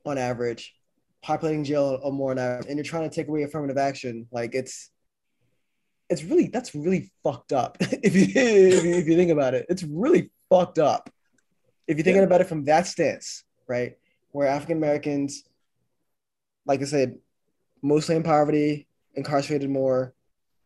on 0.06 0.18
average, 0.18 0.76
populating 1.22 1.64
jail 1.64 1.98
or 2.04 2.12
more 2.12 2.32
on 2.32 2.38
average, 2.38 2.68
and 2.68 2.76
you're 2.76 2.84
trying 2.84 3.10
to 3.10 3.16
take 3.16 3.30
away 3.30 3.44
affirmative 3.44 3.78
action, 3.78 4.28
like 4.34 4.54
it's 4.54 4.90
it's 6.10 6.24
really 6.24 6.48
that's 6.48 6.76
really 6.76 7.12
fucked 7.24 7.52
up 7.52 7.78
if 7.82 8.16
you 8.16 8.26
if 8.36 8.84
you, 8.84 8.94
if 8.96 9.08
you 9.08 9.16
think 9.16 9.32
about 9.32 9.54
it. 9.54 9.66
It's 9.70 9.84
really 9.84 10.32
fucked 10.50 10.80
up 10.80 11.10
if 11.88 11.98
you're 11.98 12.04
thinking 12.04 12.24
about 12.24 12.42
it 12.42 12.48
from 12.48 12.66
that 12.66 12.88
stance, 12.88 13.44
right? 13.68 13.98
Where 14.32 14.48
African 14.48 14.78
Americans, 14.78 15.44
like 16.66 16.82
I 16.82 16.86
said, 16.86 17.18
mostly 17.82 18.16
in 18.16 18.24
poverty, 18.24 18.88
incarcerated 19.14 19.70
more, 19.70 20.14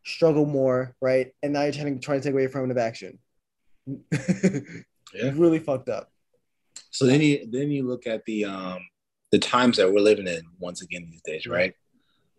struggle 0.04 0.46
more, 0.46 0.94
right? 1.00 1.32
And 1.42 1.52
now 1.52 1.62
you're 1.62 1.72
trying 1.72 1.94
to 1.94 2.00
try 2.00 2.16
to 2.16 2.22
take 2.22 2.32
away 2.32 2.44
affirmative 2.44 2.78
action. 2.78 3.18
Yeah. 3.86 4.60
Really 5.34 5.58
fucked 5.58 5.88
up. 5.88 6.12
so 6.92 7.04
then 7.04 7.20
you 7.20 7.44
then 7.50 7.72
you 7.72 7.84
look 7.84 8.06
at 8.06 8.24
the 8.26 8.44
um 8.44 8.78
the 9.32 9.40
times 9.40 9.76
that 9.78 9.92
we're 9.92 10.00
living 10.00 10.28
in 10.28 10.40
once 10.60 10.82
again 10.82 11.08
these 11.10 11.22
days, 11.22 11.48
right? 11.48 11.74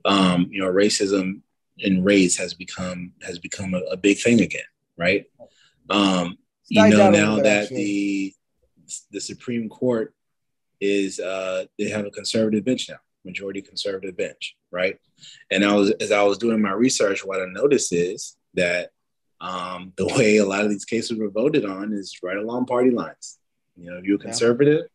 Um, 0.06 0.48
you 0.50 0.62
know, 0.62 0.72
racism 0.72 1.42
and 1.84 2.06
race 2.06 2.38
has 2.38 2.54
become 2.54 3.14
has 3.22 3.40
become 3.40 3.74
a, 3.74 3.80
a 3.92 3.98
big 3.98 4.20
thing 4.20 4.42
again, 4.42 4.62
right? 4.98 5.26
Um, 5.90 6.38
you 6.68 6.88
know 6.90 7.10
now 7.10 7.36
that 7.42 7.70
the 7.70 8.34
the 9.12 9.22
Supreme 9.22 9.70
Court 9.70 10.14
is 10.80 11.20
uh, 11.20 11.66
they 11.78 11.90
have 11.90 12.06
a 12.06 12.12
conservative 12.12 12.66
bench 12.66 12.90
now, 12.90 12.98
majority 13.24 13.62
conservative 13.62 14.18
bench, 14.18 14.56
right? 14.72 14.98
And 15.52 15.64
I 15.64 15.76
was 15.76 15.92
as 15.92 16.12
I 16.12 16.24
was 16.24 16.38
doing 16.38 16.62
my 16.62 16.72
research, 16.72 17.26
what 17.26 17.42
I 17.42 17.46
noticed 17.46 17.94
is 17.94 18.38
that 18.56 18.92
um, 19.40 19.94
the 19.98 20.08
way 20.18 20.38
a 20.38 20.46
lot 20.46 20.64
of 20.64 20.70
these 20.70 20.86
cases 20.86 21.18
were 21.18 21.30
voted 21.30 21.66
on 21.66 21.94
is 21.94 22.20
right 22.24 22.38
along 22.38 22.66
party 22.66 22.92
lines. 22.92 23.38
You 23.76 23.92
know, 23.92 23.98
if 23.98 24.06
you're 24.06 24.18
conservative, 24.18 24.86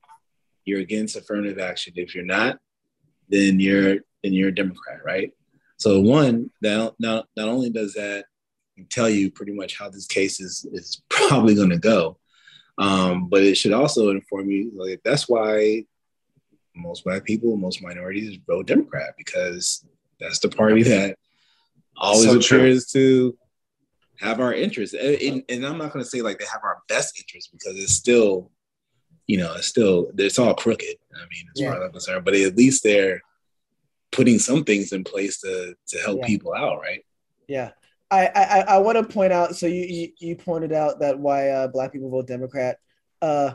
you're 0.64 0.80
against 0.80 1.16
affirmative 1.16 1.58
action. 1.58 1.94
If 1.96 2.14
you're 2.14 2.24
not, 2.24 2.58
then 3.28 3.60
you're 3.60 3.98
then 4.22 4.32
you're 4.32 4.48
a 4.48 4.54
Democrat, 4.54 5.00
right? 5.04 5.32
So 5.78 6.00
one, 6.00 6.50
that 6.62 6.94
not, 6.98 7.26
not 7.36 7.48
only 7.48 7.70
does 7.70 7.94
that 7.94 8.24
tell 8.90 9.08
you 9.08 9.30
pretty 9.30 9.52
much 9.52 9.78
how 9.78 9.88
this 9.88 10.06
case 10.06 10.40
is 10.40 10.66
is 10.72 11.02
probably 11.08 11.54
going 11.54 11.70
to 11.70 11.78
go, 11.78 12.18
um, 12.78 13.28
but 13.28 13.42
it 13.42 13.56
should 13.56 13.72
also 13.72 14.10
inform 14.10 14.50
you 14.50 14.70
like 14.74 15.00
that's 15.04 15.28
why 15.28 15.84
most 16.74 17.04
black 17.04 17.24
people, 17.24 17.56
most 17.56 17.82
minorities 17.82 18.38
vote 18.46 18.66
Democrat 18.66 19.14
because 19.16 19.84
that's 20.20 20.38
the 20.38 20.48
party 20.48 20.82
that 20.82 21.16
always 21.96 22.24
so 22.24 22.38
appears 22.38 22.90
true. 22.90 23.32
to 23.32 23.38
have 24.20 24.40
our 24.40 24.52
interests. 24.52 24.94
And, 24.94 25.42
and 25.48 25.66
I'm 25.66 25.78
not 25.78 25.92
going 25.92 26.04
to 26.04 26.10
say 26.10 26.22
like 26.22 26.38
they 26.38 26.46
have 26.52 26.64
our 26.64 26.78
best 26.88 27.18
interests 27.18 27.50
because 27.50 27.78
it's 27.78 27.92
still, 27.92 28.50
you 29.26 29.38
know, 29.38 29.54
it's 29.54 29.66
still 29.66 30.10
it's 30.16 30.38
all 30.38 30.54
crooked. 30.54 30.96
I 31.14 31.20
mean, 31.20 31.46
as 31.54 31.60
yeah. 31.60 31.70
far 31.70 31.78
as 31.78 31.86
I'm 31.86 31.92
concerned, 31.92 32.24
but 32.24 32.34
at 32.34 32.56
least 32.56 32.82
they're 32.82 33.22
putting 34.12 34.38
some 34.38 34.64
things 34.64 34.92
in 34.92 35.04
place 35.04 35.40
to 35.40 35.74
to 35.88 35.98
help 35.98 36.20
yeah. 36.20 36.26
people 36.26 36.54
out, 36.54 36.80
right? 36.80 37.04
Yeah. 37.48 37.70
I, 38.10 38.26
I, 38.28 38.60
I 38.60 38.78
want 38.78 38.96
to 38.98 39.12
point 39.12 39.32
out. 39.32 39.56
So 39.56 39.66
you, 39.66 39.82
you, 39.82 40.08
you 40.18 40.36
pointed 40.36 40.72
out 40.72 41.00
that 41.00 41.18
why 41.18 41.48
uh, 41.48 41.66
Black 41.66 41.92
people 41.92 42.08
vote 42.08 42.28
Democrat. 42.28 42.78
Uh, 43.20 43.54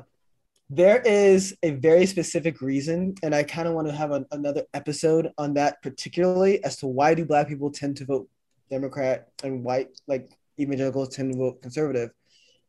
there 0.69 1.01
is 1.01 1.55
a 1.63 1.71
very 1.71 2.05
specific 2.05 2.61
reason, 2.61 3.15
and 3.23 3.33
I 3.33 3.43
kind 3.43 3.67
of 3.67 3.73
want 3.73 3.87
to 3.87 3.93
have 3.93 4.11
an, 4.11 4.25
another 4.31 4.63
episode 4.73 5.31
on 5.37 5.53
that, 5.53 5.81
particularly 5.81 6.63
as 6.63 6.77
to 6.77 6.87
why 6.87 7.13
do 7.13 7.25
Black 7.25 7.47
people 7.47 7.71
tend 7.71 7.97
to 7.97 8.05
vote 8.05 8.29
Democrat 8.69 9.29
and 9.43 9.63
white 9.63 9.89
like 10.07 10.29
evangelicals 10.59 11.15
tend 11.15 11.31
to 11.31 11.37
vote 11.37 11.61
conservative. 11.61 12.11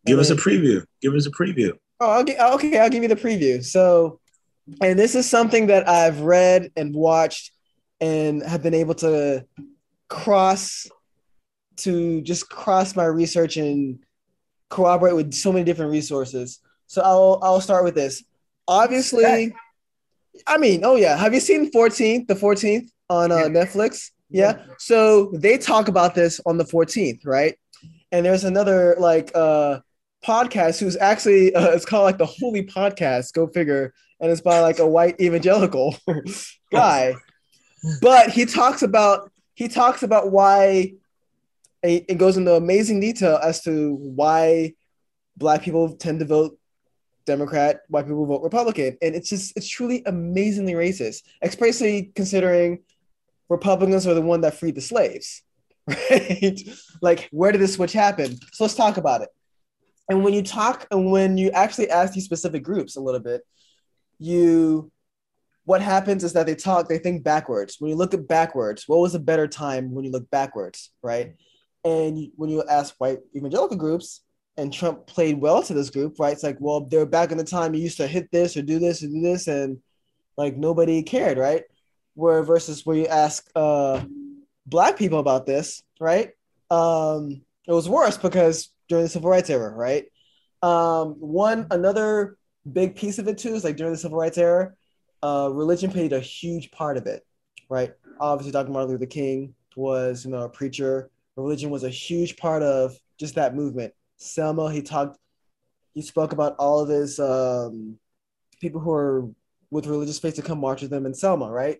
Give 0.06 0.18
and 0.18 0.20
us 0.20 0.28
then, 0.28 0.38
a 0.38 0.40
preview. 0.40 0.84
Give 1.00 1.14
us 1.14 1.26
a 1.26 1.30
preview. 1.30 1.72
Oh, 2.00 2.10
I'll 2.10 2.24
get, 2.24 2.40
okay. 2.40 2.78
I'll 2.78 2.90
give 2.90 3.02
you 3.02 3.08
the 3.08 3.16
preview. 3.16 3.64
So, 3.64 4.20
and 4.80 4.98
this 4.98 5.14
is 5.14 5.30
something 5.30 5.68
that 5.68 5.88
I've 5.88 6.20
read 6.20 6.72
and 6.76 6.94
watched 6.94 7.52
and 8.02 8.42
have 8.42 8.62
been 8.64 8.74
able 8.74 8.94
to 8.96 9.46
cross 10.08 10.88
to 11.76 12.20
just 12.22 12.50
cross 12.50 12.96
my 12.96 13.04
research 13.04 13.56
and 13.56 14.00
corroborate 14.68 15.14
with 15.14 15.32
so 15.32 15.52
many 15.52 15.64
different 15.64 15.92
resources. 15.92 16.60
So 16.88 17.00
I'll 17.02 17.38
I'll 17.42 17.60
start 17.60 17.84
with 17.84 17.94
this. 17.94 18.24
Obviously, 18.66 19.54
I 20.46 20.58
mean, 20.58 20.84
oh 20.84 20.96
yeah, 20.96 21.16
have 21.16 21.32
you 21.32 21.40
seen 21.40 21.70
14th, 21.70 22.26
the 22.26 22.34
14th 22.34 22.88
on 23.08 23.30
uh, 23.30 23.48
Netflix? 23.48 24.10
Yeah. 24.28 24.64
So 24.78 25.30
they 25.34 25.56
talk 25.56 25.88
about 25.88 26.14
this 26.14 26.40
on 26.44 26.58
the 26.58 26.64
14th, 26.64 27.24
right? 27.24 27.56
And 28.10 28.26
there's 28.26 28.44
another 28.44 28.96
like 28.98 29.30
uh 29.34 29.78
podcast 30.24 30.80
who's 30.80 30.96
actually 30.96 31.54
uh, 31.58 31.70
it's 31.70 31.84
called 31.84 32.04
like 32.04 32.18
the 32.18 32.26
Holy 32.26 32.66
Podcast. 32.66 33.32
Go 33.32 33.46
figure. 33.46 33.94
And 34.20 34.30
it's 34.30 34.40
by 34.40 34.60
like 34.60 34.78
a 34.80 34.86
white 34.86 35.20
evangelical 35.20 35.96
guy. 36.72 37.14
But 38.00 38.30
he 38.30 38.44
talks 38.44 38.82
about 38.82 39.30
he 39.54 39.68
talks 39.68 40.02
about 40.02 40.30
why 40.30 40.94
it 41.82 42.16
goes 42.18 42.36
into 42.36 42.54
amazing 42.54 43.00
detail 43.00 43.38
as 43.42 43.62
to 43.62 43.94
why 43.94 44.74
black 45.36 45.62
people 45.62 45.96
tend 45.96 46.20
to 46.20 46.24
vote 46.24 46.58
Democrat, 47.26 47.82
white 47.88 48.06
people 48.06 48.26
vote 48.26 48.42
Republican. 48.42 48.96
And 49.02 49.14
it's 49.14 49.28
just, 49.28 49.56
it's 49.56 49.68
truly 49.68 50.02
amazingly 50.06 50.74
racist, 50.74 51.22
especially 51.42 52.12
considering 52.14 52.80
Republicans 53.48 54.06
are 54.06 54.14
the 54.14 54.22
one 54.22 54.42
that 54.42 54.54
freed 54.54 54.76
the 54.76 54.80
slaves, 54.80 55.42
right? 55.86 56.60
like, 57.00 57.28
where 57.32 57.52
did 57.52 57.60
this 57.60 57.74
switch 57.74 57.92
happen? 57.92 58.36
So 58.52 58.64
let's 58.64 58.74
talk 58.74 58.96
about 58.96 59.22
it. 59.22 59.28
And 60.08 60.24
when 60.24 60.34
you 60.34 60.42
talk, 60.42 60.86
and 60.90 61.10
when 61.10 61.38
you 61.38 61.50
actually 61.50 61.90
ask 61.90 62.12
these 62.12 62.24
specific 62.24 62.62
groups 62.62 62.96
a 62.96 63.00
little 63.00 63.20
bit, 63.20 63.42
you, 64.18 64.90
what 65.64 65.80
happens 65.80 66.24
is 66.24 66.32
that 66.32 66.46
they 66.46 66.54
talk, 66.54 66.88
they 66.88 66.98
think 66.98 67.22
backwards. 67.22 67.76
When 67.78 67.90
you 67.90 67.96
look 67.96 68.14
at 68.14 68.26
backwards, 68.26 68.84
what 68.86 69.00
was 69.00 69.14
a 69.14 69.20
better 69.20 69.46
time 69.46 69.92
when 69.92 70.04
you 70.04 70.10
look 70.10 70.28
backwards, 70.30 70.90
right? 71.02 71.34
And 71.84 72.28
when 72.36 72.50
you 72.50 72.62
ask 72.68 72.94
white 72.98 73.18
evangelical 73.36 73.76
groups, 73.76 74.22
and 74.56 74.72
Trump 74.72 75.06
played 75.06 75.40
well 75.40 75.62
to 75.62 75.72
this 75.72 75.90
group, 75.90 76.16
right? 76.18 76.32
It's 76.32 76.42
like, 76.42 76.58
well, 76.60 76.80
they're 76.80 77.06
back 77.06 77.32
in 77.32 77.38
the 77.38 77.44
time 77.44 77.74
you 77.74 77.82
used 77.82 77.96
to 77.96 78.06
hit 78.06 78.30
this 78.30 78.56
or 78.56 78.62
do 78.62 78.78
this 78.78 79.02
or 79.02 79.06
do 79.06 79.20
this, 79.20 79.46
and 79.46 79.78
like 80.36 80.56
nobody 80.56 81.02
cared, 81.02 81.38
right? 81.38 81.62
Where 82.14 82.42
versus 82.42 82.84
where 82.84 82.96
you 82.96 83.06
ask 83.06 83.48
uh, 83.56 84.04
black 84.66 84.98
people 84.98 85.18
about 85.18 85.46
this, 85.46 85.82
right? 85.98 86.30
Um, 86.70 87.42
it 87.66 87.72
was 87.72 87.88
worse 87.88 88.18
because 88.18 88.70
during 88.88 89.04
the 89.04 89.08
civil 89.08 89.30
rights 89.30 89.48
era, 89.50 89.70
right? 89.70 90.04
Um, 90.62 91.14
one 91.18 91.66
another 91.70 92.36
big 92.70 92.94
piece 92.94 93.18
of 93.18 93.28
it 93.28 93.38
too 93.38 93.54
is 93.54 93.64
like 93.64 93.76
during 93.76 93.92
the 93.92 93.98
civil 93.98 94.18
rights 94.18 94.38
era, 94.38 94.72
uh, 95.22 95.50
religion 95.52 95.90
played 95.90 96.12
a 96.12 96.20
huge 96.20 96.70
part 96.70 96.96
of 96.96 97.06
it, 97.06 97.24
right? 97.68 97.92
Obviously, 98.20 98.52
Dr. 98.52 98.70
Martin 98.70 98.90
Luther 98.90 99.06
King 99.06 99.54
was, 99.76 100.24
you 100.24 100.30
know, 100.30 100.42
a 100.42 100.48
preacher 100.48 101.10
religion 101.36 101.70
was 101.70 101.84
a 101.84 101.88
huge 101.88 102.36
part 102.36 102.62
of 102.62 102.96
just 103.18 103.34
that 103.36 103.54
movement. 103.54 103.92
Selma, 104.16 104.70
he 104.72 104.82
talked, 104.82 105.18
he 105.94 106.02
spoke 106.02 106.32
about 106.32 106.56
all 106.58 106.80
of 106.80 106.88
his 106.88 107.18
um, 107.18 107.98
people 108.60 108.80
who 108.80 108.92
are 108.92 109.28
with 109.70 109.86
religious 109.86 110.18
faith 110.18 110.34
to 110.34 110.42
come 110.42 110.60
march 110.60 110.82
with 110.82 110.90
them 110.90 111.06
in 111.06 111.14
Selma, 111.14 111.50
right? 111.50 111.78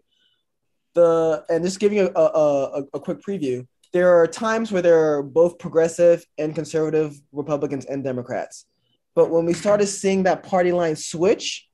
The 0.95 1.45
and 1.49 1.65
just 1.65 1.81
giving 1.81 2.01
a, 2.01 2.11
a, 2.15 2.25
a, 2.25 2.83
a 2.95 3.01
quick 3.01 3.21
preview. 3.21 3.67
There 3.93 4.17
are 4.17 4.27
times 4.27 4.73
where 4.73 4.83
there 4.83 5.13
are 5.13 5.23
both 5.23 5.59
progressive 5.59 6.25
and 6.39 6.55
conservative 6.55 7.21
Republicans 7.33 7.85
and 7.85 8.03
Democrats, 8.03 8.67
but 9.15 9.31
when 9.31 9.45
we 9.45 9.53
started 9.53 9.87
seeing 9.87 10.23
that 10.23 10.43
party 10.43 10.73
line 10.73 10.97
switch, 10.97 11.69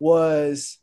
was 0.00 0.78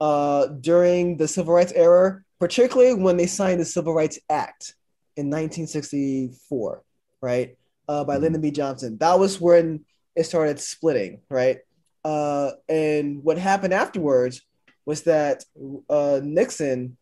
uh, 0.00 0.46
during 0.46 1.16
the 1.16 1.28
civil 1.28 1.54
rights 1.54 1.72
era, 1.74 2.22
particularly 2.38 2.94
when 2.94 3.16
they 3.16 3.26
signed 3.26 3.60
the 3.60 3.64
Civil 3.64 3.94
Rights 3.94 4.18
Act 4.30 4.74
in 5.16 5.26
1964, 5.26 6.82
right? 7.20 7.56
Uh, 7.88 8.04
by 8.04 8.14
mm-hmm. 8.14 8.22
Lyndon 8.22 8.40
B. 8.40 8.50
Johnson. 8.50 8.96
That 8.98 9.18
was 9.18 9.40
when 9.40 9.84
it 10.16 10.24
started 10.24 10.60
splitting, 10.60 11.20
right? 11.28 11.58
Uh, 12.04 12.52
and 12.68 13.22
what 13.22 13.36
happened 13.36 13.74
afterwards 13.74 14.42
was 14.86 15.02
that 15.02 15.44
uh, 15.88 16.20
Nixon 16.22 16.96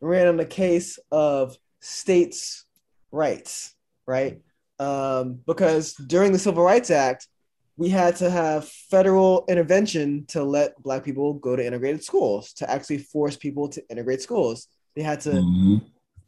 ran 0.00 0.28
on 0.28 0.36
the 0.36 0.44
case 0.44 0.98
of 1.10 1.56
states' 1.80 2.64
rights, 3.10 3.74
right? 4.06 4.40
Um, 4.78 5.40
because 5.46 5.94
during 5.94 6.32
the 6.32 6.38
Civil 6.38 6.62
Rights 6.62 6.90
Act, 6.90 7.26
we 7.76 7.88
had 7.88 8.16
to 8.16 8.30
have 8.30 8.68
federal 8.68 9.44
intervention 9.48 10.26
to 10.28 10.44
let 10.44 10.80
Black 10.82 11.04
people 11.04 11.34
go 11.34 11.56
to 11.56 11.66
integrated 11.66 12.04
schools, 12.04 12.52
to 12.54 12.70
actually 12.70 12.98
force 12.98 13.36
people 13.36 13.68
to 13.70 13.82
integrate 13.88 14.22
schools. 14.22 14.68
They 14.94 15.02
had 15.02 15.20
to 15.22 15.30
mm-hmm 15.30 15.76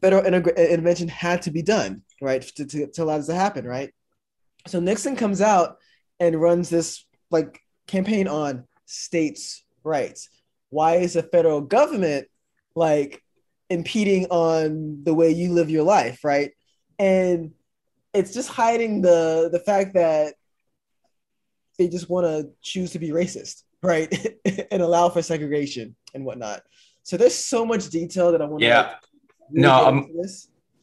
federal 0.01 0.25
intervention 0.25 1.09
had 1.09 1.43
to 1.43 1.51
be 1.51 1.63
done, 1.63 2.03
right, 2.21 2.43
to, 2.43 2.67
to, 2.67 2.87
to 2.89 3.03
allow 3.03 3.17
this 3.17 3.27
to 3.27 3.35
happen, 3.35 3.67
right? 3.67 3.93
So 4.67 4.81
Nixon 4.81 5.17
comes 5.17 5.41
out 5.41 5.79
and 6.21 6.41
runs 6.41 6.69
this 6.69 7.05
like 7.31 7.61
campaign 7.87 8.29
on 8.29 8.67
states' 8.85 9.65
rights. 9.85 10.29
Why 10.71 10.97
is 10.97 11.15
the 11.15 11.23
federal 11.23 11.61
government 11.61 12.29
like 12.75 13.23
impeding 13.71 14.27
on 14.27 15.03
the 15.05 15.15
way 15.15 15.31
you 15.31 15.53
live 15.53 15.71
your 15.71 15.85
life, 15.85 16.25
right? 16.25 16.53
And 16.99 17.53
it's 18.13 18.33
just 18.33 18.49
hiding 18.49 19.03
the 19.03 19.49
the 19.53 19.61
fact 19.61 19.95
that 19.95 20.35
they 21.79 21.89
just 21.89 22.09
want 22.09 22.27
to 22.27 22.51
choose 22.63 22.93
to 22.93 22.99
be 22.99 23.11
racist, 23.11 23.63
right, 23.83 24.13
and 24.71 24.83
allow 24.83 25.09
for 25.09 25.23
segregation 25.23 25.97
and 26.15 26.25
whatnot. 26.25 26.63
So 27.03 27.17
there's 27.17 27.35
so 27.35 27.65
much 27.65 27.89
detail 27.91 28.33
that 28.33 28.43
I 28.43 28.47
want 28.47 28.61
to 28.61 28.67
yeah 28.67 28.95
no, 29.51 29.85
I'm, 29.85 30.11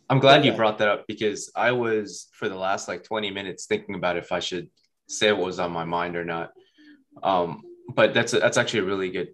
I'm 0.10 0.20
glad 0.20 0.46
you 0.46 0.54
brought 0.54 0.78
that 0.80 0.88
up 0.88 1.06
because 1.08 1.52
I 1.56 1.72
was 1.72 2.30
for 2.34 2.50
the 2.50 2.56
last 2.56 2.88
like 2.88 3.04
20 3.04 3.32
minutes 3.32 3.66
thinking 3.66 3.96
about 3.96 4.18
if 4.18 4.32
I 4.32 4.40
should 4.40 4.70
say 5.08 5.32
what 5.32 5.46
was 5.46 5.60
on 5.60 5.72
my 5.72 5.86
mind 5.86 6.16
or 6.16 6.26
not. 6.26 6.52
Um, 7.22 7.64
but 7.94 8.14
that's 8.14 8.34
a, 8.34 8.40
that's 8.40 8.58
actually 8.58 8.82
a 8.82 8.86
really 8.86 9.12
good 9.12 9.30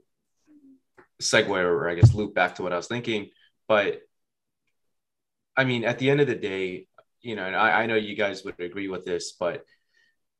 segue 1.22 1.50
or 1.50 1.90
I 1.90 1.96
guess 1.96 2.14
loop 2.14 2.34
back 2.34 2.56
to 2.56 2.64
what 2.64 2.74
I 2.74 2.78
was 2.78 2.88
thinking. 2.88 3.30
But 3.68 4.02
I 5.56 5.66
mean, 5.66 5.84
at 5.84 6.00
the 6.00 6.10
end 6.10 6.22
of 6.22 6.28
the 6.28 6.36
day, 6.36 6.88
you 7.22 7.36
know, 7.36 7.46
and 7.46 7.56
I, 7.56 7.82
I 7.82 7.86
know 7.86 7.96
you 7.96 8.16
guys 8.16 8.44
would 8.44 8.60
agree 8.60 8.88
with 8.88 9.06
this, 9.06 9.34
but 9.34 9.66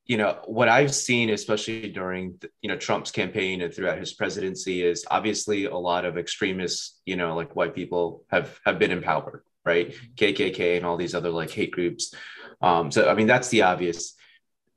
you 0.10 0.18
know 0.18 0.40
what 0.46 0.68
I've 0.68 0.94
seen, 0.94 1.30
especially 1.30 1.92
during 1.92 2.42
you 2.64 2.70
know 2.70 2.76
Trump's 2.76 3.12
campaign 3.12 3.62
and 3.62 3.72
throughout 3.72 4.00
his 4.00 4.14
presidency, 4.14 4.82
is 4.84 5.06
obviously 5.10 5.66
a 5.66 5.78
lot 5.78 6.04
of 6.04 6.18
extremists, 6.18 7.00
you 7.06 7.16
know, 7.16 7.36
like 7.36 7.56
white 7.56 7.76
people 7.76 8.24
have 8.32 8.60
have 8.66 8.80
been 8.80 8.92
in 8.92 9.04
power, 9.04 9.44
right? 9.64 9.94
KKK 10.16 10.78
and 10.78 10.86
all 10.86 10.98
these 10.98 11.14
other 11.14 11.30
like 11.30 11.52
hate 11.52 11.70
groups. 11.70 12.12
Um, 12.60 12.92
so 12.92 13.08
I 13.08 13.14
mean 13.14 13.28
that's 13.28 13.50
the 13.50 13.62
obvious, 13.62 14.16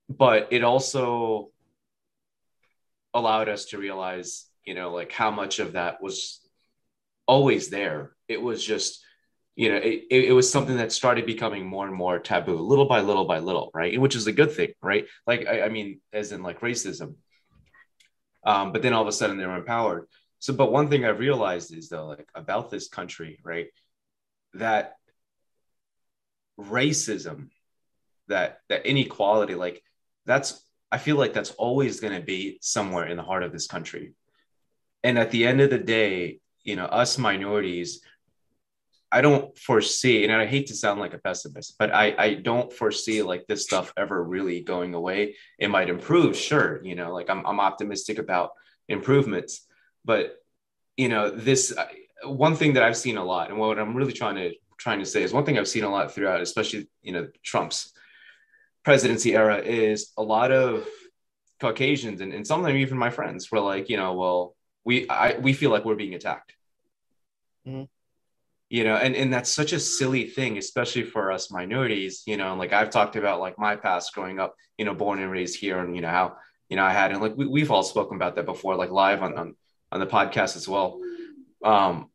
but 0.07 0.49
it 0.51 0.65
also 0.65 1.51
allowed 3.15 3.49
us 3.49 3.65
to 3.67 3.79
realize, 3.79 4.45
you 4.67 4.75
know, 4.75 4.93
like 4.93 5.13
how 5.13 5.31
much 5.31 5.61
of 5.61 5.73
that 5.73 6.03
was 6.03 6.41
always 7.27 7.71
there. 7.71 8.13
It 8.29 8.41
was 8.41 8.63
just, 8.63 9.03
you 9.55 9.69
know, 9.69 9.77
it, 9.77 10.05
it 10.11 10.33
was 10.33 10.51
something 10.51 10.77
that 10.77 10.93
started 10.93 11.27
becoming 11.27 11.67
more 11.67 11.87
and 11.87 11.95
more 11.95 12.19
taboo, 12.19 12.57
little 12.57 12.87
by 12.87 13.01
little 13.01 13.27
by 13.27 13.39
little, 13.39 13.71
right? 13.75 14.01
Which 14.01 14.17
is 14.17 14.27
a 14.27 14.33
good 14.33 14.53
thing, 14.53 14.73
right? 14.81 15.07
Like, 15.27 15.47
I, 15.47 15.63
I 15.63 15.69
mean, 15.69 16.01
as 16.13 16.33
in 16.33 16.43
like 16.43 16.61
racism. 16.61 17.17
Um, 18.45 18.73
but 18.73 18.83
then 18.83 18.93
all 18.93 19.03
of 19.03 19.09
a 19.09 19.13
sudden 19.13 19.37
they 19.37 19.47
were 19.47 19.57
empowered. 19.57 20.07
So, 20.39 20.53
but 20.53 20.73
one 20.73 20.89
thing 20.89 21.05
I've 21.05 21.21
realized 21.21 21.73
is 21.73 21.89
though, 21.89 22.07
like 22.07 22.29
about 22.35 22.71
this 22.71 22.89
country, 22.89 23.39
right, 23.45 23.69
that 24.55 24.97
racism, 26.59 27.51
that 28.29 28.61
that 28.69 28.87
inequality, 28.87 29.55
like 29.55 29.83
that's 30.27 30.65
I 30.91 30.99
feel 30.99 31.17
like 31.17 31.33
that's 31.33 31.53
always 31.53 32.01
going 32.01 32.15
to 32.15 32.25
be 32.25 32.59
somewhere 32.61 33.07
in 33.07 33.17
the 33.17 33.23
heart 33.23 33.43
of 33.43 33.53
this 33.53 33.67
country. 33.67 34.15
And 35.05 35.19
at 35.19 35.31
the 35.31 35.47
end 35.47 35.61
of 35.61 35.71
the 35.71 35.79
day, 35.79 36.41
you 36.65 36.77
know, 36.77 36.85
us 36.85 37.19
minorities, 37.19 38.03
I 39.13 39.21
don't 39.21 39.57
foresee, 39.59 40.25
and 40.25 40.33
I 40.33 40.47
hate 40.47 40.69
to 40.69 40.75
sound 40.75 40.99
like 40.99 41.13
a 41.13 41.19
pessimist, 41.19 41.77
but 41.79 41.95
I, 41.95 42.15
I 42.19 42.35
don't 42.35 42.73
foresee 42.73 43.23
like 43.23 43.47
this 43.47 43.63
stuff 43.63 43.93
ever 43.97 44.25
really 44.25 44.63
going 44.63 44.95
away. 44.95 45.37
It 45.59 45.69
might 45.69 45.91
improve, 45.91 46.35
sure. 46.35 46.83
You 46.83 46.95
know, 46.95 47.13
like 47.13 47.29
I'm, 47.29 47.45
I'm 47.47 47.61
optimistic 47.61 48.19
about 48.19 48.53
improvements, 48.89 49.67
but 50.05 50.37
you 50.97 51.09
know, 51.09 51.31
this 51.31 51.75
one 52.25 52.57
thing 52.57 52.73
that 52.75 52.83
I've 52.83 52.97
seen 52.97 53.19
a 53.19 53.25
lot, 53.25 53.51
and 53.51 53.59
what 53.59 53.79
I'm 53.79 53.95
really 53.95 54.13
trying 54.13 54.37
to 54.37 54.55
trying 54.79 54.99
to 54.99 55.07
say 55.07 55.23
is 55.23 55.33
one 55.33 55.45
thing 55.45 55.59
I've 55.59 55.69
seen 55.69 55.85
a 55.85 55.91
lot 55.91 56.13
throughout, 56.13 56.41
especially 56.41 56.89
you 57.03 57.13
know 57.13 57.29
Trump's 57.43 57.93
presidency 58.83 59.37
era, 59.37 59.59
is 59.59 60.13
a 60.17 60.23
lot 60.23 60.51
of 60.51 60.89
Caucasians 61.61 62.21
and, 62.21 62.33
and 62.33 62.47
some 62.47 62.61
of 62.61 62.67
them 62.67 62.77
even 62.77 62.99
my 62.99 63.11
friends 63.11 63.51
were 63.53 63.61
like, 63.61 63.89
you 63.89 63.97
know, 63.97 64.15
well, 64.15 64.57
we 64.85 65.09
I, 65.09 65.39
we 65.39 65.53
feel 65.53 65.71
like 65.71 65.85
we're 65.85 65.95
being 65.95 66.15
attacked. 66.15 66.55
Mm-hmm. 67.67 67.85
You 68.73 68.85
know, 68.85 68.97
and, 68.97 69.15
and 69.15 69.31
that's 69.31 69.53
such 69.53 69.75
a 69.75 69.79
silly 69.79 70.25
thing, 70.25 70.57
especially 70.57 71.03
for 71.03 71.31
us 71.31 71.51
minorities, 71.51 72.23
you 72.25 72.39
know, 72.39 72.53
and 72.53 72.59
like 72.59 72.73
I've 72.73 72.89
talked 72.89 73.17
about 73.17 73.39
like 73.39 73.59
my 73.59 73.77
past 73.77 74.15
growing 74.15 74.41
up, 74.41 74.55
you 74.79 74.87
know, 74.87 74.95
born 74.95 75.21
and 75.21 75.31
raised 75.31 75.61
here 75.61 75.79
and, 75.79 75.95
you 75.95 76.01
know, 76.01 76.09
how, 76.09 76.37
you 76.71 76.77
know, 76.79 76.83
I 76.83 76.91
had, 76.91 77.11
and 77.11 77.21
like 77.21 77.37
we, 77.37 77.47
we've 77.47 77.71
all 77.71 77.83
spoken 77.83 78.17
about 78.17 78.37
that 78.37 78.47
before, 78.47 78.75
like 78.77 78.91
live 78.91 79.23
on, 79.23 79.37
on, 79.37 79.57
on 79.93 80.01
the 80.01 80.07
podcast 80.07 80.57
as 80.57 80.67
well. 80.67 81.03
Um, 81.63 82.09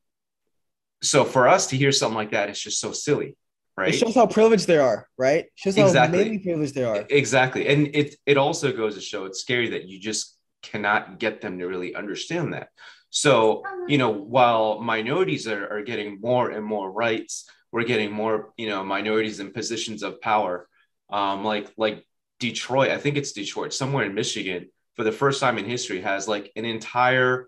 so 1.04 1.26
for 1.26 1.48
us 1.48 1.68
to 1.68 1.78
hear 1.78 1.92
something 1.92 2.18
like 2.18 2.32
that, 2.32 2.50
it's 2.50 2.60
just 2.60 2.82
so 2.82 2.92
silly, 2.92 3.38
right? 3.78 3.94
It 3.94 4.00
shows 4.00 4.16
how 4.16 4.26
privileged 4.26 4.66
they 4.66 4.80
are, 4.80 5.08
right? 5.16 5.46
It 5.46 5.52
shows 5.54 5.78
exactly. 5.78 6.18
how 6.18 6.26
many 6.26 6.40
privileged 6.40 6.74
they 6.74 6.86
are. 6.86 7.06
Exactly, 7.08 7.68
and 7.68 7.96
it 7.96 8.16
it 8.26 8.38
also 8.38 8.72
goes 8.72 8.96
to 8.96 9.02
show 9.02 9.26
it's 9.26 9.42
scary 9.42 9.70
that 9.70 9.88
you 9.88 10.00
just 10.00 10.36
cannot 10.64 11.20
get 11.20 11.40
them 11.40 11.60
to 11.60 11.66
really 11.68 11.94
understand 11.94 12.54
that. 12.54 12.70
So 13.10 13.64
you 13.88 13.98
know, 13.98 14.12
while 14.12 14.80
minorities 14.80 15.48
are, 15.48 15.68
are 15.68 15.82
getting 15.82 16.20
more 16.22 16.52
and 16.52 16.66
more 16.66 16.92
rights, 16.92 17.50
we're 17.72 17.84
getting 17.84 18.12
more 18.12 18.54
you 18.58 18.70
know 18.70 18.84
minorities 18.84 19.40
in 19.40 19.52
positions 19.52 20.04
of 20.04 20.22
power, 20.22 20.68
um, 21.10 21.44
like 21.44 21.72
like 21.78 22.06
Detroit. 22.40 22.92
I 22.92 22.98
think 22.98 23.18
it's 23.18 23.32
Detroit, 23.32 23.74
somewhere 23.74 24.06
in 24.06 24.14
Michigan, 24.14 24.70
for 24.96 25.04
the 25.04 25.12
first 25.12 25.40
time 25.40 25.58
in 25.58 25.66
history, 25.66 26.02
has 26.02 26.28
like 26.28 26.52
an 26.56 26.66
entire 26.66 27.48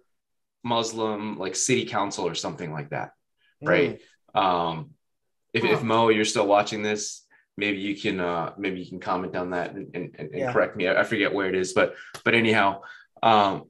Muslim 0.64 1.38
like 1.38 1.56
city 1.56 1.86
council 1.86 2.28
or 2.28 2.36
something 2.36 2.72
like 2.72 2.90
that 2.90 3.12
right? 3.62 4.00
Mm. 4.36 4.42
Um, 4.42 4.90
if, 5.54 5.64
if 5.64 5.84
Mo, 5.84 6.10
you're 6.10 6.26
still 6.26 6.48
watching 6.48 6.84
this, 6.84 7.26
maybe 7.58 7.80
you 7.80 7.96
can 7.96 8.20
uh, 8.20 8.54
maybe 8.58 8.80
you 8.80 8.88
can 8.88 9.00
comment 9.00 9.36
on 9.36 9.52
that 9.52 9.74
and, 9.74 9.96
and, 9.96 10.16
and 10.18 10.30
yeah. 10.34 10.54
correct 10.54 10.76
me. 10.76 10.88
I, 10.88 11.04
forget 11.04 11.34
where 11.34 11.48
it 11.48 11.56
is, 11.56 11.74
but 11.74 11.96
but 12.24 12.36
anyhow, 12.36 12.82
um, 13.24 13.69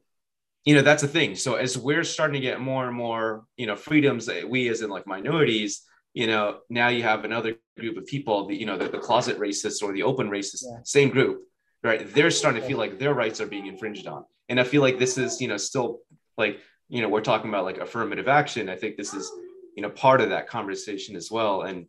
you 0.66 0.76
know 0.76 0.82
that's 0.82 1.02
the 1.02 1.08
thing. 1.08 1.36
So 1.36 1.56
as 1.56 1.78
we're 1.78 2.04
starting 2.04 2.34
to 2.34 2.40
get 2.40 2.60
more 2.60 2.88
and 2.88 2.96
more, 2.96 3.46
you 3.58 3.66
know, 3.66 3.76
freedoms 3.76 4.26
that 4.28 4.50
we 4.50 4.70
as 4.70 4.82
in 4.82 4.90
like 4.90 5.08
minorities, 5.08 5.84
you 6.14 6.28
know, 6.28 6.60
now 6.70 6.90
you 6.90 7.04
have 7.04 7.26
another 7.26 7.56
group 7.78 7.98
of 7.98 8.06
people, 8.06 8.48
the 8.48 8.56
you 8.56 8.66
know, 8.66 8.78
the, 8.78 8.90
the 8.90 9.00
closet 9.00 9.40
racists 9.40 9.82
or 9.82 9.94
the 9.94 10.04
open 10.04 10.30
racists, 10.30 10.64
yeah. 10.64 10.80
same 10.84 11.10
group, 11.10 11.44
right? 11.84 12.14
They're 12.14 12.32
starting 12.32 12.62
to 12.62 12.68
feel 12.68 12.78
like 12.78 13.00
their 13.00 13.14
rights 13.14 13.40
are 13.42 13.48
being 13.48 13.68
infringed 13.68 14.08
on, 14.08 14.26
and 14.50 14.60
I 14.60 14.64
feel 14.64 14.82
like 14.82 15.00
this 15.00 15.18
is 15.18 15.42
you 15.42 15.48
know 15.48 15.58
still 15.58 16.00
like 16.38 16.60
you 16.90 17.02
know 17.02 17.10
we're 17.10 17.22
talking 17.22 17.50
about 17.50 17.66
like 17.66 17.78
affirmative 17.78 18.28
action. 18.28 18.70
I 18.70 18.76
think 18.76 18.98
this 18.98 19.14
is 19.14 19.32
you 19.80 19.84
know 19.84 19.90
part 19.90 20.20
of 20.20 20.30
that 20.32 20.46
conversation 20.46 21.16
as 21.16 21.32
well 21.32 21.62
and 21.62 21.86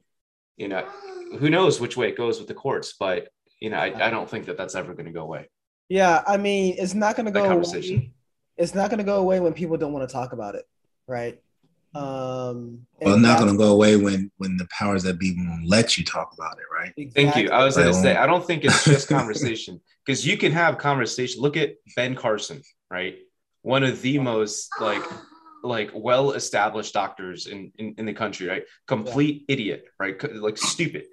you 0.57 0.69
know 0.69 0.87
who 1.41 1.51
knows 1.51 1.81
which 1.81 1.97
way 1.97 2.09
it 2.09 2.17
goes 2.17 2.39
with 2.39 2.47
the 2.47 2.55
courts 2.55 2.95
but 2.97 3.27
you 3.59 3.69
know 3.69 3.79
i, 3.79 4.07
I 4.07 4.11
don't 4.11 4.31
think 4.31 4.47
that 4.47 4.57
that's 4.57 4.77
ever 4.77 4.95
going 4.95 5.07
to 5.07 5.13
go 5.13 5.23
away 5.23 5.49
yeah 5.89 6.23
i 6.25 6.37
mean 6.37 6.77
it's 6.79 6.95
not 6.95 7.17
going 7.17 7.27
to 7.27 7.33
go 7.33 7.45
away 7.45 8.13
it's 8.61 8.75
not 8.75 8.91
going 8.91 8.99
to 8.99 9.05
go 9.05 9.17
away 9.17 9.41
when 9.41 9.53
people 9.53 9.77
don't 9.77 9.93
want 9.93 10.09
to 10.09 10.13
talk 10.13 10.33
about 10.33 10.55
it 10.55 10.65
right 11.07 11.41
um 11.95 12.87
well 13.01 13.15
it's 13.15 13.23
not 13.23 13.39
going 13.39 13.51
to 13.51 13.59
go 13.59 13.73
away 13.73 13.97
when 13.97 14.31
when 14.37 14.57
the 14.57 14.69
powers 14.71 15.03
that 15.03 15.19
be 15.19 15.35
won't 15.37 15.67
let 15.67 15.99
you 15.99 16.05
talk 16.05 16.33
about 16.39 16.57
it 16.59 16.65
right 16.73 16.93
exactly. 16.97 17.25
thank 17.25 17.37
you 17.37 17.51
i 17.51 17.65
was 17.65 17.77
going 17.77 17.89
to 17.89 17.95
say 17.95 18.17
i 18.17 18.27
don't 18.27 18.47
think 18.47 18.65
it's 18.65 18.85
just 18.85 19.09
conversation 19.09 19.81
because 20.07 20.25
you 20.25 20.37
can 20.37 20.53
have 20.53 20.79
conversation 20.79 21.43
look 21.43 21.57
at 21.57 21.75
ben 21.97 22.15
carson 22.15 22.63
right 22.91 23.19
one 23.63 23.83
of 23.83 24.01
the 24.03 24.19
most 24.19 24.71
like 24.81 25.03
like 25.63 25.91
well 25.95 26.33
established 26.33 26.95
doctors 26.95 27.47
in, 27.47 27.73
in, 27.79 27.95
in 27.99 28.07
the 28.07 28.13
country, 28.13 28.49
right? 28.49 28.63
Complete 28.87 29.45
yeah. 29.47 29.53
idiot, 29.53 29.85
right? 29.99 30.17
Like 30.35 30.57
stupid. 30.57 31.05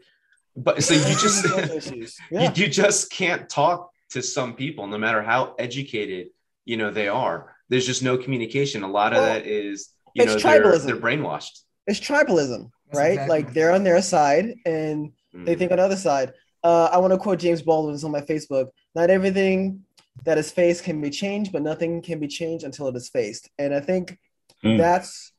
But 0.56 0.84
so 0.84 0.94
you 0.94 1.16
just 1.16 1.46
yeah. 2.32 2.54
you, 2.54 2.64
you 2.64 2.68
just 2.70 3.12
can't 3.12 3.50
talk 3.50 3.92
to 4.12 4.22
some 4.22 4.54
people, 4.54 4.88
no 4.88 4.98
matter 4.98 5.22
how 5.22 5.56
educated 5.60 6.28
you 6.68 6.78
know 6.78 6.92
they 6.92 7.08
are. 7.08 7.56
There's 7.70 7.86
just 7.86 8.04
no 8.04 8.18
communication. 8.18 8.84
A 8.84 8.88
lot 8.88 9.14
of 9.14 9.20
well, 9.20 9.34
that 9.34 9.48
is 9.48 9.90
you 10.14 10.26
know 10.26 10.36
they're, 10.36 10.78
they're, 10.80 10.96
brainwashed. 10.98 11.62
It's 11.88 12.00
tribalism, 12.00 12.70
right? 12.94 13.14
Exactly. 13.14 13.30
Like 13.30 13.54
they're 13.54 13.72
on 13.72 13.84
their 13.84 14.02
side 14.02 14.54
and 14.66 15.12
mm. 15.36 15.46
they 15.46 15.56
think 15.56 15.72
on 15.72 15.78
the 15.78 15.84
other 15.84 15.96
side. 15.96 16.34
Uh, 16.64 16.90
I 16.92 16.98
want 16.98 17.14
to 17.14 17.20
quote 17.20 17.40
James 17.40 17.62
Baldwin. 17.62 17.96
It's 17.96 18.04
on 18.04 18.12
my 18.12 18.22
Facebook. 18.22 18.68
Not 18.96 19.10
everything 19.10 19.84
that 20.26 20.38
is 20.38 20.52
faced 20.52 20.84
can 20.84 21.00
be 21.00 21.10
changed, 21.10 21.52
but 21.52 21.62
nothing 21.62 22.02
can 22.02 22.20
be 22.20 22.28
changed 22.28 22.66
until 22.66 22.88
it 22.88 22.96
is 22.96 23.10
faced. 23.10 23.50
And 23.60 23.74
I 23.74 23.80
think 23.80 24.18
Mm. 24.64 24.78
That's 24.78 25.32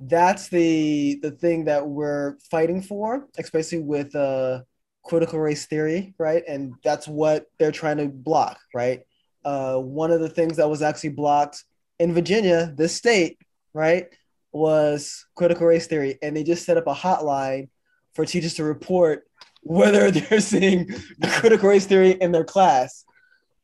that's 0.00 0.48
the 0.48 1.18
the 1.22 1.30
thing 1.30 1.64
that 1.64 1.86
we're 1.86 2.36
fighting 2.50 2.82
for, 2.82 3.28
especially 3.38 3.80
with 3.80 4.14
uh, 4.14 4.62
critical 5.04 5.38
race 5.38 5.66
theory, 5.66 6.14
right? 6.18 6.42
And 6.46 6.74
that's 6.82 7.08
what 7.08 7.46
they're 7.58 7.72
trying 7.72 7.98
to 7.98 8.08
block, 8.08 8.58
right? 8.74 9.00
Uh, 9.44 9.78
one 9.78 10.10
of 10.10 10.20
the 10.20 10.28
things 10.28 10.56
that 10.56 10.68
was 10.68 10.82
actually 10.82 11.10
blocked 11.10 11.64
in 11.98 12.14
Virginia, 12.14 12.72
this 12.76 12.94
state, 12.94 13.38
right, 13.72 14.06
was 14.52 15.26
critical 15.34 15.66
race 15.66 15.86
theory, 15.86 16.18
and 16.22 16.36
they 16.36 16.42
just 16.42 16.64
set 16.64 16.76
up 16.76 16.86
a 16.86 16.94
hotline 16.94 17.68
for 18.14 18.24
teachers 18.24 18.54
to 18.54 18.64
report 18.64 19.24
whether 19.62 20.10
they're 20.12 20.40
seeing 20.40 20.88
critical 21.24 21.68
race 21.68 21.86
theory 21.86 22.12
in 22.12 22.32
their 22.32 22.44
class. 22.44 23.04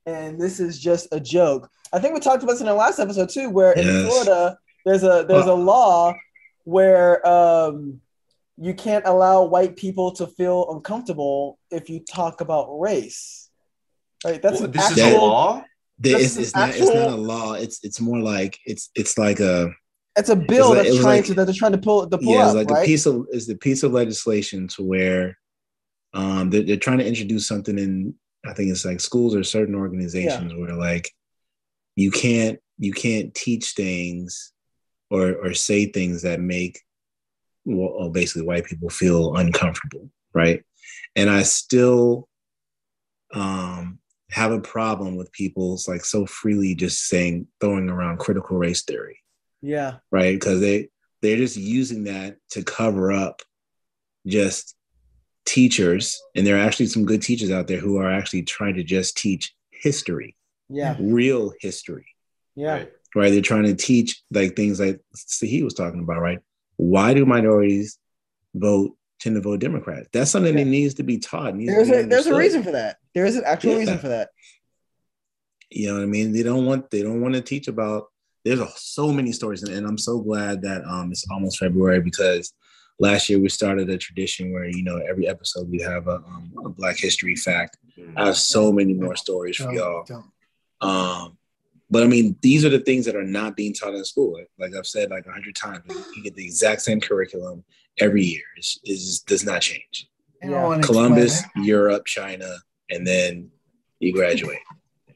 And 0.07 0.41
this 0.41 0.61
is 0.61 0.81
just 0.81 1.09
a 1.13 1.21
joke. 1.21 1.71
I 1.93 1.99
think 1.99 2.15
we 2.15 2.21
talked 2.21 2.43
about 2.43 2.53
this 2.53 2.61
in 2.61 2.69
our 2.69 2.75
last 2.75 2.99
episode 2.99 3.29
too, 3.29 3.51
where 3.51 3.75
yes. 3.77 3.87
in 3.87 4.07
Florida, 4.07 4.59
there's 4.85 5.03
a 5.03 5.25
there's 5.29 5.47
a 5.47 5.55
law 5.55 6.15
where 6.65 7.27
um, 7.27 8.01
you 8.57 8.75
can't 8.75 9.07
allow 9.07 9.45
white 9.45 9.77
people 9.77 10.13
to 10.13 10.27
feel 10.27 10.71
uncomfortable 10.71 11.59
if 11.71 11.91
you 11.91 12.01
talk 12.01 12.41
about 12.41 12.79
race. 12.81 13.51
Right? 14.25 14.41
That's 14.41 14.61
well, 14.61 14.71
this 14.71 14.91
actual, 14.91 15.07
is 15.07 15.15
a 15.15 15.19
law. 15.19 15.65
It's, 16.03 16.37
it's, 16.37 16.55
not, 16.55 16.71
actual, 16.71 16.89
it's 16.89 16.95
not 16.95 17.09
a 17.09 17.17
law. 17.17 17.53
It's 17.55 17.85
it's 17.85 18.01
more 18.01 18.19
like 18.19 18.59
it's 18.65 18.91
it's 18.95 19.19
like 19.19 19.41
a 19.41 19.71
it's 20.17 20.29
a 20.29 20.37
bill 20.37 20.73
it's 20.73 20.77
like, 20.77 20.87
that's 20.87 20.97
trying 21.01 21.17
like, 21.17 21.25
to 21.27 21.35
that 21.35 21.45
they're 21.45 21.55
trying 21.55 21.73
to 21.73 21.79
pull 21.79 22.07
the 22.07 22.19
pull 22.19 22.33
yeah, 22.35 22.47
it's 22.47 22.55
like 22.55 22.71
right? 22.71 22.83
a 22.83 22.87
piece 22.87 23.07
of 23.07 23.27
is 23.31 23.47
the 23.47 23.57
piece 23.57 23.83
of 23.83 23.93
legislation 23.93 24.67
to 24.69 24.83
where 24.83 25.37
um 26.15 26.51
they're, 26.51 26.63
they're 26.63 26.77
trying 26.77 26.99
to 26.99 27.07
introduce 27.07 27.47
something 27.47 27.79
in 27.79 28.15
I 28.47 28.55
think 28.55 28.71
it's 28.71 28.85
like 28.85 29.01
schools 29.01 29.35
or 29.35 29.45
certain 29.45 29.75
organizations 29.75 30.53
yeah. 30.53 30.59
where 30.59 30.75
like 30.75 31.11
you 31.97 32.11
can't 32.11 32.59
you 32.79 32.93
can't 32.93 33.35
teach 33.35 33.73
things 33.73 34.53
or 35.11 35.35
or 35.35 35.55
say 35.55 35.87
things 35.87 36.23
that 36.23 36.41
make 36.41 36.81
well, 37.65 38.11
basically 38.11 38.43
white 38.43 38.65
people 38.65 38.89
feel 38.89 39.37
uncomfortable, 39.37 40.11
right? 40.33 40.65
And 41.15 41.29
I 41.29 41.43
still 41.43 42.29
um, 43.33 44.00
have 44.31 44.53
a 44.53 44.61
problem 44.61 45.17
with 45.17 45.33
people's 45.33 45.89
like 45.89 46.05
so 46.05 46.27
freely 46.27 46.75
just 46.75 47.07
saying 47.07 47.47
throwing 47.61 47.89
around 47.89 48.19
critical 48.19 48.57
race 48.57 48.83
theory. 48.83 49.19
Yeah. 49.61 49.97
Right. 50.11 50.35
Because 50.35 50.61
they 50.61 50.89
they're 51.23 51.37
just 51.37 51.57
using 51.57 52.05
that 52.05 52.37
to 52.51 52.63
cover 52.63 53.13
up 53.13 53.43
just 54.27 54.77
teachers. 55.45 56.21
And 56.35 56.47
there 56.47 56.57
are 56.57 56.67
actually 56.67 56.87
some 56.87 57.05
good 57.05 57.23
teachers 57.23 57.51
out 57.51 57.67
there 57.67 57.81
who 57.81 57.99
are 57.99 58.11
actually 58.11 58.43
trying 58.43 58.75
to 58.75 58.85
just 58.85 59.17
teach 59.17 59.55
history. 59.71 60.37
Yeah. 60.69 60.97
Real 60.99 61.53
history. 61.61 62.07
Yeah. 62.55 62.75
Right 62.75 62.93
right? 63.15 63.31
They're 63.31 63.43
trying 63.43 63.65
to 63.65 63.75
teach 63.75 64.23
like 64.31 64.57
things 64.57 64.81
like 64.81 65.01
he 65.41 65.63
was 65.63 65.75
talking 65.75 66.01
about, 66.01 66.21
right? 66.21 66.41
Why 66.77 67.15
do 67.15 67.27
minorities 67.27 67.99
vote 68.55 68.97
tend 69.21 69.37
to 69.37 69.41
vote 69.41 69.61
Democrat? 69.61 70.07
That's 70.13 70.31
something 70.31 70.57
yeah. 70.57 70.65
that 70.65 70.71
needs 70.71 70.95
to 70.95 71.03
be 71.03 71.19
taught. 71.19 71.55
There's 71.57 71.91
a 71.91 72.03
there's 72.05 72.27
a 72.27 72.35
reason 72.35 72.63
for 72.63 72.73
that. 72.73 72.99
There 73.15 73.27
is 73.27 73.37
an 73.37 73.45
actual 73.47 73.73
yeah. 73.73 73.79
reason 73.79 73.99
for 73.99 74.09
that. 74.09 74.31
You 75.71 75.89
know 75.89 75.95
what 75.95 76.03
I 76.03 76.07
mean? 76.07 76.33
They 76.33 76.43
don't 76.43 76.67
want 76.67 76.91
they 76.91 77.03
don't 77.03 77.21
want 77.21 77.35
to 77.35 77.41
teach 77.41 77.69
about. 77.69 78.07
There's 78.45 78.61
a, 78.61 78.69
so 78.75 79.13
many 79.13 79.33
stories, 79.33 79.63
and, 79.63 79.73
and 79.75 79.87
I'm 79.87 79.99
so 79.99 80.19
glad 80.21 80.63
that 80.63 80.83
um 80.85 81.13
it's 81.13 81.27
almost 81.31 81.59
February 81.59 82.01
because 82.01 82.53
last 82.99 83.29
year 83.29 83.39
we 83.39 83.49
started 83.49 83.89
a 83.91 83.99
tradition 83.99 84.53
where 84.53 84.65
you 84.65 84.83
know 84.83 84.97
every 84.97 85.29
episode 85.29 85.71
we 85.71 85.81
have 85.81 86.09
a, 86.09 86.17
um, 86.17 86.53
a 86.65 86.69
Black 86.71 86.97
History 86.97 87.37
fact. 87.37 87.77
I 88.17 88.27
have 88.27 88.37
so 88.37 88.73
many 88.73 88.95
more 88.95 89.15
stories 89.15 89.57
for 89.57 89.73
y'all. 89.73 90.07
Um, 90.81 91.37
but 91.91 92.05
I 92.05 92.07
mean, 92.07 92.37
these 92.41 92.65
are 92.65 92.69
the 92.69 92.79
things 92.79 93.05
that 93.07 93.17
are 93.17 93.25
not 93.25 93.57
being 93.57 93.75
taught 93.75 93.95
in 93.95 94.05
school. 94.05 94.41
Like 94.59 94.75
I've 94.75 94.87
said 94.87 95.11
like 95.11 95.27
a 95.27 95.33
hundred 95.33 95.57
times, 95.57 95.83
you 96.15 96.23
get 96.23 96.35
the 96.35 96.45
exact 96.45 96.83
same 96.83 97.01
curriculum 97.01 97.65
every 97.99 98.25
year. 98.25 98.43
is, 98.57 98.81
is 98.85 99.21
does 99.21 99.45
not 99.45 99.63
change. 99.63 100.09
Yeah. 100.43 100.81
Columbus, 100.83 101.43
Europe, 101.57 102.07
China, 102.07 102.49
and 102.89 103.07
then 103.07 103.51
you 103.99 104.13
graduate. 104.13 104.61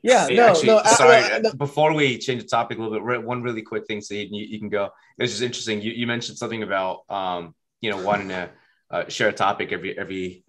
Yeah, 0.03 0.29
Hey, 0.29 0.37
no, 0.37 0.49
actually, 0.49 0.67
no, 0.67 0.83
sorry. 0.83 1.17
I- 1.17 1.39
no. 1.39 1.53
Before 1.55 1.95
we 1.95 2.19
change 2.19 2.43
the 2.43 2.49
topic 2.49 2.77
a 2.77 2.83
little 2.83 3.01
bit, 3.07 3.25
one 3.25 3.43
really 3.43 3.63
quick 3.63 3.87
thing, 3.87 4.03
so 4.03 4.13
you, 4.13 4.29
you 4.31 4.59
can 4.59 4.69
go. 4.69 4.91
It's 5.19 5.33
just 5.33 5.43
interesting. 5.43 5.81
You, 5.81 5.93
you 5.93 6.07
mentioned 6.07 6.37
something 6.37 6.63
about, 6.63 7.05
um, 7.09 7.55
you 7.81 7.91
know, 7.91 8.03
wanting 8.03 8.29
to 8.29 8.51
uh, 8.91 9.09
share 9.09 9.31
a 9.31 9.33
topic 9.33 9.73
every 9.73 9.99
every 9.99 10.45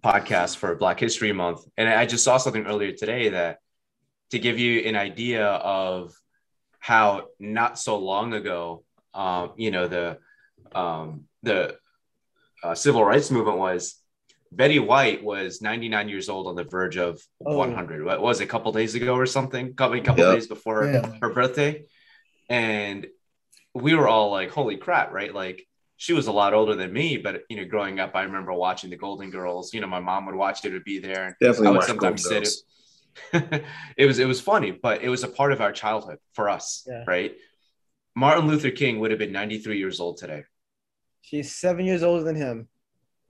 podcast 0.00 0.58
for 0.58 0.76
Black 0.76 1.00
History 1.00 1.32
Month, 1.32 1.62
and 1.76 1.88
I 1.88 2.06
just 2.06 2.22
saw 2.22 2.36
something 2.36 2.66
earlier 2.66 2.92
today 2.92 3.30
that 3.30 3.58
to 4.30 4.38
give 4.38 4.60
you 4.60 4.80
an 4.82 4.94
idea 4.94 5.44
of 5.44 6.14
how 6.78 7.26
not 7.40 7.80
so 7.80 7.98
long 7.98 8.32
ago, 8.32 8.84
um, 9.12 9.52
you 9.56 9.72
know, 9.72 9.88
the 9.88 10.18
um, 10.72 11.24
the 11.44 11.76
uh, 12.62 12.74
civil 12.74 13.04
rights 13.04 13.30
movement 13.30 13.58
was. 13.58 13.96
Betty 14.52 14.78
White 14.78 15.24
was 15.24 15.60
99 15.60 16.08
years 16.08 16.28
old 16.28 16.46
on 16.46 16.54
the 16.54 16.62
verge 16.62 16.96
of 16.96 17.20
Oh. 17.44 17.56
100. 17.56 18.04
What 18.04 18.22
was 18.22 18.40
it, 18.40 18.44
a 18.44 18.46
couple 18.46 18.70
days 18.70 18.94
ago 18.94 19.16
or 19.16 19.26
something? 19.26 19.74
Couple, 19.74 20.00
couple 20.00 20.24
Yep. 20.24 20.34
days 20.34 20.46
before 20.46 20.84
Yeah. 20.86 21.12
her 21.20 21.30
birthday. 21.30 21.84
And 22.48 23.08
we 23.74 23.94
were 23.96 24.06
all 24.06 24.30
like, 24.30 24.50
holy 24.50 24.76
crap, 24.76 25.10
right? 25.12 25.34
Like 25.34 25.66
she 25.96 26.12
was 26.12 26.28
a 26.28 26.32
lot 26.32 26.54
older 26.54 26.76
than 26.76 26.92
me, 26.92 27.16
but 27.16 27.42
you 27.48 27.56
know, 27.56 27.64
growing 27.64 27.98
up, 27.98 28.12
I 28.14 28.22
remember 28.22 28.52
watching 28.52 28.90
the 28.90 28.96
Golden 28.96 29.30
Girls. 29.30 29.74
You 29.74 29.80
know, 29.80 29.88
my 29.88 29.98
mom 29.98 30.26
would 30.26 30.36
watch 30.36 30.64
it, 30.64 30.72
would 30.72 30.84
be 30.84 31.00
there. 31.00 31.36
Definitely 31.40 31.66
I 31.66 31.70
would 31.70 31.76
watch 31.78 31.86
sometimes 31.88 32.22
Golden 32.24 32.44
sit 32.44 32.64
it. 33.32 33.64
it 33.96 34.06
was 34.06 34.20
it 34.20 34.28
was 34.28 34.40
funny, 34.40 34.70
but 34.70 35.02
it 35.02 35.08
was 35.08 35.24
a 35.24 35.28
part 35.28 35.52
of 35.52 35.60
our 35.60 35.72
childhood 35.72 36.18
for 36.34 36.48
us, 36.48 36.86
Yeah. 36.86 37.02
right? 37.08 37.34
Martin 38.14 38.46
Luther 38.46 38.70
King 38.70 39.00
would 39.00 39.10
have 39.10 39.18
been 39.18 39.32
93 39.32 39.78
years 39.78 39.98
old 39.98 40.18
today. 40.18 40.44
She's 41.24 41.54
seven 41.54 41.86
years 41.86 42.02
older 42.02 42.22
than 42.22 42.36
him. 42.36 42.68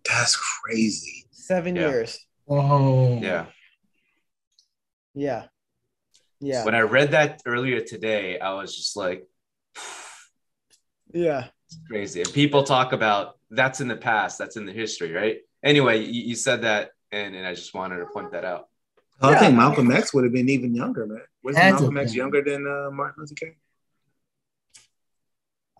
That's 0.05 0.34
crazy. 0.36 1.26
Seven 1.30 1.76
Yeah. 1.76 1.88
years. 1.90 2.18
Whoa. 2.45 3.20
Yeah. 3.22 3.47
Yeah. 5.14 5.45
Yeah. 6.40 6.64
When 6.64 6.74
I 6.74 6.80
read 6.80 7.12
that 7.12 7.40
earlier 7.47 7.80
today, 7.80 8.38
I 8.40 8.53
was 8.55 8.76
just 8.76 8.97
like, 8.97 9.26
Yeah. 11.12 11.47
It's 11.66 11.78
crazy. 11.88 12.22
And 12.22 12.32
people 12.32 12.64
talk 12.64 12.92
about 12.92 13.38
that's 13.51 13.80
in 13.80 13.86
the 13.86 13.97
past, 13.97 14.38
that's 14.38 14.57
in 14.57 14.66
the 14.66 14.72
history, 14.72 15.12
right? 15.12 15.38
Anyway, 15.62 16.01
you, 16.05 16.22
you 16.30 16.34
said 16.34 16.62
that, 16.62 16.90
and, 17.12 17.36
and 17.36 17.47
I 17.47 17.55
just 17.55 17.72
wanted 17.72 17.99
to 17.99 18.07
point 18.07 18.32
that 18.32 18.45
out. 18.45 18.68
I 19.22 19.30
Yeah. 19.30 19.38
think 19.38 19.57
Malcolm 19.57 19.92
X 19.92 20.12
would 20.12 20.24
have 20.24 20.32
been 20.32 20.49
even 20.49 20.74
younger, 20.74 21.07
man. 21.07 21.20
Wasn't 21.45 21.64
Malcolm 21.64 21.97
X 21.97 22.12
younger 22.12 22.42
than 22.42 22.66
uh, 22.66 22.90
Martin 22.90 23.20
Luther 23.22 23.34
King? 23.36 23.55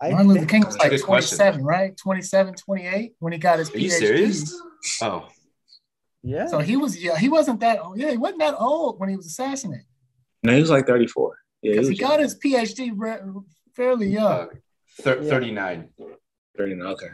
I 0.01 0.09
Martin 0.11 0.27
Luther 0.27 0.39
think- 0.41 0.51
King 0.51 0.65
was 0.65 0.77
like 0.77 0.89
good 0.89 1.03
question. 1.03 1.37
27, 1.37 1.63
right? 1.65 1.95
27, 1.97 2.53
28 2.55 3.13
when 3.19 3.33
he 3.33 3.39
got 3.39 3.59
his 3.59 3.69
Are 3.69 3.73
PhD. 3.73 3.81
you 3.81 3.89
serious? 3.89 4.61
Oh, 5.01 5.27
Yeah. 6.21 6.47
So 6.47 6.59
he 6.59 6.75
was, 6.75 7.01
yeah, 7.01 7.17
he 7.17 7.29
wasn't 7.29 7.59
that 7.61 7.79
old. 7.79 7.97
Yeah, 7.99 8.11
he 8.11 8.17
wasn't 8.17 8.39
that 8.39 8.55
old 8.59 8.99
when 8.99 9.09
he 9.09 9.15
was 9.15 9.27
assassinated. 9.27 9.85
No, 10.43 10.53
he 10.53 10.59
was 10.61 10.69
like 10.69 10.85
34. 10.87 11.37
Yeah, 11.61 11.69
he 11.69 11.73
Because 11.75 11.89
was 11.89 11.97
he 11.97 12.03
got 12.03 12.19
his 12.19 12.35
PhD 12.37 12.91
re- 12.95 13.19
fairly 13.73 14.07
young. 14.07 14.31
uh, 14.31 14.47
thir- 15.01 15.21
Yeah. 15.21 15.29
39. 15.29 15.89
39. 16.57 16.87
Okay. 16.93 17.07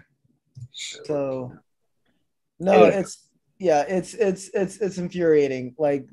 So 0.72 1.54
no, 2.60 2.86
Yeah. 2.86 3.00
it's 3.00 3.28
yeah, 3.60 3.82
it's 3.88 4.14
it's 4.16 4.50
it's 4.54 4.78
it's 4.78 4.98
infuriating. 4.98 5.76
Like, 5.78 6.08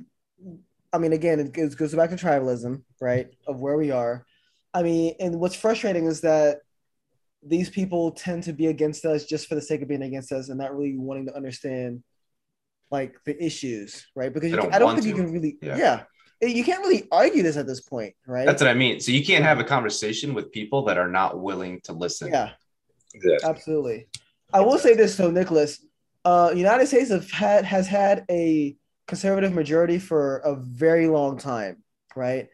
I 0.92 0.98
mean, 0.98 1.12
again, 1.12 1.40
it 1.40 1.52
goes, 1.52 1.74
goes 1.74 1.94
back 1.94 2.10
to 2.10 2.16
tribalism, 2.16 2.82
right? 3.00 3.28
Of 3.46 3.60
where 3.60 3.76
we 3.76 3.90
are. 3.90 4.24
I 4.74 4.82
mean, 4.82 5.14
and 5.20 5.40
what's 5.40 5.54
frustrating 5.54 6.06
is 6.06 6.20
that 6.22 6.58
these 7.42 7.70
people 7.70 8.10
tend 8.12 8.44
to 8.44 8.52
be 8.52 8.66
against 8.66 9.04
us 9.04 9.24
just 9.24 9.48
for 9.48 9.54
the 9.54 9.60
sake 9.60 9.82
of 9.82 9.88
being 9.88 10.02
against 10.02 10.32
us 10.32 10.48
and 10.48 10.58
not 10.58 10.76
really 10.76 10.96
wanting 10.98 11.26
to 11.26 11.36
understand 11.36 12.02
like 12.90 13.16
the 13.24 13.42
issues, 13.42 14.06
right? 14.14 14.32
Because 14.32 14.50
you 14.50 14.56
don't 14.56 14.66
can, 14.66 14.74
I 14.74 14.78
don't 14.78 14.86
want 14.86 15.02
think 15.02 15.16
you 15.16 15.22
can 15.22 15.32
really, 15.32 15.56
Yeah. 15.62 15.76
yeah. 15.76 16.48
you 16.48 16.64
can't 16.64 16.80
really 16.80 17.06
argue 17.12 17.42
this 17.42 17.56
at 17.56 17.66
this 17.66 17.80
point, 17.80 18.14
right? 18.26 18.46
That's 18.46 18.62
what 18.62 18.70
I 18.70 18.74
mean. 18.74 19.00
So 19.00 19.12
you 19.12 19.24
can't 19.24 19.44
have 19.44 19.58
a 19.58 19.64
conversation 19.64 20.34
with 20.34 20.50
people 20.52 20.84
that 20.86 20.98
are 20.98 21.08
not 21.08 21.40
willing 21.40 21.80
to 21.84 21.92
listen. 21.92 22.28
yeah. 22.32 22.50
Exactly. 23.14 23.48
Absolutely. 23.48 24.08
I 24.52 24.60
will 24.60 24.78
say 24.78 24.94
this 24.94 25.16
though, 25.16 25.30
Nicholas. 25.30 25.84
Uh, 26.24 26.52
United 26.54 26.86
States 26.86 27.10
have 27.10 27.30
had 27.30 27.64
has 27.64 27.86
had 27.86 28.24
a 28.30 28.76
conservative 29.06 29.52
majority 29.54 29.98
for 29.98 30.38
a 30.38 30.54
very 30.56 31.06
long 31.06 31.38
time, 31.38 31.82
right? 32.14 32.48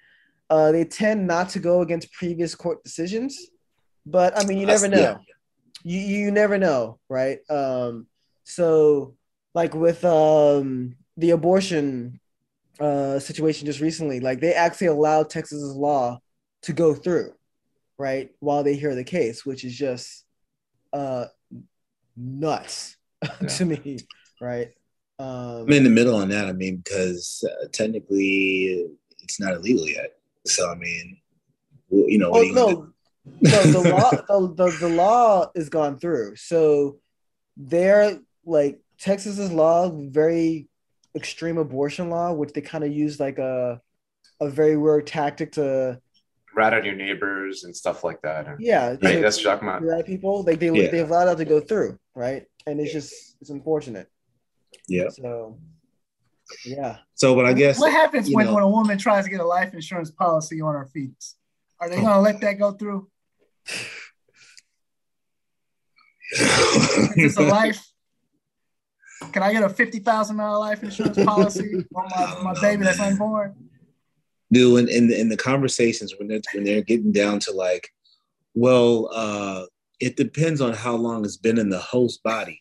Uh, 0.51 0.72
they 0.72 0.84
tend 0.84 1.26
not 1.26 1.49
to 1.51 1.59
go 1.59 1.80
against 1.80 2.12
previous 2.12 2.55
court 2.55 2.82
decisions, 2.84 3.38
but 4.05 4.36
I 4.38 4.45
mean, 4.45 4.59
you 4.59 4.66
never 4.66 4.88
know. 4.88 4.99
Yeah. 4.99 5.16
You 5.82 6.01
you 6.01 6.30
never 6.30 6.59
know, 6.59 6.99
right? 7.09 7.38
Um, 7.51 8.07
so 8.45 9.14
like 9.55 9.74
with 9.74 10.05
um 10.05 10.97
the 11.16 11.30
abortion 11.30 12.20
uh 12.80 13.18
situation 13.18 13.66
just 13.66 13.80
recently, 13.80 14.20
like 14.20 14.40
they 14.40 14.53
actually 14.55 14.88
allowed 14.88 15.30
Texas's 15.30 15.74
law 15.74 16.18
to 16.62 16.72
go 16.72 16.95
through, 16.95 17.32
right? 17.99 18.30
While 18.40 18.64
they 18.64 18.76
hear 18.76 18.95
the 18.95 19.05
case, 19.05 19.45
which 19.45 19.64
is 19.64 19.76
just 19.76 20.24
uh 20.92 21.26
nuts 22.16 22.97
to 23.57 23.64
me, 23.64 23.99
right? 24.40 24.72
Um, 25.18 25.62
I'm 25.62 25.72
in 25.72 25.84
the 25.84 25.90
middle 25.90 26.16
on 26.16 26.28
that. 26.30 26.47
I 26.47 26.53
mean, 26.53 26.78
because 26.78 27.45
uh, 27.49 27.66
technically 27.72 28.86
it's 29.20 29.40
not 29.40 29.55
illegal 29.55 29.88
yet. 29.88 30.12
So, 30.47 30.70
I 30.70 30.74
mean, 30.74 31.18
well, 31.88 32.09
you 32.09 32.18
know, 32.18 32.30
what 32.30 32.38
oh 32.38 32.42
are 32.42 32.45
you 32.45 32.55
gonna 32.55 32.74
no, 32.74 32.90
no, 33.40 33.62
the 33.82 33.90
law, 33.90 34.11
the, 34.47 34.55
the, 34.55 34.76
the 34.80 34.88
law 34.88 35.51
is 35.55 35.68
gone 35.68 35.99
through. 35.99 36.36
So 36.36 36.99
they're 37.57 38.18
like 38.45 38.80
Texas's 38.99 39.51
law, 39.53 39.90
very 39.90 40.68
extreme 41.16 41.59
abortion 41.59 42.11
law, 42.11 42.32
which 42.32 42.53
they 42.53 42.61
kind 42.61 42.84
of 42.84 42.92
use 42.92 43.18
like 43.20 43.38
a 43.38 43.80
a 44.40 44.49
very 44.49 44.76
weird 44.76 45.07
tactic 45.07 45.53
to 45.53 46.01
Rat 46.55 46.72
on 46.72 46.84
your 46.84 46.95
neighbors 46.95 47.64
and 47.64 47.74
stuff 47.74 48.05
like 48.05 48.22
that. 48.22 48.47
Yeah, 48.61 48.90
right? 48.90 49.01
to- 49.01 49.20
That's 49.20 49.36
what 49.38 49.45
you're 49.45 49.53
talking 49.55 49.86
about. 49.86 50.07
people 50.07 50.42
like 50.42 50.61
they 50.61 50.70
Yeah. 50.70 50.90
they've 50.90 51.09
allowed 51.09 51.24
that 51.26 51.38
to 51.38 51.45
go 51.45 51.61
through, 51.61 51.99
right? 52.14 52.45
And 52.66 52.80
it's 52.80 52.92
just 52.92 53.12
it's 53.40 53.51
unfortunate. 53.51 54.09
Yeah. 54.88 55.09
So 55.09 55.59
yeah. 56.64 56.99
So, 57.14 57.34
but 57.34 57.47
I 57.47 57.53
guess 57.53 57.78
what 57.78 57.92
happens 57.92 58.28
when, 58.30 58.47
know- 58.47 58.55
when 58.55 58.62
a 58.64 58.68
woman 58.68 58.99
tries 58.99 59.24
to 59.24 59.30
get 59.30 59.40
a 59.40 59.47
life 59.47 59.72
insurance 59.74 60.11
policy 60.11 60.61
on 60.61 60.74
her 60.74 60.86
fetus? 60.92 61.36
Are 61.80 61.86
Oh. 61.86 61.90
they 61.90 61.97
going 61.97 62.09
to 62.09 62.20
let 62.20 62.40
that 62.40 62.55
go 62.59 62.72
through? 62.72 63.09
Is 66.32 67.16
this 67.16 67.36
a 67.36 67.42
life? 67.42 67.84
Can 69.32 69.42
I 69.42 69.53
get 69.53 69.62
a 69.62 69.68
fifty 69.68 70.01
thousand 70.01 70.36
dollar 70.36 70.59
life 70.59 70.82
insurance 70.82 71.22
policy 71.24 71.84
on 71.95 72.09
my, 72.45 72.53
my 72.53 72.61
baby 72.61 72.84
that's 72.84 73.01
unborn? 73.01 73.55
do 74.53 74.76
in, 74.76 74.88
in 74.88 75.09
the 75.09 75.18
in 75.18 75.28
the 75.28 75.36
conversations 75.36 76.14
when 76.18 76.28
they're 76.28 76.40
when 76.53 76.64
they're 76.64 76.82
getting 76.82 77.11
down 77.12 77.40
to 77.40 77.51
like, 77.53 77.88
well, 78.55 79.09
uh, 79.12 79.64
it 80.01 80.16
depends 80.16 80.61
on 80.61 80.72
how 80.74 80.95
long 80.95 81.24
it's 81.24 81.36
been 81.38 81.59
in 81.59 81.70
the 81.70 81.78
host 81.78 82.22
body. 82.22 82.61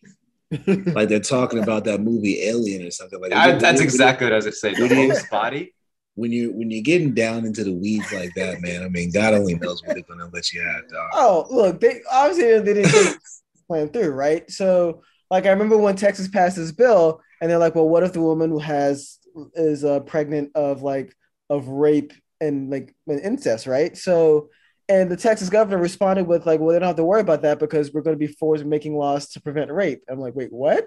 like 0.93 1.09
they're 1.09 1.19
talking 1.19 1.59
about 1.61 1.83
that 1.85 2.01
movie 2.01 2.43
Alien 2.43 2.85
or 2.85 2.91
something 2.91 3.19
like 3.21 3.33
I, 3.33 3.51
that. 3.51 3.59
that's 3.59 3.81
exactly 3.81 4.25
what 4.25 4.33
I 4.33 4.37
was 4.37 4.45
going 4.45 4.53
to 4.53 4.57
say. 4.57 4.73
The 4.73 4.87
do 4.87 4.95
you- 4.95 5.11
host 5.11 5.29
body. 5.29 5.73
when 6.15 6.31
you 6.31 6.51
when 6.53 6.69
you're 6.69 6.83
getting 6.83 7.13
down 7.13 7.45
into 7.45 7.63
the 7.63 7.73
weeds 7.73 8.11
like 8.13 8.31
that, 8.35 8.61
man. 8.61 8.83
I 8.83 8.89
mean, 8.89 9.11
God 9.11 9.33
only 9.33 9.55
knows 9.55 9.81
what 9.83 9.95
they're 9.95 10.03
gonna 10.03 10.29
let 10.31 10.51
you 10.53 10.61
have, 10.61 10.87
dog. 10.89 11.09
Oh, 11.13 11.47
look, 11.49 11.79
they 11.81 12.01
obviously 12.11 12.59
they 12.59 12.73
didn't 12.83 13.17
plan 13.67 13.89
through, 13.89 14.11
right? 14.11 14.49
So, 14.51 15.01
like, 15.31 15.45
I 15.45 15.49
remember 15.49 15.77
when 15.77 15.95
Texas 15.95 16.27
passed 16.27 16.57
this 16.57 16.71
bill, 16.71 17.19
and 17.41 17.49
they're 17.49 17.57
like, 17.57 17.73
"Well, 17.75 17.89
what 17.89 18.03
if 18.03 18.13
the 18.13 18.21
woman 18.21 18.49
who 18.51 18.59
has 18.59 19.17
is 19.55 19.83
uh, 19.83 20.01
pregnant 20.01 20.51
of 20.55 20.83
like 20.83 21.15
of 21.49 21.67
rape 21.67 22.13
and 22.39 22.69
like 22.69 22.93
and 23.07 23.19
incest, 23.21 23.65
right?" 23.65 23.97
So, 23.97 24.49
and 24.89 25.09
the 25.09 25.17
Texas 25.17 25.49
governor 25.49 25.77
responded 25.77 26.27
with 26.27 26.45
like, 26.45 26.59
"Well, 26.59 26.73
they 26.73 26.79
don't 26.79 26.87
have 26.87 26.95
to 26.97 27.05
worry 27.05 27.21
about 27.21 27.41
that 27.43 27.59
because 27.59 27.93
we're 27.93 28.01
going 28.01 28.15
to 28.15 28.27
be 28.27 28.33
forced 28.33 28.65
making 28.65 28.95
laws 28.95 29.29
to 29.31 29.41
prevent 29.41 29.71
rape." 29.71 30.03
I'm 30.09 30.19
like, 30.19 30.35
"Wait, 30.35 30.51
what?" 30.51 30.85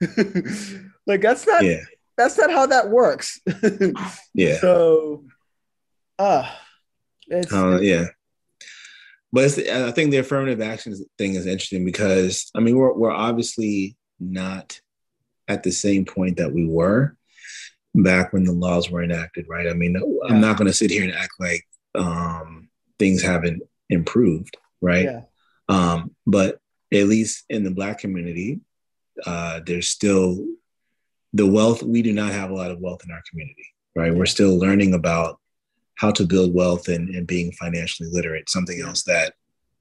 like, 1.06 1.20
that's 1.20 1.46
not 1.46 1.64
Yeah, 1.64 1.80
that's 2.16 2.36
not 2.38 2.50
how 2.50 2.66
that 2.66 2.90
works. 2.90 3.40
yeah, 4.34 4.58
So, 4.58 5.24
uh 6.18 6.50
it's 7.28 7.52
uh, 7.52 7.80
yeah. 7.80 8.06
But 9.32 9.44
it's, 9.44 9.58
I 9.58 9.90
think 9.90 10.10
the 10.10 10.18
affirmative 10.18 10.60
action 10.60 10.94
thing 11.18 11.34
is 11.34 11.46
interesting 11.46 11.84
because 11.84 12.50
I 12.54 12.60
mean 12.60 12.76
we're 12.76 12.92
we're 12.92 13.10
obviously 13.10 13.96
not 14.20 14.80
at 15.48 15.62
the 15.62 15.72
same 15.72 16.04
point 16.04 16.38
that 16.38 16.52
we 16.52 16.66
were, 16.66 17.16
back 17.94 18.32
when 18.32 18.44
the 18.44 18.52
laws 18.52 18.90
were 18.90 19.02
enacted, 19.02 19.46
right? 19.48 19.68
I 19.68 19.74
mean, 19.74 19.94
Yeah. 19.94 20.34
I'm 20.34 20.40
not 20.40 20.56
going 20.56 20.66
to 20.66 20.72
sit 20.72 20.90
here 20.90 21.04
and 21.04 21.14
act 21.14 21.32
like 21.38 21.64
um, 21.94 22.65
things 22.98 23.22
haven't 23.22 23.62
improved, 23.90 24.56
right? 24.80 25.04
Yeah. 25.04 25.20
Um, 25.68 26.14
but 26.26 26.58
at 26.92 27.06
least 27.08 27.44
in 27.48 27.64
the 27.64 27.70
Black 27.70 27.98
community, 27.98 28.60
uh, 29.26 29.60
there's 29.66 29.88
still 29.88 30.44
the 31.32 31.46
wealth. 31.46 31.82
We 31.82 32.02
do 32.02 32.12
not 32.12 32.32
have 32.32 32.50
a 32.50 32.54
lot 32.54 32.70
of 32.70 32.80
wealth 32.80 33.02
in 33.04 33.10
our 33.10 33.22
community, 33.28 33.66
right? 33.94 34.14
We're 34.14 34.26
still 34.26 34.58
learning 34.58 34.94
about 34.94 35.38
how 35.96 36.10
to 36.12 36.26
build 36.26 36.54
wealth 36.54 36.88
and, 36.88 37.08
and 37.10 37.26
being 37.26 37.52
financially 37.52 38.08
literate, 38.12 38.48
something 38.50 38.80
else 38.80 39.02
that 39.04 39.34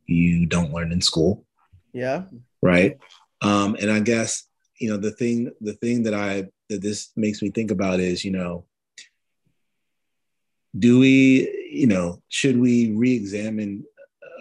you 0.07 0.45
don't 0.45 0.71
learn 0.73 0.91
in 0.91 1.01
school 1.01 1.45
Yeah. 1.93 2.25
right 2.61 2.95
um 3.41 3.75
and 3.81 3.89
i 3.91 3.99
guess 3.99 4.47
you 4.79 4.87
know 4.89 4.97
the 4.97 5.09
thing 5.11 5.51
the 5.61 5.73
thing 5.73 6.03
that 6.03 6.13
i 6.13 6.45
that 6.69 6.81
this 6.83 7.09
makes 7.15 7.41
me 7.41 7.49
think 7.49 7.71
about 7.71 7.99
is 7.99 8.23
you 8.23 8.29
know 8.31 8.65
do 10.77 10.99
we 10.99 11.54
you 11.75 11.87
know 11.87 12.21
should 12.29 12.57
we 12.59 12.91
re-examine 12.91 13.83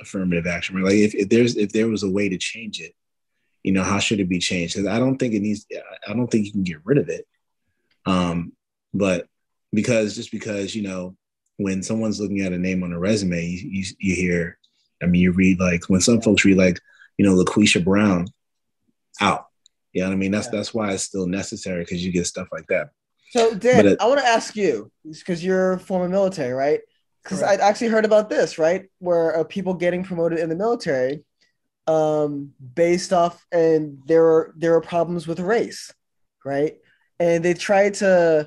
affirmative 0.03 0.47
action 0.47 0.77
right? 0.77 0.85
Like 0.85 0.95
if, 0.95 1.15
if 1.15 1.29
there's 1.29 1.57
if 1.57 1.73
there 1.73 1.89
was 1.89 2.03
a 2.03 2.11
way 2.11 2.29
to 2.29 2.39
change 2.39 2.81
it 2.81 2.93
you 3.63 3.73
know 3.73 3.83
how 3.83 3.99
should 3.99 4.21
it 4.21 4.29
be 4.29 4.39
changed? 4.39 4.75
Because 4.75 4.89
i 4.89 4.99
don't 4.99 5.17
think 5.19 5.35
it 5.35 5.41
needs 5.41 5.67
i 6.09 6.13
don't 6.13 6.29
think 6.31 6.47
you 6.47 6.53
can 6.53 6.65
get 6.65 6.85
rid 6.85 6.99
of 6.99 7.09
it. 7.09 7.27
Um 8.07 8.53
but 8.93 9.27
because 9.73 10.15
just 10.15 10.31
because 10.31 10.75
you 10.75 10.83
know 10.83 11.17
when 11.57 11.83
someone's 11.83 12.21
looking 12.21 12.41
at 12.41 12.53
a 12.53 12.59
name 12.59 12.83
on 12.83 12.93
a 12.93 12.99
resume 12.99 13.45
you, 13.45 13.69
you, 13.71 13.85
you 13.99 14.15
hear 14.15 14.59
i 15.03 15.07
mean 15.07 15.21
you 15.23 15.33
read 15.33 15.59
like 15.61 15.85
when 15.89 16.01
some 16.01 16.21
folks 16.21 16.45
read 16.45 16.57
like 16.57 16.79
you 17.19 17.25
know 17.25 17.35
laquisha 17.35 17.83
brown 17.83 18.27
out 19.21 19.47
you 19.93 20.03
know 20.03 20.09
what 20.09 20.15
i 20.15 20.17
mean? 20.17 20.33
That's 20.33 20.47
Yeah. 20.49 20.57
that's 20.57 20.75
why 20.75 20.93
it's 20.93 21.05
still 21.05 21.27
necessary 21.27 21.83
because 21.85 22.05
you 22.05 22.11
get 22.13 22.27
stuff 22.27 22.49
like 22.53 22.67
that. 22.67 22.91
So 23.31 23.55
Dan, 23.55 23.87
it- 23.87 24.01
I 24.01 24.07
want 24.07 24.21
to 24.21 24.27
ask 24.27 24.57
you 24.57 24.91
because 25.13 25.43
you're 25.45 25.79
former 25.79 26.09
military, 26.09 26.53
right? 26.53 26.81
Because 27.25 27.43
I'd 27.43 27.61
actually 27.61 27.89
heard 27.89 28.05
about 28.05 28.29
this, 28.29 28.59
right? 28.59 28.85
Where 28.99 29.39
uh, 29.39 29.45
people 29.45 29.75
getting 29.75 30.05
promoted 30.05 30.39
in 30.39 30.51
the 30.51 30.55
military, 30.55 31.25
um, 31.87 32.53
based 32.75 33.13
off, 33.13 33.45
and 33.51 33.99
there 34.07 34.23
were 34.23 34.55
there 34.57 34.73
were 34.73 34.83
problems 34.83 35.27
with 35.27 35.41
race, 35.41 35.91
right? 36.45 36.77
And 37.19 37.45
they 37.45 37.55
tried 37.55 37.95
to 37.95 38.47